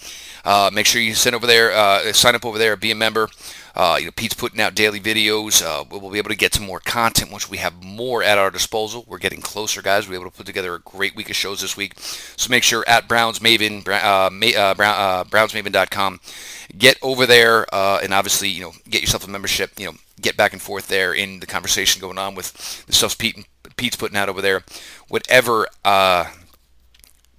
Uh, 0.44 0.70
make 0.72 0.86
sure 0.86 1.00
you 1.00 1.14
send 1.14 1.36
over 1.36 1.46
there, 1.46 1.72
uh, 1.72 2.12
sign 2.12 2.34
up 2.34 2.46
over 2.46 2.58
there, 2.58 2.74
be 2.74 2.90
a 2.90 2.94
member. 2.94 3.28
Uh, 3.74 3.96
you 3.98 4.06
know, 4.06 4.10
Pete's 4.12 4.34
putting 4.34 4.60
out 4.60 4.74
daily 4.74 4.98
videos. 4.98 5.62
Uh, 5.62 5.84
we'll 5.90 6.10
be 6.10 6.18
able 6.18 6.30
to 6.30 6.36
get 6.36 6.54
some 6.54 6.64
more 6.64 6.80
content 6.80 7.30
once 7.30 7.50
we 7.50 7.58
have 7.58 7.84
more 7.84 8.22
at 8.22 8.38
our 8.38 8.50
disposal. 8.50 9.04
We're 9.06 9.18
getting 9.18 9.40
closer, 9.40 9.82
guys. 9.82 10.08
We're 10.08 10.14
able 10.14 10.30
to 10.30 10.36
put 10.36 10.46
together 10.46 10.74
a 10.74 10.80
great 10.80 11.14
week 11.14 11.30
of 11.30 11.36
shows 11.36 11.60
this 11.60 11.76
week. 11.76 11.98
So 11.98 12.50
make 12.50 12.62
sure 12.62 12.82
at 12.88 13.06
Browns 13.06 13.40
Maven, 13.40 13.86
uh, 13.86 14.58
uh, 14.58 14.74
Brown, 14.74 15.26
BrownsMaven.com, 15.26 16.20
get 16.76 16.96
over 17.02 17.26
there 17.26 17.66
and 17.72 18.14
obviously, 18.14 18.48
you 18.48 18.62
know, 18.62 18.72
get 18.88 19.02
yourself 19.02 19.26
a 19.26 19.30
membership. 19.30 19.72
You 19.78 19.86
know, 19.86 19.94
get 20.20 20.36
back 20.36 20.52
and 20.52 20.62
forth 20.62 20.88
there 20.88 21.12
in 21.12 21.40
the 21.40 21.46
conversation 21.46 22.00
going 22.00 22.18
on 22.18 22.34
with 22.34 22.86
the 22.86 22.92
stuff 22.92 23.18
Pete 23.18 23.46
Pete's 23.76 23.96
putting 23.96 24.16
out 24.16 24.28
over 24.28 24.42
there. 24.42 24.64
Whatever 25.08 25.68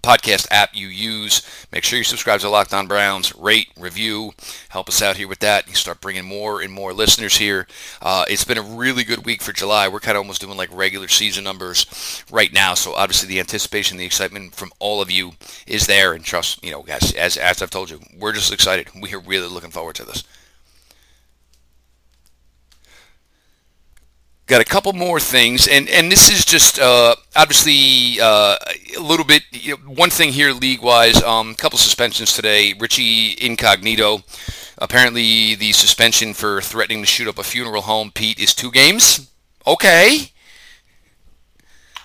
podcast 0.10 0.47
app 0.49 0.76
you 0.76 0.88
use. 0.88 1.43
Make 1.72 1.84
sure 1.84 1.99
you 1.99 2.03
subscribe 2.03 2.39
to 2.39 2.49
Locked 2.49 2.74
On 2.74 2.88
Browns. 2.88 3.36
Rate, 3.36 3.68
review, 3.78 4.32
help 4.70 4.89
us 4.89 5.03
out 5.03 5.18
here 5.18 5.28
with 5.28 5.38
that. 5.39 5.68
You 5.68 5.76
start 5.76 6.01
bringing 6.01 6.26
more 6.26 6.62
and 6.62 6.74
more 6.74 6.93
listeners 6.93 7.38
here. 7.38 7.68
Uh, 8.01 8.26
it's 8.28 8.43
been 8.43 8.57
a 8.57 8.64
really 8.64 9.03
good 9.03 9.24
week 9.24 9.43
for 9.43 9.53
July. 9.53 9.88
We're 9.88 9.99
kind 9.99 10.18
of 10.18 10.22
almost 10.22 10.41
doing 10.41 10.57
like 10.57 10.76
regular 10.76 11.07
season 11.07 11.43
numbers 11.43 12.24
right 12.32 12.51
now. 12.51 12.74
So 12.74 12.95
obviously 12.95 13.30
the 13.30 13.39
anticipation, 13.39 13.97
the 13.97 14.05
excitement 14.05 14.55
from 14.55 14.72
all 14.80 14.99
of 14.99 15.12
you 15.12 15.34
is 15.68 15.86
there. 15.86 16.14
And 16.14 16.26
trust, 16.26 16.64
you 16.64 16.72
know, 16.72 16.82
guys, 16.82 17.14
as 17.14 17.38
as 17.38 17.62
I've 17.62 17.70
told 17.70 17.91
you, 17.91 17.99
we're 18.18 18.34
just 18.34 18.51
excited. 18.51 18.88
We 18.99 19.14
are 19.14 19.20
really 19.20 19.47
looking 19.47 19.70
forward 19.70 19.95
to 19.97 20.05
this. 20.05 20.24
Got 24.50 24.62
a 24.62 24.66
couple 24.66 24.91
more 24.93 25.20
things, 25.20 25.68
and, 25.68 25.88
and 25.88 26.12
this 26.12 26.32
is 26.32 26.43
just 26.43 26.80
uh, 26.80 27.14
obviously 27.36 28.20
uh, 28.20 28.58
a 28.97 29.00
little 29.00 29.24
bit. 29.24 29.43
You 29.52 29.78
know, 29.78 29.93
one 29.93 30.10
thing 30.10 30.32
here, 30.32 30.54
league 30.54 30.82
wise, 30.82 31.22
um, 31.22 31.52
a 31.52 31.54
couple 31.54 31.78
suspensions 31.78 32.34
today. 32.34 32.74
Richie 32.80 33.36
Incognito, 33.39 34.24
apparently 34.80 35.54
the 35.54 35.72
suspension 35.72 36.34
for 36.34 36.62
threatening 36.62 37.02
to 37.02 37.06
shoot 37.06 37.28
up 37.28 37.38
a 37.38 37.43
funeral 37.43 37.84
home. 37.84 38.10
Pete 38.10 38.39
is 38.39 38.56
two 38.56 38.72
games. 38.72 39.30
Okay. 39.68 40.32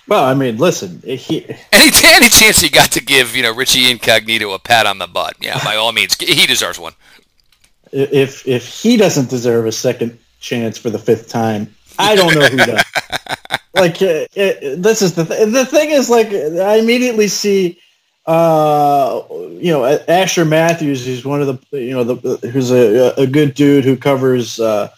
Well, 0.07 0.23
I 0.23 0.35
mean, 0.35 0.57
listen. 0.57 1.01
He... 1.03 1.45
Any 1.73 1.91
any 2.03 2.29
chance 2.29 2.59
he 2.59 2.69
got 2.69 2.91
to 2.91 3.03
give 3.03 3.35
you 3.35 3.41
know 3.41 3.55
Richie 3.55 3.89
Incognito 3.89 4.53
a 4.53 4.59
pat 4.59 4.85
on 4.85 4.99
the 4.99 5.07
butt? 5.07 5.35
Yeah, 5.41 5.59
by 5.63 5.77
all 5.77 5.91
means, 5.91 6.15
he 6.21 6.45
deserves 6.45 6.77
one. 6.77 6.93
If 7.91 8.47
if 8.47 8.67
he 8.67 8.97
doesn't 8.97 9.31
deserve 9.31 9.65
a 9.65 9.71
second 9.71 10.19
chance 10.39 10.77
for 10.77 10.91
the 10.91 10.99
fifth 10.99 11.29
time, 11.29 11.74
I 11.97 12.15
don't 12.15 12.33
know 12.33 12.47
who 12.47 12.57
does. 12.57 12.83
like 13.75 14.01
it, 14.01 14.31
uh, 14.31 14.41
it, 14.41 14.81
this 14.81 15.01
is 15.01 15.15
the 15.15 15.25
th- 15.25 15.51
the 15.51 15.65
thing 15.65 15.91
is 15.91 16.09
like 16.09 16.27
I 16.27 16.77
immediately 16.77 17.27
see 17.27 17.79
uh 18.25 19.21
you 19.29 19.71
know 19.71 19.85
Asher 19.85 20.45
Matthews 20.45 21.05
who's 21.05 21.23
one 21.23 21.41
of 21.41 21.47
the 21.47 21.79
you 21.79 21.91
know 21.91 22.03
the 22.03 22.49
who's 22.49 22.71
a, 22.71 23.13
a 23.17 23.27
good 23.27 23.53
dude 23.53 23.83
who 23.83 23.97
covers 23.97 24.59
uh 24.59 24.89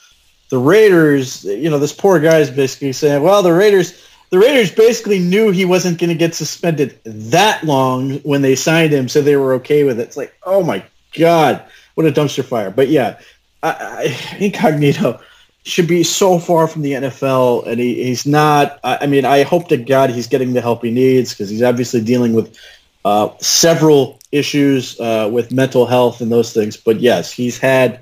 the 0.50 0.58
Raiders. 0.58 1.44
You 1.44 1.70
know 1.70 1.80
this 1.80 1.94
poor 1.94 2.20
guy 2.20 2.40
is 2.40 2.50
basically 2.50 2.94
saying 2.94 3.22
well 3.22 3.44
the 3.44 3.54
Raiders 3.54 4.04
the 4.30 4.40
Raiders 4.40 4.72
basically 4.72 5.20
knew 5.20 5.52
he 5.52 5.66
wasn't 5.66 6.00
going 6.00 6.10
to 6.10 6.16
get 6.16 6.36
suspended 6.36 7.00
that 7.06 7.64
long 7.64 8.20
when 8.20 8.42
they 8.42 8.56
signed 8.56 8.94
him 8.94 9.08
so 9.08 9.22
they 9.22 9.38
were 9.38 9.54
okay 9.56 9.84
with 9.84 10.00
it. 10.00 10.04
It's 10.04 10.18
like 10.18 10.34
oh 10.44 10.64
my 10.64 10.84
god 11.18 11.64
what 11.96 12.06
a 12.06 12.12
dumpster 12.12 12.46
fire. 12.46 12.72
But 12.72 12.90
yeah 12.90 13.20
I, 13.64 13.70
I, 13.70 14.38
incognito 14.40 15.20
should 15.68 15.88
be 15.88 16.04
so 16.04 16.40
far 16.40 16.68
from 16.68 16.82
the 16.82 16.94
NFL, 16.94 17.68
and 17.68 17.80
he, 17.80 18.06
he's 18.06 18.26
not. 18.26 18.80
I, 18.84 19.06
mean, 19.06 19.26
I 19.26 19.44
hope 19.44 19.68
to 19.68 19.78
God 19.78 20.10
he's 20.10 20.28
getting 20.28 20.54
the 20.54 20.62
help 20.62 20.84
he 20.84 20.92
needs 20.92 21.34
because 21.34 21.50
he's 21.50 21.62
obviously 21.62 22.02
dealing 22.02 22.34
with 22.34 22.58
uh, 23.04 23.30
several 23.40 24.18
issues 24.32 24.98
uh, 25.00 25.30
with 25.32 25.52
mental 25.52 25.86
health 25.86 26.22
and 26.22 26.32
those 26.32 26.54
things. 26.54 26.78
But 26.78 27.02
yes, 27.02 27.32
he's 27.32 27.58
had 27.58 28.02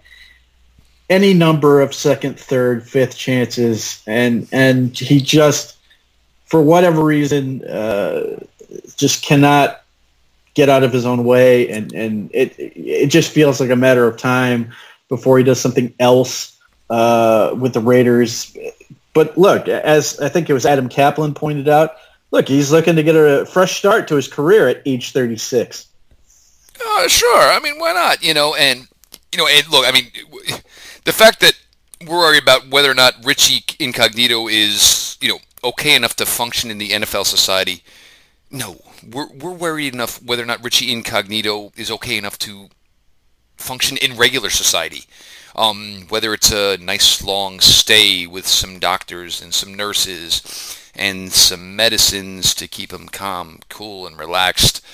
any 1.09 1.33
number 1.33 1.81
of 1.81 1.93
second, 1.93 2.39
third, 2.39 2.87
fifth 2.87 3.17
chances, 3.17 4.03
and 4.05 4.47
and 4.51 4.95
he 4.95 5.19
just, 5.19 5.75
for 6.45 6.61
whatever 6.61 7.03
reason, 7.03 7.63
uh, 7.65 8.39
just 8.95 9.23
cannot 9.23 9.81
get 10.53 10.69
out 10.69 10.83
of 10.83 10.93
his 10.93 11.05
own 11.05 11.23
way, 11.23 11.69
and 11.69 11.91
and 11.93 12.29
it 12.31 12.53
it 12.57 13.07
just 13.07 13.31
feels 13.31 13.59
like 13.59 13.71
a 13.71 13.75
matter 13.75 14.07
of 14.07 14.17
time 14.17 14.71
before 15.09 15.39
he 15.39 15.43
does 15.43 15.59
something 15.59 15.93
else 15.99 16.54
uh, 16.89 17.55
with 17.57 17.73
the 17.73 17.79
Raiders. 17.79 18.55
But 19.13 19.37
look, 19.37 19.67
as 19.67 20.19
I 20.19 20.29
think 20.29 20.49
it 20.49 20.53
was 20.53 20.65
Adam 20.65 20.89
Caplan 20.89 21.35
pointed 21.35 21.69
out, 21.69 21.95
look, 22.31 22.47
he's 22.47 22.71
looking 22.71 22.95
to 22.95 23.03
get 23.03 23.15
a 23.15 23.45
fresh 23.45 23.77
start 23.77 24.07
to 24.09 24.15
his 24.15 24.27
career 24.27 24.67
at 24.67 24.81
age 24.85 25.11
36. 25.11 25.87
Uh, 26.85 27.07
sure. 27.07 27.39
I 27.39 27.59
mean, 27.63 27.79
why 27.79 27.93
not? 27.93 28.23
You 28.23 28.33
know, 28.33 28.55
and 28.55 28.87
you 29.31 29.37
know, 29.37 29.47
and 29.47 29.67
look, 29.69 29.85
I 29.87 29.91
mean, 29.91 30.11
the 31.05 31.13
fact 31.13 31.39
that 31.41 31.53
we're 32.05 32.17
worried 32.17 32.43
about 32.43 32.69
whether 32.69 32.91
or 32.91 32.93
not 32.93 33.13
Richie 33.23 33.63
Incognito 33.79 34.47
is, 34.47 35.17
you 35.21 35.29
know, 35.29 35.39
okay 35.63 35.95
enough 35.95 36.15
to 36.17 36.25
function 36.25 36.69
in 36.69 36.77
the 36.77 36.89
NFL 36.89 37.25
society. 37.25 37.83
No, 38.51 38.77
we're 39.11 39.27
we're 39.33 39.51
worried 39.51 39.93
enough 39.93 40.21
whether 40.23 40.43
or 40.43 40.45
not 40.45 40.63
Richie 40.63 40.91
Incognito 40.91 41.71
is 41.75 41.89
okay 41.91 42.17
enough 42.17 42.37
to 42.39 42.69
function 43.57 43.97
in 43.97 44.17
regular 44.17 44.49
society. 44.49 45.05
Um, 45.55 46.05
whether 46.09 46.33
it's 46.33 46.51
a 46.51 46.77
nice 46.77 47.23
long 47.23 47.61
stay 47.61 48.27
with 48.27 48.45
some 48.45 48.77
doctors 48.79 49.41
and 49.41 49.53
some 49.53 49.73
nurses 49.73 50.81
and 50.93 51.31
some 51.31 51.75
medicines 51.75 52.53
to 52.55 52.67
keep 52.67 52.91
him 52.91 53.07
calm, 53.07 53.59
cool, 53.69 54.05
and 54.05 54.17
relaxed. 54.17 54.85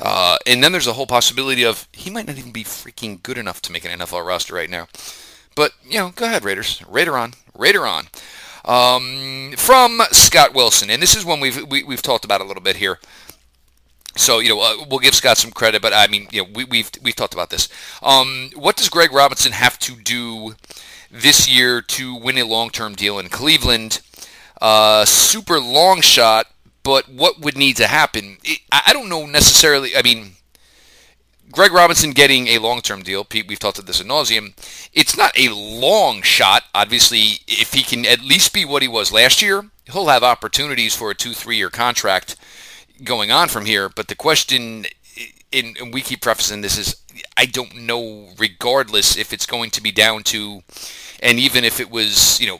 Uh, 0.00 0.36
and 0.46 0.62
then 0.62 0.72
there's 0.72 0.86
a 0.86 0.92
whole 0.92 1.06
possibility 1.06 1.64
of 1.64 1.88
he 1.92 2.10
might 2.10 2.26
not 2.26 2.38
even 2.38 2.52
be 2.52 2.64
freaking 2.64 3.22
good 3.22 3.38
enough 3.38 3.60
to 3.62 3.72
make 3.72 3.84
an 3.84 3.98
NFL 3.98 4.26
roster 4.26 4.54
right 4.54 4.70
now. 4.70 4.88
But, 5.54 5.72
you 5.88 5.98
know, 5.98 6.10
go 6.10 6.26
ahead, 6.26 6.44
Raiders. 6.44 6.82
Raider 6.88 7.16
on. 7.16 7.34
Raider 7.56 7.86
on. 7.86 8.08
Um, 8.64 9.52
from 9.56 10.00
Scott 10.10 10.54
Wilson, 10.54 10.88
and 10.88 11.02
this 11.02 11.14
is 11.14 11.24
one 11.24 11.38
we've 11.38 11.56
we, 11.70 11.80
have 11.80 11.86
we 11.86 11.94
have 11.94 12.02
talked 12.02 12.24
about 12.24 12.40
a 12.40 12.44
little 12.44 12.62
bit 12.62 12.76
here. 12.76 12.98
So 14.16 14.38
you 14.38 14.50
know 14.50 14.60
uh, 14.60 14.84
we'll 14.88 15.00
give 15.00 15.14
Scott 15.14 15.38
some 15.38 15.50
credit, 15.50 15.82
but 15.82 15.92
I 15.92 16.06
mean 16.06 16.28
you 16.30 16.42
know 16.42 16.48
we, 16.54 16.62
have 16.62 16.70
we've, 16.70 16.90
we've 17.02 17.16
talked 17.16 17.34
about 17.34 17.50
this. 17.50 17.68
Um, 18.02 18.50
what 18.54 18.76
does 18.76 18.88
Greg 18.88 19.12
Robinson 19.12 19.52
have 19.52 19.78
to 19.80 19.96
do 19.96 20.54
this 21.10 21.48
year 21.48 21.80
to 21.80 22.14
win 22.14 22.38
a 22.38 22.44
long-term 22.44 22.94
deal 22.94 23.18
in 23.18 23.28
Cleveland? 23.28 24.00
Uh, 24.60 25.04
super 25.04 25.58
long 25.60 26.00
shot, 26.00 26.46
but 26.82 27.08
what 27.08 27.40
would 27.40 27.56
need 27.56 27.76
to 27.76 27.86
happen? 27.86 28.38
It, 28.44 28.60
I 28.70 28.92
don't 28.92 29.08
know 29.08 29.26
necessarily. 29.26 29.96
I 29.96 30.02
mean, 30.02 30.32
Greg 31.50 31.72
Robinson 31.72 32.12
getting 32.12 32.48
a 32.48 32.58
long-term 32.58 33.02
deal. 33.02 33.24
Pete, 33.24 33.46
we've 33.46 33.58
talked 33.58 33.78
about 33.78 33.86
this 33.86 34.00
ad 34.00 34.06
nauseum. 34.06 34.54
It's 34.92 35.16
not 35.16 35.38
a 35.38 35.52
long 35.52 36.22
shot. 36.22 36.64
Obviously, 36.74 37.40
if 37.46 37.72
he 37.74 37.82
can 37.82 38.06
at 38.06 38.22
least 38.22 38.52
be 38.52 38.64
what 38.64 38.82
he 38.82 38.88
was 38.88 39.12
last 39.12 39.42
year, 39.42 39.70
he'll 39.92 40.06
have 40.06 40.22
opportunities 40.22 40.96
for 40.96 41.10
a 41.10 41.14
two, 41.14 41.32
three-year 41.32 41.70
contract 41.70 42.36
going 43.04 43.30
on 43.30 43.48
from 43.48 43.66
here. 43.66 43.88
But 43.88 44.08
the 44.08 44.14
question, 44.14 44.86
in, 45.52 45.74
and 45.80 45.92
we 45.92 46.00
keep 46.00 46.22
prefacing 46.22 46.62
this, 46.62 46.78
is 46.78 46.96
I 47.36 47.46
don't 47.46 47.76
know, 47.76 48.28
regardless 48.38 49.16
if 49.16 49.32
it's 49.32 49.46
going 49.46 49.70
to 49.70 49.82
be 49.82 49.92
down 49.92 50.22
to, 50.24 50.62
and 51.20 51.38
even 51.38 51.64
if 51.64 51.80
it 51.80 51.90
was, 51.90 52.40
you 52.40 52.46
know, 52.46 52.58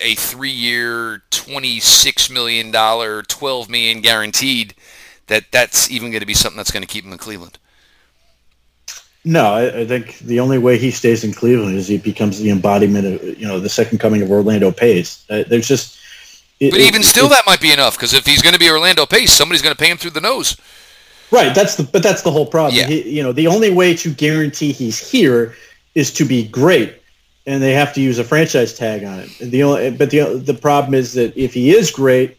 a 0.00 0.14
three-year, 0.14 1.22
twenty-six 1.30 2.30
million 2.30 2.70
dollar, 2.70 3.22
twelve 3.22 3.68
million 3.68 4.00
guaranteed, 4.00 4.74
that 5.26 5.44
that's 5.50 5.90
even 5.90 6.10
going 6.10 6.20
to 6.20 6.26
be 6.26 6.34
something 6.34 6.56
that's 6.56 6.70
going 6.70 6.84
to 6.84 6.88
keep 6.88 7.04
him 7.04 7.12
in 7.12 7.18
Cleveland. 7.18 7.58
No, 9.24 9.44
I, 9.52 9.80
I, 9.80 9.86
think 9.86 10.18
the 10.20 10.40
only 10.40 10.58
way 10.58 10.78
he 10.78 10.90
stays 10.90 11.24
in 11.24 11.34
Cleveland 11.34 11.76
is 11.76 11.88
he 11.88 11.98
becomes 11.98 12.38
the 12.38 12.50
embodiment 12.50 13.06
of 13.06 13.38
you 13.38 13.46
know 13.46 13.60
the 13.60 13.68
second 13.68 13.98
coming 13.98 14.22
of 14.22 14.30
Orlando 14.30 14.70
Pace. 14.70 15.24
Uh, 15.28 15.42
there's 15.46 15.68
just 15.68 15.97
it, 16.60 16.70
but 16.70 16.80
even 16.80 17.02
it, 17.02 17.04
still, 17.04 17.28
that 17.28 17.44
might 17.46 17.60
be 17.60 17.72
enough 17.72 17.96
because 17.96 18.14
if 18.14 18.26
he's 18.26 18.42
going 18.42 18.52
to 18.52 18.58
be 18.58 18.68
Orlando 18.70 19.06
Pace, 19.06 19.32
somebody's 19.32 19.62
going 19.62 19.74
to 19.74 19.78
pay 19.78 19.90
him 19.90 19.96
through 19.96 20.10
the 20.10 20.20
nose. 20.20 20.56
Right. 21.30 21.54
That's 21.54 21.76
the 21.76 21.84
but 21.84 22.02
that's 22.02 22.22
the 22.22 22.30
whole 22.30 22.46
problem. 22.46 22.74
Yeah. 22.74 22.86
He, 22.86 23.16
you 23.16 23.22
know, 23.22 23.32
the 23.32 23.46
only 23.46 23.70
way 23.70 23.94
to 23.96 24.12
guarantee 24.12 24.72
he's 24.72 24.98
here 24.98 25.54
is 25.94 26.12
to 26.14 26.24
be 26.24 26.46
great, 26.46 26.94
and 27.46 27.62
they 27.62 27.74
have 27.74 27.94
to 27.94 28.00
use 28.00 28.18
a 28.18 28.24
franchise 28.24 28.74
tag 28.74 29.04
on 29.04 29.20
it. 29.20 29.30
The 29.38 29.62
only 29.62 29.90
but 29.90 30.10
the 30.10 30.38
the 30.38 30.54
problem 30.54 30.94
is 30.94 31.14
that 31.14 31.36
if 31.36 31.54
he 31.54 31.70
is 31.70 31.90
great, 31.90 32.38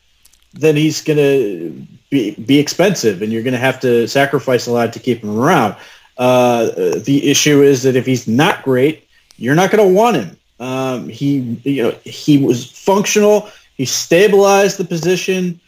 then 0.53 0.75
he's 0.75 1.03
going 1.03 1.17
to 1.17 1.87
be 2.09 2.31
be 2.31 2.59
expensive, 2.59 3.21
and 3.21 3.31
you're 3.31 3.43
going 3.43 3.53
to 3.53 3.59
have 3.59 3.79
to 3.81 4.07
sacrifice 4.07 4.67
a 4.67 4.71
lot 4.71 4.93
to 4.93 4.99
keep 4.99 5.23
him 5.23 5.39
around. 5.39 5.75
Uh, 6.17 6.65
the 6.97 7.29
issue 7.29 7.61
is 7.61 7.83
that 7.83 7.95
if 7.95 8.05
he's 8.05 8.27
not 8.27 8.63
great, 8.63 9.07
you're 9.37 9.55
not 9.55 9.71
going 9.71 9.87
to 9.87 9.93
want 9.93 10.17
him. 10.17 10.37
Um, 10.59 11.07
he, 11.07 11.37
you 11.63 11.83
know, 11.83 11.91
he 12.03 12.37
was 12.37 12.69
functional. 12.69 13.49
He 13.79 13.85
stabilized 13.85 14.77
the 14.77 14.83
position, 14.83 15.61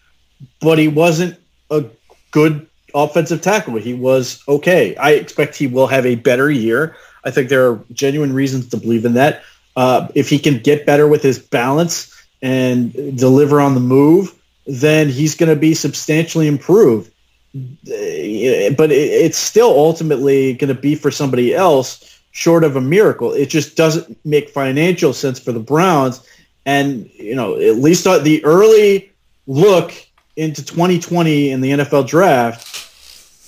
but 0.59 0.77
he 0.77 0.89
wasn't 0.89 1.39
a 1.69 1.85
good 2.31 2.67
offensive 2.93 3.41
tackle. 3.41 3.77
He 3.77 3.93
was 3.93 4.43
okay. 4.49 4.97
I 4.97 5.11
expect 5.11 5.55
he 5.55 5.67
will 5.67 5.87
have 5.87 6.05
a 6.05 6.15
better 6.15 6.51
year. 6.51 6.97
I 7.23 7.31
think 7.31 7.47
there 7.47 7.71
are 7.71 7.79
genuine 7.93 8.33
reasons 8.33 8.67
to 8.67 8.77
believe 8.77 9.05
in 9.05 9.13
that. 9.13 9.43
Uh, 9.77 10.09
if 10.13 10.27
he 10.27 10.39
can 10.39 10.57
get 10.57 10.85
better 10.85 11.07
with 11.07 11.23
his 11.23 11.39
balance 11.39 12.13
and 12.41 12.91
deliver 13.17 13.61
on 13.61 13.75
the 13.75 13.79
move, 13.79 14.37
then 14.67 15.07
he's 15.07 15.35
going 15.35 15.47
to 15.47 15.55
be 15.55 15.73
substantially 15.73 16.49
improved. 16.49 17.09
But 17.53 18.91
it's 18.91 19.37
still 19.37 19.69
ultimately 19.69 20.55
going 20.55 20.75
to 20.75 20.81
be 20.81 20.95
for 20.95 21.11
somebody 21.11 21.55
else 21.55 22.19
short 22.31 22.65
of 22.65 22.75
a 22.75 22.81
miracle. 22.81 23.31
It 23.31 23.45
just 23.45 23.77
doesn't 23.77 24.17
make 24.25 24.49
financial 24.49 25.13
sense 25.13 25.39
for 25.39 25.53
the 25.53 25.61
Browns 25.61 26.27
and, 26.65 27.09
you 27.13 27.35
know, 27.35 27.55
at 27.59 27.75
least 27.77 28.03
the 28.03 28.41
early 28.43 29.11
look 29.47 29.93
into 30.35 30.63
2020 30.63 31.51
in 31.51 31.61
the 31.61 31.71
NFL 31.71 32.07
draft 32.07 32.67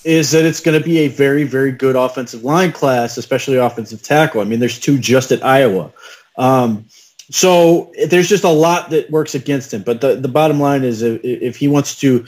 is 0.04 0.32
that 0.32 0.44
it's 0.44 0.60
going 0.60 0.78
to 0.78 0.84
be 0.84 0.98
a 0.98 1.08
very, 1.08 1.44
very 1.44 1.72
good 1.72 1.96
offensive 1.96 2.44
line 2.44 2.72
class, 2.72 3.16
especially 3.16 3.56
offensive 3.56 4.02
tackle. 4.02 4.40
I 4.40 4.44
mean, 4.44 4.60
there's 4.60 4.78
two 4.78 4.98
just 4.98 5.32
at 5.32 5.44
Iowa. 5.44 5.92
Um, 6.36 6.84
so 7.30 7.90
there's 8.08 8.28
just 8.28 8.44
a 8.44 8.50
lot 8.50 8.90
that 8.90 9.10
works 9.10 9.34
against 9.34 9.72
him. 9.72 9.82
But 9.82 10.02
the, 10.02 10.16
the 10.16 10.28
bottom 10.28 10.60
line 10.60 10.84
is 10.84 11.00
if, 11.00 11.24
if 11.24 11.56
he 11.56 11.68
wants 11.68 11.98
to 12.00 12.26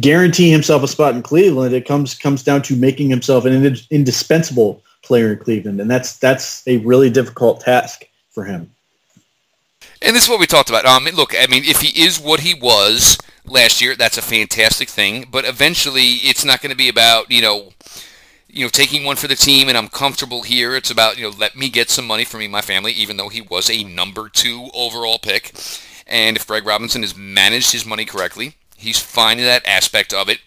guarantee 0.00 0.50
himself 0.50 0.82
a 0.82 0.88
spot 0.88 1.14
in 1.14 1.22
Cleveland, 1.22 1.74
it 1.74 1.86
comes 1.86 2.14
comes 2.14 2.42
down 2.42 2.62
to 2.62 2.76
making 2.76 3.10
himself 3.10 3.44
an 3.44 3.76
indispensable 3.90 4.82
player 5.02 5.32
in 5.32 5.38
Cleveland, 5.38 5.80
and 5.80 5.90
that's 5.90 6.16
that's 6.16 6.66
a 6.66 6.78
really 6.78 7.10
difficult 7.10 7.60
task 7.60 8.04
for 8.30 8.44
him. 8.44 8.70
And 10.00 10.14
this 10.14 10.24
is 10.24 10.28
what 10.28 10.40
we 10.40 10.46
talked 10.46 10.68
about. 10.68 10.86
Um, 10.86 11.04
look, 11.14 11.34
I 11.38 11.46
mean, 11.46 11.64
if 11.64 11.80
he 11.80 12.02
is 12.02 12.20
what 12.20 12.40
he 12.40 12.54
was 12.54 13.18
last 13.44 13.80
year, 13.80 13.96
that's 13.96 14.18
a 14.18 14.22
fantastic 14.22 14.88
thing. 14.88 15.26
But 15.30 15.44
eventually, 15.44 16.12
it's 16.22 16.44
not 16.44 16.60
going 16.62 16.70
to 16.70 16.76
be 16.76 16.88
about 16.88 17.30
you 17.30 17.42
know, 17.42 17.72
you 18.48 18.64
know, 18.64 18.68
taking 18.68 19.04
one 19.04 19.16
for 19.16 19.28
the 19.28 19.34
team 19.34 19.68
and 19.68 19.76
I'm 19.76 19.88
comfortable 19.88 20.42
here. 20.42 20.76
It's 20.76 20.90
about 20.90 21.18
you 21.18 21.24
know, 21.24 21.36
let 21.36 21.56
me 21.56 21.68
get 21.68 21.90
some 21.90 22.06
money 22.06 22.24
for 22.24 22.38
me 22.38 22.44
and 22.44 22.52
my 22.52 22.60
family, 22.60 22.92
even 22.92 23.16
though 23.16 23.28
he 23.28 23.40
was 23.40 23.68
a 23.68 23.84
number 23.84 24.28
two 24.28 24.70
overall 24.74 25.18
pick. 25.18 25.52
And 26.06 26.36
if 26.36 26.46
Greg 26.46 26.66
Robinson 26.66 27.02
has 27.02 27.16
managed 27.16 27.72
his 27.72 27.84
money 27.84 28.04
correctly, 28.04 28.54
he's 28.76 28.98
fine 28.98 29.38
in 29.38 29.44
that 29.44 29.66
aspect 29.66 30.14
of 30.14 30.28
it. 30.28 30.40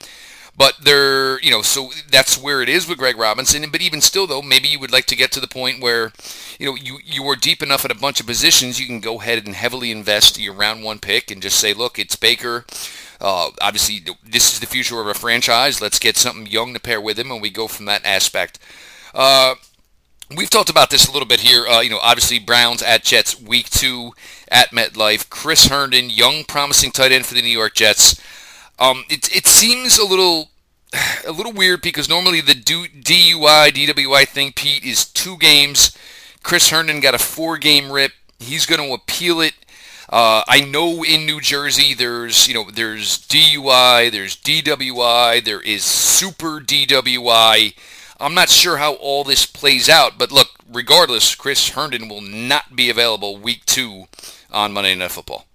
But 0.55 0.75
there, 0.83 1.39
you 1.41 1.49
know, 1.49 1.61
so 1.61 1.91
that's 2.11 2.37
where 2.37 2.61
it 2.61 2.69
is 2.69 2.87
with 2.87 2.97
Greg 2.97 3.17
Robinson. 3.17 3.69
But 3.71 3.81
even 3.81 4.01
still, 4.01 4.27
though, 4.27 4.41
maybe 4.41 4.67
you 4.67 4.79
would 4.79 4.91
like 4.91 5.05
to 5.05 5.15
get 5.15 5.31
to 5.31 5.39
the 5.39 5.47
point 5.47 5.81
where, 5.81 6.11
you 6.59 6.67
know, 6.67 6.75
you 6.75 6.99
you 7.03 7.23
are 7.25 7.35
deep 7.35 7.63
enough 7.63 7.85
at 7.85 7.91
a 7.91 7.95
bunch 7.95 8.19
of 8.19 8.27
positions, 8.27 8.79
you 8.79 8.85
can 8.85 8.99
go 8.99 9.21
ahead 9.21 9.45
and 9.45 9.55
heavily 9.55 9.91
invest 9.91 10.39
your 10.39 10.53
round 10.53 10.83
one 10.83 10.99
pick 10.99 11.31
and 11.31 11.41
just 11.41 11.57
say, 11.57 11.73
look, 11.73 11.97
it's 11.97 12.15
Baker. 12.15 12.65
Uh, 13.19 13.51
obviously, 13.61 14.03
this 14.23 14.53
is 14.53 14.59
the 14.59 14.65
future 14.65 14.99
of 14.99 15.07
a 15.07 15.13
franchise. 15.13 15.79
Let's 15.79 15.99
get 15.99 16.17
something 16.17 16.47
young 16.47 16.73
to 16.73 16.79
pair 16.79 16.99
with 16.99 17.17
him, 17.17 17.31
and 17.31 17.41
we 17.41 17.49
go 17.49 17.67
from 17.67 17.85
that 17.85 18.05
aspect. 18.05 18.59
Uh, 19.13 19.55
we've 20.35 20.49
talked 20.49 20.69
about 20.69 20.89
this 20.89 21.07
a 21.07 21.11
little 21.11 21.27
bit 21.27 21.41
here. 21.41 21.65
Uh, 21.67 21.81
you 21.81 21.89
know, 21.89 21.99
obviously 22.01 22.39
Browns 22.39 22.81
at 22.81 23.03
Jets 23.03 23.39
week 23.39 23.69
two 23.69 24.13
at 24.49 24.71
MetLife. 24.71 25.29
Chris 25.29 25.67
Herndon, 25.67 26.09
young, 26.09 26.43
promising 26.43 26.91
tight 26.91 27.11
end 27.11 27.25
for 27.25 27.35
the 27.35 27.41
New 27.41 27.47
York 27.47 27.75
Jets. 27.75 28.19
Um, 28.81 29.05
it, 29.09 29.33
it 29.35 29.45
seems 29.45 29.99
a 29.99 30.05
little 30.05 30.49
a 31.27 31.31
little 31.31 31.53
weird 31.53 31.81
because 31.81 32.09
normally 32.09 32.41
the 32.41 32.53
DUI 32.53 33.69
DWI 33.69 34.27
thing, 34.27 34.51
Pete, 34.53 34.83
is 34.83 35.05
two 35.05 35.37
games. 35.37 35.95
Chris 36.43 36.69
Herndon 36.69 36.99
got 36.99 37.13
a 37.13 37.19
four-game 37.19 37.91
rip. 37.91 38.11
He's 38.39 38.65
going 38.65 38.81
to 38.81 38.93
appeal 38.93 39.39
it. 39.39 39.53
Uh, 40.09 40.43
I 40.47 40.61
know 40.61 41.03
in 41.03 41.27
New 41.27 41.39
Jersey 41.39 41.93
there's 41.93 42.47
you 42.47 42.55
know 42.55 42.69
there's 42.69 43.19
DUI, 43.19 44.11
there's 44.11 44.35
DWI, 44.35 45.43
there 45.43 45.61
is 45.61 45.83
super 45.83 46.59
DWI. 46.59 47.75
I'm 48.19 48.33
not 48.33 48.49
sure 48.49 48.77
how 48.77 48.95
all 48.95 49.23
this 49.23 49.45
plays 49.45 49.89
out, 49.89 50.17
but 50.17 50.31
look, 50.31 50.49
regardless, 50.69 51.33
Chris 51.33 51.69
Herndon 51.69 52.09
will 52.09 52.21
not 52.21 52.75
be 52.75 52.89
available 52.89 53.37
week 53.37 53.65
two 53.65 54.05
on 54.51 54.73
Monday 54.73 54.95
Night 54.95 55.11
Football. 55.11 55.45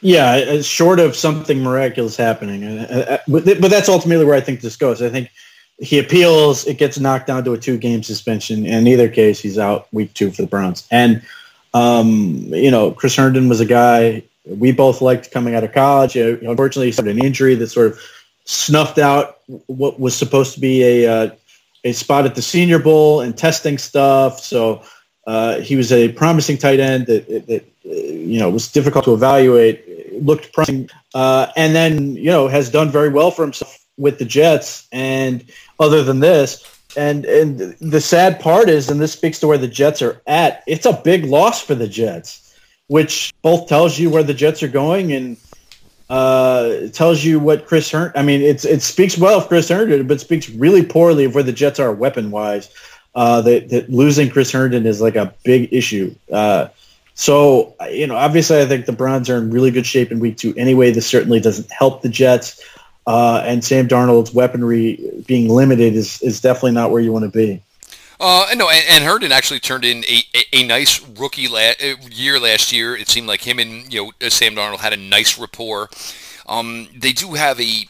Yeah, 0.00 0.60
short 0.62 1.00
of 1.00 1.16
something 1.16 1.62
miraculous 1.62 2.16
happening, 2.16 2.64
uh, 2.64 3.18
uh, 3.18 3.18
but 3.28 3.70
that's 3.70 3.88
ultimately 3.88 4.24
where 4.24 4.34
I 4.34 4.40
think 4.40 4.60
this 4.60 4.76
goes. 4.76 5.02
I 5.02 5.08
think 5.08 5.30
he 5.78 5.98
appeals, 5.98 6.66
it 6.66 6.78
gets 6.78 6.98
knocked 6.98 7.28
down 7.28 7.44
to 7.44 7.52
a 7.52 7.58
two-game 7.58 8.02
suspension. 8.02 8.66
In 8.66 8.86
either 8.86 9.08
case, 9.08 9.40
he's 9.40 9.58
out 9.58 9.86
week 9.92 10.12
two 10.14 10.30
for 10.30 10.42
the 10.42 10.48
Browns. 10.48 10.86
And 10.90 11.22
um, 11.74 12.46
you 12.48 12.70
know, 12.70 12.92
Chris 12.92 13.16
Herndon 13.16 13.48
was 13.48 13.60
a 13.60 13.66
guy 13.66 14.22
we 14.44 14.72
both 14.72 15.00
liked 15.00 15.30
coming 15.30 15.54
out 15.54 15.64
of 15.64 15.72
college. 15.72 16.16
Uh, 16.16 16.38
unfortunately, 16.38 16.86
he 16.86 16.92
suffered 16.92 17.10
an 17.10 17.24
injury 17.24 17.54
that 17.54 17.68
sort 17.68 17.88
of 17.88 18.00
snuffed 18.44 18.98
out 18.98 19.38
what 19.66 20.00
was 20.00 20.16
supposed 20.16 20.54
to 20.54 20.60
be 20.60 20.82
a 20.82 21.12
uh, 21.12 21.30
a 21.84 21.92
spot 21.92 22.24
at 22.24 22.34
the 22.34 22.42
Senior 22.42 22.78
Bowl 22.78 23.20
and 23.20 23.36
testing 23.36 23.78
stuff. 23.78 24.40
So 24.40 24.82
uh, 25.28 25.60
he 25.60 25.76
was 25.76 25.92
a 25.92 26.10
promising 26.12 26.56
tight 26.56 26.80
end 26.80 27.06
that, 27.06 27.28
that 27.28 27.62
uh, 27.84 27.90
you 27.92 28.40
know 28.40 28.48
was 28.48 28.72
difficult 28.72 29.04
to 29.04 29.12
evaluate. 29.12 29.84
Looked 30.22 30.54
promising, 30.54 30.88
uh, 31.14 31.48
and 31.54 31.74
then 31.74 32.16
you 32.16 32.30
know 32.30 32.48
has 32.48 32.70
done 32.70 32.90
very 32.90 33.10
well 33.10 33.30
for 33.30 33.42
himself 33.42 33.78
with 33.98 34.18
the 34.18 34.24
Jets. 34.24 34.88
And 34.90 35.44
other 35.78 36.02
than 36.02 36.20
this, 36.20 36.64
and 36.96 37.26
and 37.26 37.58
the 37.78 38.00
sad 38.00 38.40
part 38.40 38.70
is, 38.70 38.88
and 38.88 39.02
this 39.02 39.12
speaks 39.12 39.38
to 39.40 39.46
where 39.46 39.58
the 39.58 39.68
Jets 39.68 40.00
are 40.00 40.22
at. 40.26 40.62
It's 40.66 40.86
a 40.86 40.94
big 40.94 41.26
loss 41.26 41.62
for 41.62 41.74
the 41.74 41.88
Jets, 41.88 42.58
which 42.86 43.30
both 43.42 43.68
tells 43.68 43.98
you 43.98 44.08
where 44.08 44.22
the 44.22 44.32
Jets 44.32 44.62
are 44.62 44.68
going 44.68 45.12
and 45.12 45.36
uh, 46.08 46.88
tells 46.94 47.22
you 47.22 47.38
what 47.38 47.66
Chris 47.66 47.90
Herndon. 47.90 48.18
I 48.18 48.22
mean, 48.22 48.40
it's 48.40 48.64
it 48.64 48.80
speaks 48.80 49.18
well 49.18 49.40
of 49.40 49.48
Chris 49.48 49.68
Herndon, 49.68 50.06
but 50.06 50.22
speaks 50.22 50.48
really 50.48 50.86
poorly 50.86 51.26
of 51.26 51.34
where 51.34 51.44
the 51.44 51.52
Jets 51.52 51.78
are 51.78 51.92
weapon 51.92 52.30
wise. 52.30 52.70
Uh, 53.18 53.40
that, 53.40 53.68
that 53.70 53.90
losing 53.90 54.30
Chris 54.30 54.52
Herndon 54.52 54.86
is 54.86 55.00
like 55.00 55.16
a 55.16 55.34
big 55.42 55.72
issue. 55.72 56.14
Uh, 56.32 56.68
so 57.14 57.74
you 57.90 58.06
know, 58.06 58.14
obviously, 58.14 58.60
I 58.60 58.66
think 58.66 58.86
the 58.86 58.92
Browns 58.92 59.28
are 59.28 59.38
in 59.38 59.50
really 59.50 59.72
good 59.72 59.86
shape 59.86 60.12
in 60.12 60.20
week 60.20 60.36
two. 60.36 60.54
Anyway, 60.56 60.92
this 60.92 61.08
certainly 61.08 61.40
doesn't 61.40 61.68
help 61.72 62.02
the 62.02 62.08
Jets. 62.08 62.64
Uh, 63.08 63.42
and 63.44 63.64
Sam 63.64 63.88
Darnold's 63.88 64.32
weaponry 64.32 65.00
being 65.26 65.48
limited 65.48 65.96
is, 65.96 66.22
is 66.22 66.40
definitely 66.40 66.72
not 66.72 66.92
where 66.92 67.02
you 67.02 67.10
want 67.10 67.24
to 67.24 67.36
be. 67.36 67.60
Uh, 68.20 68.46
no, 68.54 68.70
and, 68.70 68.84
and 68.88 69.02
Herndon 69.02 69.32
actually 69.32 69.58
turned 69.58 69.84
in 69.84 70.04
a, 70.04 70.22
a, 70.36 70.60
a 70.60 70.66
nice 70.68 71.00
rookie 71.18 71.48
la- 71.48 71.72
uh, 71.82 71.96
year 72.12 72.38
last 72.38 72.72
year. 72.72 72.94
It 72.94 73.08
seemed 73.08 73.26
like 73.26 73.40
him 73.44 73.58
and 73.58 73.92
you 73.92 74.04
know 74.04 74.12
uh, 74.24 74.30
Sam 74.30 74.54
Darnold 74.54 74.78
had 74.78 74.92
a 74.92 74.96
nice 74.96 75.36
rapport. 75.36 75.90
Um, 76.46 76.86
they 76.96 77.12
do 77.12 77.34
have 77.34 77.58
a, 77.58 77.62
a, 77.62 77.88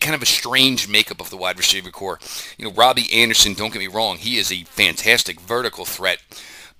kind 0.00 0.14
of 0.14 0.22
a 0.22 0.26
strange 0.26 0.88
makeup 0.88 1.20
of 1.20 1.30
the 1.30 1.36
wide 1.36 1.58
receiver 1.58 1.90
corps. 1.90 2.18
You 2.58 2.66
know, 2.66 2.72
Robbie 2.72 3.12
Anderson. 3.12 3.54
Don't 3.54 3.72
get 3.72 3.78
me 3.78 3.86
wrong; 3.86 4.18
he 4.18 4.38
is 4.38 4.50
a 4.50 4.64
fantastic 4.64 5.40
vertical 5.40 5.84
threat, 5.84 6.18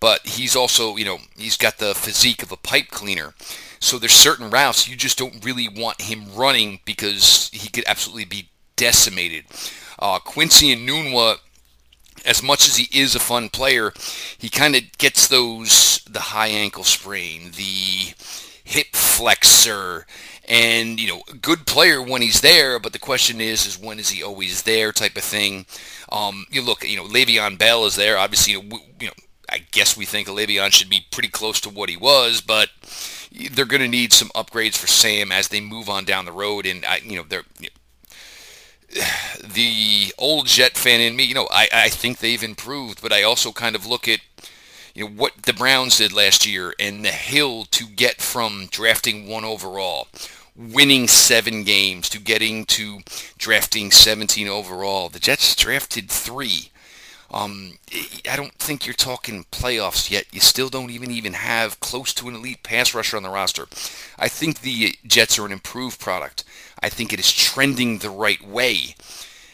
but 0.01 0.27
he's 0.27 0.57
also 0.57 0.97
you 0.97 1.05
know 1.05 1.19
he's 1.37 1.57
got 1.57 1.79
the 1.79 1.95
physique 1.95 2.43
of 2.43 2.53
a 2.53 2.57
pipe 2.57 2.89
cleaner. 2.89 3.35
So 3.79 3.99
there's 3.99 4.13
certain 4.13 4.51
routes 4.51 4.89
you 4.89 4.97
just 4.97 5.19
don't 5.19 5.45
really 5.45 5.69
want 5.69 6.01
him 6.01 6.35
running 6.35 6.81
because 6.85 7.51
he 7.53 7.69
could 7.69 7.85
absolutely 7.87 8.25
be 8.25 8.49
decimated. 8.75 9.45
Uh, 9.99 10.19
Quincy 10.19 10.75
Enunwa, 10.75 11.39
as 12.25 12.43
much 12.43 12.67
as 12.67 12.77
he 12.77 12.99
is 12.99 13.15
a 13.15 13.21
fun 13.21 13.49
player, 13.49 13.93
he 14.39 14.49
kind 14.49 14.77
of 14.77 14.83
gets 14.99 15.29
those 15.29 16.03
the 16.09 16.21
high 16.21 16.49
ankle 16.49 16.85
sprain, 16.85 17.53
the 17.53 18.15
hip 18.65 18.89
flexor, 18.95 20.07
and 20.47 21.01
you 21.01 21.09
know, 21.09 21.23
good 21.41 21.67
player 21.67 22.01
when 22.01 22.23
he's 22.23 22.41
there. 22.41 22.79
But 22.79 22.93
the 22.93 22.99
question 22.99 23.41
is, 23.41 23.67
is 23.67 23.79
when 23.79 23.99
is 23.99 24.11
he 24.11 24.23
always 24.23 24.63
there? 24.63 24.93
Type 24.93 25.17
of 25.17 25.25
thing. 25.25 25.67
Um, 26.11 26.47
you 26.51 26.63
look, 26.63 26.89
you 26.89 26.97
know, 26.97 27.05
Le'Veon 27.05 27.59
Bell 27.59 27.85
is 27.85 27.97
there. 27.97 28.17
Obviously, 28.17 28.55
you 28.55 28.63
know, 28.63 28.79
you 29.01 29.07
know 29.09 29.13
I 29.51 29.59
guess 29.71 29.97
we 29.97 30.05
think 30.05 30.29
Le'Veon 30.29 30.73
should 30.73 30.91
be 30.91 31.07
pretty 31.11 31.29
close 31.29 31.61
to 31.61 31.71
what 31.71 31.89
he 31.89 31.97
was, 31.97 32.41
but 32.41 32.71
they're 33.53 33.65
going 33.65 33.83
to 33.83 33.89
need 33.89 34.13
some 34.13 34.29
upgrades 34.31 34.77
for 34.77 34.87
Sam 34.87 35.31
as 35.31 35.49
they 35.49 35.61
move 35.61 35.89
on 35.89 36.05
down 36.05 36.25
the 36.25 36.33
road. 36.33 36.67
And 36.67 36.85
I, 36.85 37.01
you 37.05 37.17
know, 37.17 37.25
they're 37.29 37.45
you 37.61 37.69
know, 37.69 39.03
the 39.45 40.13
old 40.19 40.47
Jet 40.47 40.77
fan 40.77 41.01
in 41.01 41.17
me. 41.17 41.25
You 41.25 41.35
know, 41.35 41.49
I, 41.51 41.69
I 41.73 41.89
think 41.89 42.19
they've 42.19 42.43
improved, 42.43 43.03
but 43.03 43.13
I 43.13 43.23
also 43.23 43.53
kind 43.53 43.77
of 43.77 43.87
look 43.87 44.09
at 44.09 44.21
you 44.95 45.05
know 45.05 45.11
what 45.11 45.43
the 45.43 45.53
Browns 45.53 45.99
did 45.99 46.13
last 46.13 46.47
year 46.47 46.75
and 46.81 47.05
the 47.05 47.11
hill 47.11 47.65
to 47.65 47.87
get 47.87 48.21
from 48.21 48.69
drafting 48.71 49.29
one 49.29 49.45
overall, 49.45 50.09
winning 50.57 51.09
seven 51.09 51.65
games 51.65 52.09
to 52.11 52.19
getting 52.19 52.65
to 52.65 53.01
drafting 53.39 53.91
17 53.91 54.49
overall. 54.49 55.09
The 55.09 55.19
Jets 55.19 55.55
drafted 55.55 56.11
three. 56.11 56.71
Um, 57.31 57.79
I 58.31 58.37
don't 58.37 58.55
think 58.55 58.87
you're 58.87 58.95
talking 58.95 59.45
playoffs 59.51 60.11
yet. 60.11 60.27
You 60.33 60.41
still 60.41 60.69
don't 60.69 60.91
even 60.91 61.11
even 61.11 61.33
have 61.33 61.81
close 61.81 62.15
to 62.15 62.29
an 62.29 62.37
elite 62.37 62.63
pass 62.63 62.95
rusher 62.95 63.17
on 63.17 63.25
the 63.25 63.31
roster. 63.31 63.67
I 64.19 64.29
think 64.29 64.61
the 64.61 64.97
Jets 65.05 65.39
are 65.39 65.47
an 65.47 65.53
improved 65.53 66.01
product. 66.01 66.45
I 66.81 66.89
think 66.89 67.13
it 67.13 67.21
is 67.21 67.33
trending 67.33 67.99
the 67.99 68.11
right 68.11 68.47
way. 68.47 68.95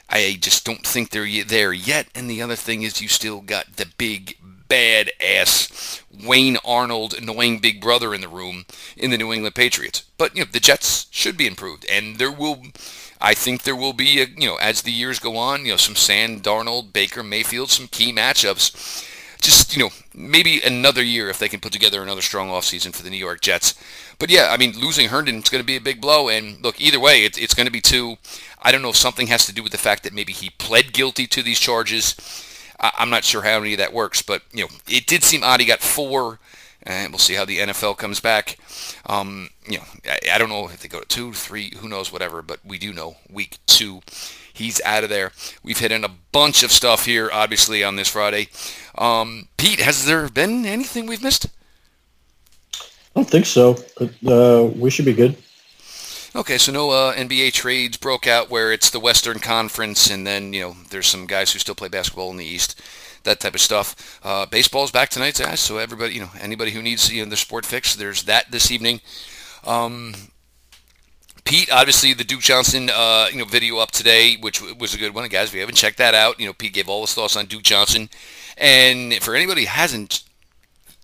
I 0.09 0.37
just 0.39 0.67
don't 0.67 0.87
think 0.87 1.11
they're 1.11 1.45
there 1.45 1.73
yet. 1.73 2.09
And 2.15 2.29
the 2.29 2.43
other 2.43 2.57
thing 2.57 2.83
is 2.83 3.01
you 3.01 3.09
still 3.09 3.41
got 3.41 3.77
the 3.77 3.87
big 3.97 4.37
bad 4.69 5.11
ass 5.21 6.02
Wayne 6.25 6.59
Arnold 6.65 7.15
annoying 7.15 7.59
big 7.59 7.81
brother 7.81 8.15
in 8.15 8.21
the 8.21 8.29
room 8.29 8.65
in 8.97 9.11
the 9.11 9.19
New 9.19 9.33
England 9.33 9.55
Patriots. 9.55 10.05
But 10.19 10.37
you 10.37 10.45
know 10.45 10.51
the 10.51 10.61
Jets 10.61 11.07
should 11.11 11.37
be 11.37 11.47
improved, 11.47 11.85
and 11.91 12.19
there 12.19 12.33
will 12.33 12.63
I 13.23 13.35
think 13.35 13.63
there 13.63 13.77
will 13.77 13.93
be, 13.93 14.21
a, 14.21 14.27
you 14.27 14.49
know, 14.49 14.57
as 14.57 14.83
the 14.83 14.91
years 14.91 15.21
go 15.21 15.37
on, 15.37 15.65
you 15.65 15.73
know, 15.73 15.77
some 15.77 15.95
Sam 15.95 16.41
Darnold, 16.41 16.93
Baker 16.93 17.23
Mayfield, 17.23 17.71
some 17.71 17.87
key 17.87 18.13
matchups. 18.13 19.09
Just, 19.41 19.77
you 19.77 19.83
know, 19.83 19.91
maybe 20.15 20.61
another 20.61 21.03
year 21.03 21.29
if 21.29 21.39
they 21.39 21.49
can 21.49 21.61
put 21.61 21.73
together 21.73 22.03
another 22.03 22.21
strong 22.21 22.49
offseason 22.49 22.93
for 22.93 23.03
the 23.03 23.11
New 23.11 23.17
York 23.17 23.41
Jets. 23.41 23.75
But 24.19 24.31
yeah, 24.31 24.49
I 24.51 24.57
mean, 24.57 24.79
losing 24.79 25.09
Herndon 25.09 25.37
is 25.37 25.49
going 25.49 25.63
to 25.63 25.67
be 25.67 25.77
a 25.77 25.81
big 25.81 26.01
blow. 26.01 26.29
And 26.29 26.63
look, 26.63 26.81
either 26.81 27.01
way, 27.01 27.25
it, 27.25 27.41
it's 27.41 27.55
going 27.55 27.67
to 27.67 27.73
be 27.73 27.81
two. 27.81 28.17
I 28.61 28.71
don't 28.71 28.83
know 28.83 28.91
if 28.91 28.97
something 28.97 29.29
has 29.29 29.47
to 29.47 29.55
do 29.55 29.63
with 29.63 29.73
the 29.73 29.79
fact 29.79 30.03
that 30.03 30.13
maybe 30.13 30.33
he 30.33 30.51
pled 30.51 30.93
guilty 30.93 31.27
to 31.29 31.43
these 31.43 31.59
charges. 31.61 32.17
I, 32.83 32.93
I'm 32.99 33.11
not 33.11 33.25
sure 33.25 33.43
how 33.43 33.61
any 33.61 33.75
of 33.75 33.79
that 33.79 33.93
works, 33.93 34.23
but, 34.23 34.43
you 34.53 34.65
know, 34.65 34.71
it 34.89 35.07
did 35.07 35.23
seem 35.23 35.45
odd 35.45 35.61
he 35.61 35.67
got 35.67 35.81
four 35.81 36.39
and 36.85 37.13
we'll 37.13 37.19
see 37.19 37.35
how 37.35 37.45
the 37.45 37.59
NFL 37.59 37.97
comes 37.97 38.21
back. 38.21 38.59
Um, 39.07 39.51
you 39.69 39.79
know, 39.79 39.85
I, 40.07 40.35
I, 40.35 40.39
don't 40.39 40.49
know 40.49 40.67
if 40.67 40.81
they 40.81 40.89
go 40.89 41.01
to 41.01 41.07
two, 41.07 41.33
three, 41.33 41.73
who 41.79 41.89
knows, 41.89 42.13
whatever. 42.13 42.43
But 42.43 42.61
we 42.65 42.79
do 42.79 42.93
know 42.93 43.17
week 43.31 43.59
two, 43.67 44.01
he's 44.53 44.81
out 44.83 45.05
of 45.05 45.11
there. 45.11 45.33
We've 45.63 45.79
hit 45.79 45.93
in 45.93 46.05
a 46.05 46.11
bunch 46.33 46.63
of 46.63 46.73
stuff 46.73 47.05
here, 47.05 47.31
obviously, 47.33 47.85
on 47.85 47.97
this 47.97 48.09
Friday. 48.09 48.49
Um, 48.97 49.49
Pete, 49.57 49.81
has 49.81 50.07
there 50.07 50.29
been 50.29 50.67
anything 50.67 51.07
we've 51.07 51.23
missed? 51.23 51.47
I 52.75 53.21
don't 53.21 53.31
think 53.31 53.47
so, 53.47 53.79
but 53.99 54.11
uh, 54.27 54.65
we 54.75 54.91
should 54.91 55.05
be 55.05 55.13
good. 55.13 55.37
Okay, 56.35 56.57
so 56.57 56.73
no 56.73 56.91
uh, 56.91 57.15
NBA 57.15 57.53
trades 57.53 57.99
broke 57.99 58.27
out 58.27 58.49
where 58.49 58.73
it's 58.73 58.89
the 58.89 58.99
Western 58.99 59.39
Conference, 59.39 60.11
and 60.11 60.27
then 60.27 60.55
you 60.55 60.63
know 60.63 60.77
there's 60.89 61.07
some 61.07 61.27
guys 61.27 61.53
who 61.53 61.59
still 61.59 61.75
play 61.75 61.89
basketball 61.89 62.31
in 62.31 62.39
the 62.39 62.45
East 62.47 62.81
that 63.25 63.39
type 63.41 63.55
of 63.55 63.61
stuff. 63.61 64.19
Uh, 64.25 64.47
baseball's 64.47 64.91
back 64.91 65.11
tonight, 65.11 65.39
guys. 65.39 65.61
So 65.61 65.77
everybody, 65.79 66.15
you 66.15 66.21
know, 66.21 66.31
anybody 66.41 66.71
who 66.71 66.83
needs 66.83 67.13
you 67.13 67.23
know, 67.23 67.31
the 67.31 67.37
sport 67.37 67.67
fix, 67.67 67.95
there's 67.95 68.25
that 68.25 68.51
this 68.51 68.71
evening. 68.71 69.01
Um, 69.65 70.15
Pete, 71.45 71.71
obviously 71.71 72.15
the 72.15 72.25
Duke 72.25 72.41
Johnson, 72.41 72.91
uh, 72.93 73.29
you 73.31 73.39
know, 73.39 73.45
video 73.45 73.79
up 73.79 73.91
today, 73.91 74.37
which 74.41 74.63
was 74.63 74.95
a 74.95 74.99
good 74.99 75.15
one, 75.15 75.29
guys. 75.29 75.49
If 75.49 75.55
you 75.55 75.61
haven't 75.61 75.77
checked 75.77 75.99
that 75.99 76.15
out, 76.15 76.41
you 76.41 76.47
know, 76.47 76.53
Pete 76.53 76.73
gave 76.73 76.89
all 76.89 77.03
his 77.03 77.15
thoughts 77.15 77.37
on 77.37 77.47
Duke 77.47 77.63
Johnson, 77.63 78.09
and 78.57 79.15
for 79.15 79.35
anybody 79.35 79.63
who 79.63 79.69
hasn't, 79.69 80.23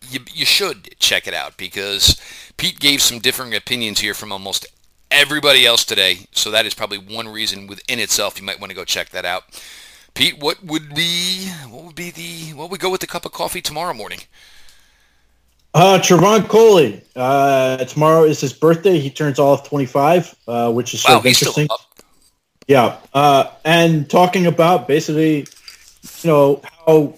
you, 0.09 0.21
you 0.33 0.47
should 0.47 0.99
check 0.99 1.27
it 1.27 1.35
out 1.35 1.57
because 1.57 2.21
Pete 2.57 2.81
gave 2.81 3.03
some 3.03 3.19
differing 3.19 3.55
opinions 3.55 4.01
here 4.01 4.15
from 4.15 4.33
almost 4.33 4.67
everybody 5.11 5.67
else 5.67 5.85
today. 5.85 6.27
So 6.33 6.51
that 6.51 6.67
is 6.67 6.75
probably 6.75 6.99
one 6.99 7.29
reason 7.29 7.67
within 7.67 7.99
itself 7.99 8.39
you 8.39 8.45
might 8.45 8.61
want 8.61 8.71
to 8.71 8.77
go 8.77 8.85
check 8.85 9.11
that 9.11 9.25
out. 9.25 9.45
Pete, 10.15 10.39
what 10.39 10.65
would 10.65 10.95
be 10.95 11.49
what 11.69 11.85
would 11.85 11.95
be 11.95 12.11
the 12.11 12.55
what 12.55 12.71
would 12.71 12.81
go 12.81 12.91
with 12.91 13.01
the 13.01 13.07
cup 13.07 13.25
of 13.25 13.33
coffee 13.33 13.61
tomorrow 13.61 13.95
morning? 13.95 14.21
Uh, 15.75 15.99
Trevon 16.03 16.49
Coley. 16.49 17.03
Uh, 17.15 17.85
tomorrow 17.85 18.25
is 18.25 18.41
his 18.41 18.53
birthday. 18.53 18.99
He 18.99 19.11
turns 19.11 19.39
all 19.39 19.55
of 19.55 19.65
25, 19.69 20.35
uh, 20.49 20.73
which 20.73 20.95
is 20.95 21.03
sort 21.03 21.23
wow, 21.23 21.29
interesting. 21.29 21.69
Yeah. 22.67 22.97
Uh, 23.15 23.51
and 23.65 24.09
talking 24.09 24.47
about 24.47 24.89
basically, 24.89 25.47
you 26.23 26.31
know, 26.31 26.63
how 26.87 27.15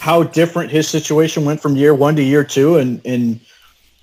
how 0.00 0.22
different 0.22 0.70
his 0.70 0.88
situation 0.88 1.44
went 1.44 1.60
from 1.60 1.76
year 1.76 1.94
one 1.94 2.16
to 2.16 2.22
year 2.22 2.44
two, 2.44 2.76
and 2.76 3.00
and 3.04 3.40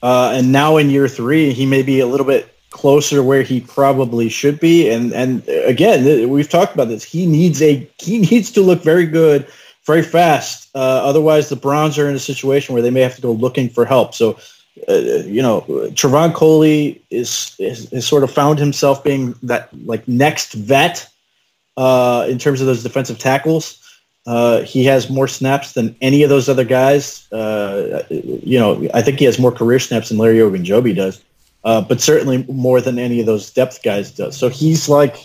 uh, 0.02 0.32
and 0.34 0.52
now 0.52 0.78
in 0.78 0.90
year 0.90 1.08
three, 1.08 1.52
he 1.52 1.66
may 1.66 1.82
be 1.82 2.00
a 2.00 2.08
little 2.08 2.26
bit 2.26 2.57
closer 2.78 3.24
where 3.24 3.42
he 3.42 3.60
probably 3.60 4.30
should 4.30 4.60
be. 4.60 4.90
And 4.90 5.12
and 5.14 5.48
again, 5.50 6.30
we've 6.30 6.50
talked 6.50 6.74
about 6.74 6.88
this. 6.88 7.04
He 7.04 7.26
needs 7.26 7.62
a 7.62 7.90
he 7.98 8.20
needs 8.20 8.52
to 8.52 8.62
look 8.62 8.84
very 8.84 9.06
good, 9.06 9.48
very 9.86 10.04
fast. 10.04 10.70
Uh, 10.76 11.02
otherwise, 11.04 11.50
the 11.50 11.56
Browns 11.56 11.98
are 11.98 12.08
in 12.08 12.16
a 12.16 12.20
situation 12.20 12.74
where 12.74 12.84
they 12.84 12.92
may 12.92 13.02
have 13.02 13.16
to 13.16 13.22
go 13.22 13.32
looking 13.32 13.70
for 13.70 13.86
help. 13.86 14.14
So. 14.14 14.40
Uh, 14.88 15.24
you 15.26 15.42
know, 15.42 15.62
Trevon 15.96 16.36
Coley 16.36 17.02
is, 17.10 17.56
is, 17.58 17.92
is 17.92 18.06
sort 18.06 18.24
of 18.24 18.30
found 18.30 18.60
himself 18.60 19.04
being 19.04 19.34
that 19.42 19.70
like 19.88 20.08
next 20.08 20.54
vet 20.54 21.10
uh, 21.78 22.28
in 22.30 22.38
terms 22.38 22.62
of 22.62 22.68
those 22.68 22.84
defensive 22.84 23.18
tackles. 23.18 23.84
Uh, 24.28 24.62
he 24.62 24.84
has 24.86 25.10
more 25.10 25.28
snaps 25.28 25.74
than 25.74 25.96
any 26.00 26.22
of 26.22 26.30
those 26.30 26.48
other 26.48 26.64
guys. 26.64 27.28
Uh, 27.32 28.04
you 28.12 28.60
know, 28.60 28.88
I 28.94 29.02
think 29.02 29.18
he 29.18 29.26
has 29.26 29.40
more 29.40 29.52
career 29.52 29.80
snaps 29.80 30.10
than 30.10 30.20
Larry 30.20 30.38
Ogunjobi 30.38 30.96
does 30.96 31.24
uh, 31.64 31.82
but 31.82 32.02
certainly 32.02 32.46
more 32.50 32.82
than 32.82 33.00
any 33.00 33.20
of 33.20 33.26
those 33.26 33.52
depth 33.52 33.84
guys 33.84 34.12
does. 34.12 34.38
So 34.38 34.50
he's 34.50 34.88
like 34.88 35.18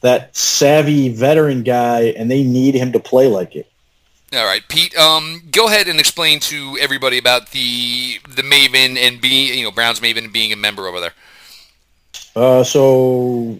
that 0.00 0.34
savvy 0.36 1.08
veteran 1.10 1.62
guy, 1.62 2.14
and 2.16 2.30
they 2.30 2.42
need 2.42 2.74
him 2.74 2.92
to 2.92 3.00
play 3.00 3.28
like 3.28 3.56
it. 3.56 3.70
All 4.32 4.44
right, 4.44 4.62
Pete. 4.68 4.96
Um, 4.96 5.42
go 5.50 5.66
ahead 5.66 5.88
and 5.88 5.98
explain 5.98 6.38
to 6.40 6.78
everybody 6.80 7.18
about 7.18 7.50
the 7.50 8.18
the 8.28 8.42
Maven 8.42 8.96
and 8.96 9.20
being 9.20 9.58
you 9.58 9.64
know 9.64 9.72
Browns 9.72 9.98
Maven 10.00 10.18
and 10.18 10.32
being 10.32 10.52
a 10.52 10.56
member 10.56 10.86
over 10.86 11.00
there. 11.00 11.14
Uh, 12.36 12.62
so 12.62 13.58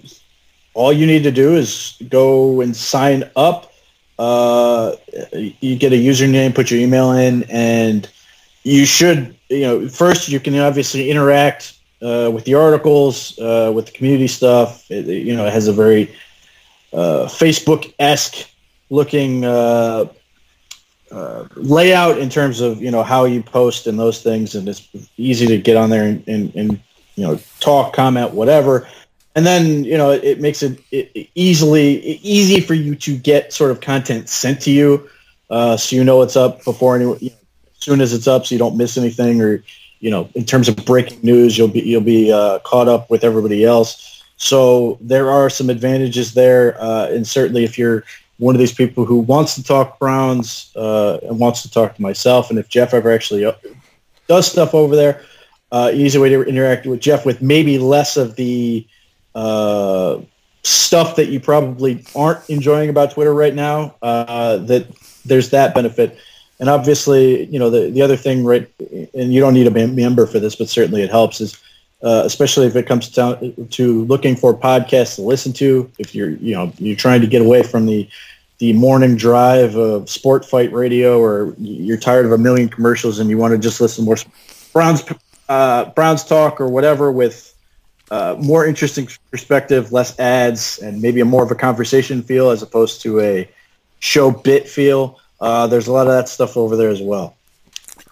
all 0.74 0.92
you 0.92 1.06
need 1.06 1.24
to 1.24 1.32
do 1.32 1.56
is 1.56 2.00
go 2.08 2.60
and 2.60 2.76
sign 2.76 3.28
up. 3.34 3.72
Uh, 4.18 4.94
you 5.32 5.76
get 5.76 5.92
a 5.92 5.96
username, 5.96 6.54
put 6.54 6.70
your 6.70 6.78
email 6.78 7.10
in, 7.12 7.42
and 7.50 8.08
you 8.62 8.84
should 8.84 9.34
you 9.48 9.62
know 9.62 9.88
first 9.88 10.28
you 10.28 10.38
can 10.38 10.56
obviously 10.56 11.10
interact 11.10 11.79
uh, 12.02 12.30
with 12.32 12.44
the 12.44 12.54
articles, 12.54 13.38
uh, 13.38 13.70
with 13.74 13.86
the 13.86 13.92
community 13.92 14.26
stuff. 14.26 14.90
It, 14.90 15.06
you 15.06 15.36
know, 15.36 15.46
it 15.46 15.52
has 15.52 15.68
a 15.68 15.72
very 15.72 16.14
uh, 16.92 17.26
Facebook 17.26 17.92
esque 17.98 18.50
looking 18.88 19.44
uh, 19.44 20.06
uh, 21.10 21.46
layout 21.56 22.18
in 22.18 22.28
terms 22.28 22.60
of 22.60 22.80
you 22.82 22.90
know 22.90 23.02
how 23.02 23.24
you 23.24 23.42
post 23.42 23.86
and 23.86 23.98
those 23.98 24.22
things, 24.22 24.54
and 24.54 24.68
it's 24.68 24.88
easy 25.16 25.46
to 25.46 25.58
get 25.58 25.76
on 25.76 25.90
there 25.90 26.04
and, 26.04 26.26
and, 26.28 26.54
and 26.54 26.80
you 27.16 27.26
know 27.26 27.40
talk, 27.60 27.94
comment, 27.94 28.32
whatever. 28.32 28.88
And 29.34 29.46
then 29.46 29.84
you 29.84 29.96
know 29.96 30.10
it, 30.10 30.24
it 30.24 30.40
makes 30.40 30.62
it, 30.62 30.80
it, 30.90 31.28
easily 31.34 32.00
easy 32.00 32.60
for 32.60 32.74
you 32.74 32.94
to 32.96 33.16
get 33.16 33.52
sort 33.52 33.70
of 33.70 33.80
content 33.80 34.28
sent 34.28 34.62
to 34.62 34.70
you, 34.70 35.08
uh, 35.48 35.76
so 35.76 35.96
you 35.96 36.04
know 36.04 36.18
what's 36.18 36.36
up 36.36 36.64
before 36.64 36.96
anyone. 36.96 37.18
You 37.20 37.30
know, 37.30 37.36
as 37.76 37.84
soon 37.84 38.00
as 38.00 38.12
it's 38.12 38.26
up, 38.26 38.46
so 38.46 38.54
you 38.54 38.58
don't 38.58 38.76
miss 38.76 38.96
anything, 38.96 39.40
or 39.40 39.62
you 40.00 40.10
know, 40.10 40.28
in 40.34 40.44
terms 40.44 40.68
of 40.68 40.76
breaking 40.84 41.20
news, 41.22 41.56
you'll 41.56 41.68
be 41.68 41.80
you'll 41.80 42.00
be 42.00 42.32
uh, 42.32 42.58
caught 42.60 42.88
up 42.88 43.10
with 43.10 43.22
everybody 43.22 43.64
else. 43.64 44.24
So 44.36 44.98
there 45.02 45.30
are 45.30 45.50
some 45.50 45.68
advantages 45.68 46.32
there, 46.32 46.80
uh, 46.80 47.08
and 47.08 47.26
certainly 47.26 47.64
if 47.64 47.78
you're 47.78 48.04
one 48.38 48.54
of 48.54 48.58
these 48.58 48.72
people 48.72 49.04
who 49.04 49.18
wants 49.18 49.54
to 49.56 49.62
talk 49.62 49.98
Browns 49.98 50.72
uh, 50.74 51.18
and 51.22 51.38
wants 51.38 51.60
to 51.62 51.70
talk 51.70 51.94
to 51.96 52.02
myself, 52.02 52.48
and 52.48 52.58
if 52.58 52.70
Jeff 52.70 52.94
ever 52.94 53.12
actually 53.12 53.44
uh, 53.44 53.52
does 54.26 54.50
stuff 54.50 54.74
over 54.74 54.96
there, 54.96 55.22
uh, 55.70 55.90
easy 55.92 56.18
way 56.18 56.30
to 56.30 56.42
interact 56.42 56.86
with 56.86 57.00
Jeff 57.00 57.26
with 57.26 57.42
maybe 57.42 57.78
less 57.78 58.16
of 58.16 58.36
the 58.36 58.86
uh, 59.34 60.18
stuff 60.62 61.16
that 61.16 61.28
you 61.28 61.38
probably 61.38 62.02
aren't 62.16 62.48
enjoying 62.48 62.88
about 62.88 63.10
Twitter 63.10 63.34
right 63.34 63.54
now. 63.54 63.94
That 64.00 64.86
there's 65.26 65.50
that 65.50 65.74
benefit, 65.74 66.16
and 66.60 66.68
obviously, 66.68 67.46
you 67.46 67.58
know, 67.58 67.70
the 67.70 67.90
the 67.90 68.02
other 68.02 68.16
thing, 68.16 68.44
right? 68.44 68.70
And 69.14 69.32
you 69.32 69.40
don't 69.40 69.54
need 69.54 69.66
a 69.66 69.86
member 69.88 70.26
for 70.26 70.38
this, 70.38 70.54
but 70.54 70.68
certainly 70.68 71.02
it 71.02 71.10
helps 71.10 71.40
is 71.40 71.60
uh, 72.02 72.22
especially 72.24 72.66
if 72.66 72.76
it 72.76 72.86
comes 72.86 73.08
down 73.08 73.54
to 73.70 74.04
looking 74.04 74.36
for 74.36 74.54
podcasts 74.54 75.16
to 75.16 75.22
listen 75.22 75.52
to. 75.54 75.90
If 75.98 76.14
you're, 76.14 76.30
you 76.30 76.54
know, 76.54 76.72
you're 76.78 76.96
trying 76.96 77.20
to 77.20 77.26
get 77.26 77.42
away 77.42 77.62
from 77.62 77.86
the 77.86 78.08
the 78.58 78.72
morning 78.74 79.16
drive 79.16 79.74
of 79.76 80.08
sport 80.10 80.44
fight 80.44 80.70
radio, 80.72 81.18
or 81.18 81.54
you're 81.58 81.96
tired 81.96 82.26
of 82.26 82.32
a 82.32 82.38
million 82.38 82.68
commercials 82.68 83.18
and 83.18 83.30
you 83.30 83.38
want 83.38 83.52
to 83.52 83.58
just 83.58 83.80
listen 83.80 84.04
more 84.04 84.16
Browns 84.72 85.02
uh, 85.48 85.86
Browns 85.86 86.24
talk 86.24 86.60
or 86.60 86.68
whatever 86.68 87.10
with 87.10 87.54
uh, 88.10 88.36
more 88.38 88.66
interesting 88.66 89.08
perspective, 89.30 89.92
less 89.92 90.18
ads, 90.18 90.78
and 90.78 91.00
maybe 91.00 91.20
a 91.20 91.24
more 91.24 91.42
of 91.42 91.50
a 91.50 91.54
conversation 91.54 92.22
feel 92.22 92.50
as 92.50 92.62
opposed 92.62 93.02
to 93.02 93.20
a 93.20 93.48
show 94.00 94.30
bit 94.30 94.68
feel. 94.68 95.18
Uh, 95.40 95.66
there's 95.66 95.86
a 95.86 95.92
lot 95.92 96.06
of 96.06 96.12
that 96.12 96.28
stuff 96.28 96.56
over 96.56 96.76
there 96.76 96.90
as 96.90 97.00
well. 97.00 97.36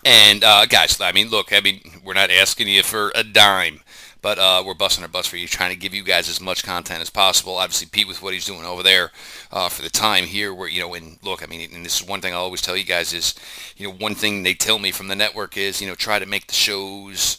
And 0.05 0.43
uh, 0.45 0.67
guys, 0.67 1.01
I 1.01 1.13
mean, 1.13 1.29
look, 1.29 1.53
I 1.53 1.61
mean, 1.61 1.81
we're 2.05 2.15
not 2.15 2.31
asking 2.31 2.69
you 2.69 2.83
for 2.83 3.13
a 3.15 3.23
dime, 3.23 3.81
but 4.23 4.39
uh, 4.39 4.63
we're 4.65 4.75
busting 4.75 5.03
our 5.03 5.09
butts 5.09 5.29
for 5.29 5.37
you, 5.37 5.47
trying 5.47 5.71
to 5.71 5.77
give 5.77 5.93
you 5.93 6.03
guys 6.03 6.29
as 6.29 6.41
much 6.41 6.65
content 6.65 7.03
as 7.03 7.11
possible. 7.11 7.57
Obviously, 7.57 7.89
Pete 7.89 8.09
with 8.09 8.23
what 8.23 8.33
he's 8.33 8.47
doing 8.47 8.65
over 8.65 8.83
there 8.83 9.11
uh, 9.53 9.69
for 9.69 9.83
the 9.83 9.91
time 9.91 10.25
here, 10.25 10.55
where 10.55 10.69
you 10.69 10.81
know, 10.81 10.95
and 10.95 11.19
look, 11.23 11.43
I 11.43 11.47
mean, 11.47 11.69
and 11.75 11.85
this 11.85 12.01
is 12.01 12.09
one 12.09 12.21
thing 12.21 12.33
I 12.33 12.37
always 12.37 12.63
tell 12.63 12.77
you 12.77 12.85
guys 12.85 13.13
is, 13.13 13.35
you 13.77 13.89
know, 13.89 13.95
one 13.95 14.15
thing 14.15 14.43
they 14.43 14.55
tell 14.55 14.79
me 14.79 14.93
from 14.93 15.09
the 15.09 15.17
network 15.17 15.57
is, 15.57 15.81
you 15.81 15.89
know, 15.89 15.95
try 15.95 16.19
to 16.19 16.27
make 16.27 16.47
the 16.47 16.55
shows 16.55 17.39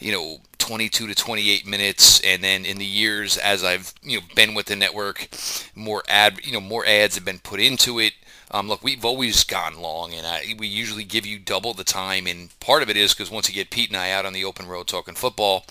you 0.00 0.12
know 0.12 0.38
22 0.58 1.08
to 1.08 1.14
28 1.14 1.66
minutes 1.66 2.20
and 2.20 2.42
then 2.42 2.64
in 2.64 2.78
the 2.78 2.84
years 2.84 3.36
as 3.36 3.64
I've 3.64 3.92
you 4.02 4.20
know 4.20 4.26
been 4.34 4.54
with 4.54 4.66
the 4.66 4.76
network 4.76 5.28
more 5.74 6.02
ad 6.08 6.38
you 6.44 6.52
know 6.52 6.60
more 6.60 6.86
ads 6.86 7.16
have 7.16 7.24
been 7.24 7.40
put 7.40 7.60
into 7.60 7.98
it 7.98 8.12
um, 8.50 8.68
look, 8.68 8.82
we've 8.82 9.04
always 9.04 9.44
gone 9.44 9.80
long, 9.80 10.14
and 10.14 10.26
I, 10.26 10.54
we 10.58 10.66
usually 10.66 11.04
give 11.04 11.26
you 11.26 11.38
double 11.38 11.74
the 11.74 11.84
time. 11.84 12.26
And 12.26 12.58
part 12.60 12.82
of 12.82 12.88
it 12.88 12.96
is 12.96 13.12
because 13.12 13.30
once 13.30 13.48
you 13.48 13.54
get 13.54 13.70
Pete 13.70 13.90
and 13.90 13.96
I 13.96 14.10
out 14.10 14.24
on 14.24 14.32
the 14.32 14.44
open 14.44 14.66
road 14.66 14.86
talking 14.86 15.14
football, 15.14 15.66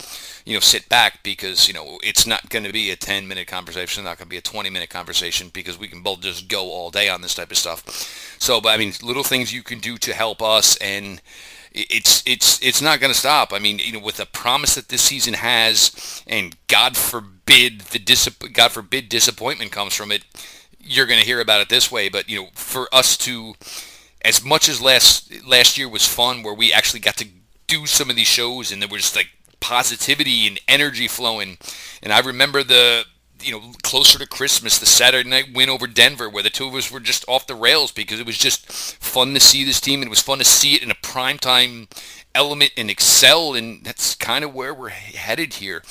you 0.45 0.53
know, 0.53 0.59
sit 0.59 0.87
back 0.87 1.23
because 1.23 1.67
you 1.67 1.73
know 1.73 1.97
it's 2.03 2.27
not 2.27 2.49
going 2.49 2.65
to 2.65 2.71
be 2.71 2.91
a 2.91 2.95
10 2.95 3.27
minute 3.27 3.47
conversation, 3.47 4.01
it's 4.01 4.05
not 4.05 4.17
going 4.17 4.27
to 4.27 4.29
be 4.29 4.37
a 4.37 4.41
20 4.41 4.69
minute 4.69 4.89
conversation 4.89 5.49
because 5.53 5.79
we 5.79 5.87
can 5.87 6.01
both 6.01 6.21
just 6.21 6.47
go 6.47 6.71
all 6.71 6.91
day 6.91 7.09
on 7.09 7.21
this 7.21 7.33
type 7.33 7.51
of 7.51 7.57
stuff. 7.57 7.83
So, 8.39 8.61
but 8.61 8.69
I 8.69 8.77
mean, 8.77 8.93
little 9.01 9.23
things 9.23 9.53
you 9.53 9.63
can 9.63 9.79
do 9.79 9.97
to 9.97 10.13
help 10.13 10.41
us 10.41 10.75
and 10.77 11.21
it's 11.73 12.23
it's 12.25 12.63
it's 12.65 12.81
not 12.81 12.99
going 12.99 13.13
to 13.13 13.19
stop. 13.19 13.53
I 13.53 13.59
mean, 13.59 13.79
you 13.79 13.93
know, 13.93 13.99
with 13.99 14.17
the 14.17 14.25
promise 14.25 14.75
that 14.75 14.89
this 14.89 15.01
season 15.01 15.35
has, 15.35 16.23
and 16.25 16.55
God 16.67 16.97
forbid 16.97 17.81
the 17.81 17.99
dis- 17.99 18.29
God 18.53 18.71
forbid 18.71 19.09
disappointment 19.09 19.71
comes 19.71 19.93
from 19.93 20.11
it 20.11 20.23
you're 20.87 21.05
going 21.05 21.19
to 21.19 21.25
hear 21.25 21.41
about 21.41 21.61
it 21.61 21.69
this 21.69 21.91
way, 21.91 22.09
but 22.09 22.29
you 22.29 22.41
know, 22.41 22.49
for 22.53 22.87
us 22.93 23.17
to, 23.17 23.53
as 24.23 24.43
much 24.43 24.69
as 24.69 24.81
last 24.81 25.45
last 25.45 25.77
year 25.77 25.89
was 25.89 26.07
fun, 26.07 26.43
where 26.43 26.53
we 26.53 26.73
actually 26.73 26.99
got 26.99 27.17
to 27.17 27.27
do 27.67 27.85
some 27.85 28.09
of 28.09 28.15
these 28.15 28.27
shows, 28.27 28.71
and 28.71 28.81
there 28.81 28.89
was 28.89 29.15
like 29.15 29.29
positivity 29.59 30.47
and 30.47 30.59
energy 30.67 31.07
flowing, 31.07 31.57
and 32.01 32.13
I 32.13 32.19
remember 32.19 32.63
the 32.63 33.05
you 33.41 33.51
know 33.51 33.73
closer 33.83 34.17
to 34.19 34.27
Christmas, 34.27 34.79
the 34.79 34.85
Saturday 34.85 35.29
night 35.29 35.53
win 35.53 35.69
over 35.69 35.87
Denver, 35.87 36.29
where 36.29 36.43
the 36.43 36.49
two 36.49 36.67
of 36.67 36.75
us 36.75 36.91
were 36.91 36.99
just 36.99 37.25
off 37.27 37.47
the 37.47 37.55
rails 37.55 37.91
because 37.91 38.19
it 38.19 38.25
was 38.25 38.37
just 38.37 38.71
fun 38.71 39.33
to 39.33 39.39
see 39.39 39.63
this 39.63 39.81
team, 39.81 40.01
and 40.01 40.07
it 40.07 40.09
was 40.09 40.21
fun 40.21 40.39
to 40.39 40.45
see 40.45 40.75
it 40.75 40.83
in 40.83 40.91
a 40.91 40.95
prime 40.95 41.37
time 41.37 41.87
element 42.33 42.71
and 42.77 42.89
excel, 42.89 43.55
and 43.55 43.83
that's 43.83 44.15
kind 44.15 44.43
of 44.43 44.53
where 44.53 44.73
we're 44.73 44.89
headed 44.89 45.55
here. 45.55 45.81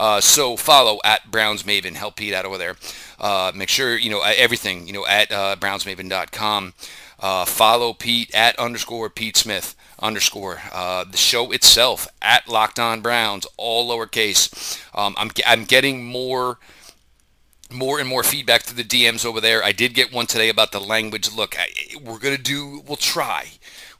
Uh, 0.00 0.18
so 0.18 0.56
follow 0.56 0.98
at 1.04 1.30
Browns 1.30 1.62
Maven. 1.62 1.94
Help 1.94 2.16
Pete 2.16 2.32
out 2.32 2.46
over 2.46 2.56
there. 2.56 2.74
Uh, 3.18 3.52
make 3.54 3.68
sure 3.68 3.98
you 3.98 4.08
know 4.08 4.22
everything. 4.22 4.86
You 4.86 4.94
know 4.94 5.06
at 5.06 5.30
uh, 5.30 5.56
BrownsMaven.com. 5.60 6.72
Uh, 7.20 7.44
follow 7.44 7.92
Pete 7.92 8.34
at 8.34 8.58
underscore 8.58 9.10
Pete 9.10 9.36
Smith 9.36 9.76
underscore. 9.98 10.62
Uh, 10.72 11.04
the 11.04 11.18
show 11.18 11.52
itself 11.52 12.08
at 12.22 12.48
Locked 12.48 12.78
On 12.78 13.02
Browns, 13.02 13.46
all 13.58 13.90
lowercase. 13.90 14.80
Um, 14.98 15.14
I'm 15.18 15.30
I'm 15.46 15.64
getting 15.64 16.02
more 16.02 16.58
more 17.70 18.00
and 18.00 18.08
more 18.08 18.22
feedback 18.22 18.62
through 18.62 18.82
the 18.82 18.88
DMs 18.88 19.26
over 19.26 19.38
there. 19.38 19.62
I 19.62 19.72
did 19.72 19.92
get 19.92 20.14
one 20.14 20.26
today 20.26 20.48
about 20.48 20.72
the 20.72 20.80
language. 20.80 21.30
Look, 21.30 21.56
I, 21.58 21.68
we're 22.02 22.18
gonna 22.18 22.38
do. 22.38 22.82
We'll 22.86 22.96
try 22.96 23.48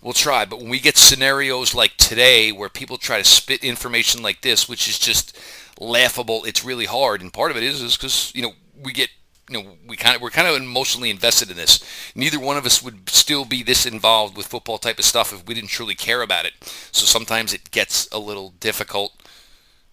we'll 0.02 0.12
try. 0.12 0.44
But 0.44 0.60
when 0.60 0.70
we 0.70 0.80
get 0.80 0.96
scenarios 0.96 1.74
like 1.74 1.96
today 1.96 2.52
where 2.52 2.68
people 2.68 2.96
try 2.96 3.18
to 3.18 3.24
spit 3.24 3.64
information 3.64 4.22
like 4.22 4.40
this, 4.40 4.68
which 4.68 4.88
is 4.88 4.98
just 4.98 5.38
laughable, 5.80 6.44
it's 6.44 6.64
really 6.64 6.84
hard. 6.84 7.22
And 7.22 7.32
part 7.32 7.50
of 7.50 7.56
it 7.56 7.62
is 7.62 7.82
is 7.82 7.96
because 7.96 8.32
you 8.34 8.42
know 8.42 8.52
we 8.80 8.92
get 8.92 9.10
you 9.48 9.60
know 9.60 9.70
we 9.86 9.96
kind 9.96 10.14
of 10.14 10.22
we're 10.22 10.30
kind 10.30 10.46
of 10.46 10.54
emotionally 10.54 11.10
invested 11.10 11.50
in 11.50 11.56
this. 11.56 11.82
Neither 12.14 12.38
one 12.38 12.56
of 12.56 12.66
us 12.66 12.82
would 12.82 13.08
still 13.10 13.44
be 13.44 13.62
this 13.62 13.86
involved 13.86 14.36
with 14.36 14.46
football 14.46 14.78
type 14.78 14.98
of 14.98 15.04
stuff 15.04 15.32
if 15.32 15.46
we 15.46 15.54
didn't 15.54 15.70
truly 15.70 15.94
care 15.94 16.22
about 16.22 16.44
it. 16.44 16.52
So 16.92 17.04
sometimes 17.06 17.52
it 17.52 17.70
gets 17.70 18.08
a 18.12 18.18
little 18.18 18.50
difficult. 18.60 19.20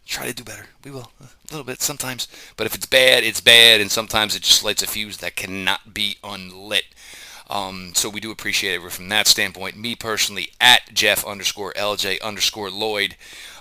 Try 0.05 0.27
to 0.27 0.33
do 0.33 0.43
better. 0.43 0.67
We 0.85 0.91
will 0.91 1.11
a 1.19 1.27
little 1.51 1.65
bit 1.65 1.81
sometimes, 1.81 2.27
but 2.55 2.65
if 2.65 2.75
it's 2.75 2.85
bad, 2.85 3.23
it's 3.23 3.41
bad, 3.41 3.81
and 3.81 3.91
sometimes 3.91 4.35
it 4.35 4.43
just 4.43 4.63
lights 4.63 4.83
a 4.83 4.87
fuse 4.87 5.17
that 5.17 5.35
cannot 5.35 5.93
be 5.93 6.17
unlit. 6.23 6.85
Um, 7.49 7.93
so 7.95 8.09
we 8.09 8.19
do 8.19 8.31
appreciate 8.31 8.81
it 8.81 8.91
from 8.91 9.09
that 9.09 9.27
standpoint. 9.27 9.77
Me 9.77 9.95
personally, 9.95 10.51
at 10.59 10.93
Jeff 10.93 11.25
underscore 11.25 11.73
LJ 11.73 12.21
underscore 12.21 12.69
Lloyd. 12.69 13.15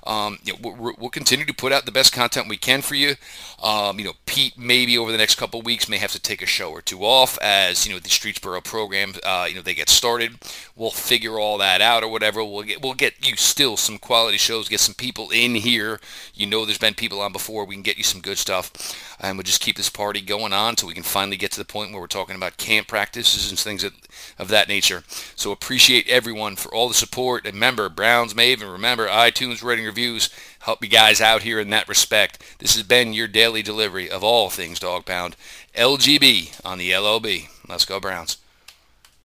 Um, 0.07 0.39
you 0.45 0.53
know, 0.53 0.59
we'll, 0.63 0.95
we'll, 0.99 1.11
continue 1.11 1.45
to 1.47 1.55
put 1.55 1.73
out 1.73 1.85
the 1.85 1.93
best 1.93 2.13
content 2.13 2.49
we 2.49 2.57
can 2.57 2.81
for 2.81 2.95
you. 2.95 3.17
Um, 3.63 3.99
you 3.99 4.05
know, 4.05 4.13
Pete 4.27 4.57
maybe 4.57 4.97
over 4.97 5.11
the 5.11 5.19
next 5.19 5.35
couple 5.35 5.61
weeks 5.63 5.89
may 5.89 5.99
have 5.99 6.13
to 6.13 6.21
take 6.21 6.43
a 6.43 6.47
show 6.47 6.71
or 6.71 6.81
two 6.81 7.05
off 7.05 7.39
as 7.43 7.87
you 7.87 7.93
know 7.93 7.99
the 7.99 8.09
Streetsboro 8.09 8.63
program. 8.63 9.15
Uh, 9.25 9.47
you 9.49 9.57
know 9.57 9.63
they 9.63 9.75
get 9.75 9.89
started. 9.89 10.39
We'll 10.77 10.91
figure 10.91 11.41
all 11.41 11.59
that 11.59 11.81
out 11.81 12.05
or 12.05 12.09
whatever. 12.09 12.45
We'll 12.45 12.63
get 12.63 12.83
we'll 12.83 12.95
get 12.95 13.29
you 13.29 13.37
still 13.37 13.77
some 13.77 13.99
quality 13.99 14.39
shows. 14.39 14.69
Get 14.69 14.81
some 14.81 14.95
people 14.95 15.31
in 15.31 15.57
here. 15.57 16.01
You 16.35 16.47
know, 16.47 16.65
there's 16.65 16.79
been 16.79 16.95
people 16.95 17.21
on 17.21 17.33
before. 17.33 17.65
We 17.65 17.75
can 17.75 17.83
get 17.83 17.99
you 17.99 18.05
some 18.05 18.21
good 18.21 18.39
stuff, 18.39 19.17
and 19.21 19.37
we'll 19.37 19.45
just 19.45 19.61
keep 19.61 19.77
this 19.77 19.91
party 19.91 20.21
going 20.21 20.53
on 20.53 20.77
so 20.77 20.87
we 20.87 20.95
can 20.95 21.03
finally 21.03 21.37
get 21.37 21.51
to 21.53 21.59
the 21.59 21.65
point 21.65 21.91
where 21.91 22.01
we're 22.01 22.07
talking 22.07 22.37
about 22.37 22.59
camp 22.59 22.87
practices 22.87 23.51
and 23.51 23.59
things 23.59 23.83
that, 23.83 23.93
of 24.39 24.49
that 24.49 24.69
nature. 24.69 25.05
So 25.35 25.53
appreciate 25.53 26.09
everyone 26.09 26.57
for 26.57 26.73
all 26.75 26.89
the 26.89 26.95
support. 26.95 27.45
And 27.45 27.55
remember, 27.55 27.89
Browns 27.89 28.35
Maven. 28.35 28.71
Remember, 28.71 29.09
iTunes 29.09 29.63
rating 29.63 29.85
reviews 29.85 30.31
help 30.61 30.83
you 30.83 30.89
guys 30.89 31.21
out 31.21 31.43
here 31.43 31.61
in 31.61 31.71
that 31.71 31.89
respect. 31.89 32.43
This 32.59 32.75
has 32.75 32.83
been 32.83 33.13
your 33.13 33.29
daily 33.29 33.63
delivery 33.63 34.11
of 34.11 34.25
all 34.25 34.51
things 34.51 34.81
dog 34.81 35.05
pound. 35.05 35.37
LGB 35.75 36.61
on 36.65 36.79
the 36.79 36.97
LOB. 36.97 37.27
Let's 37.69 37.85
go 37.85 38.01
Browns. 38.01 38.39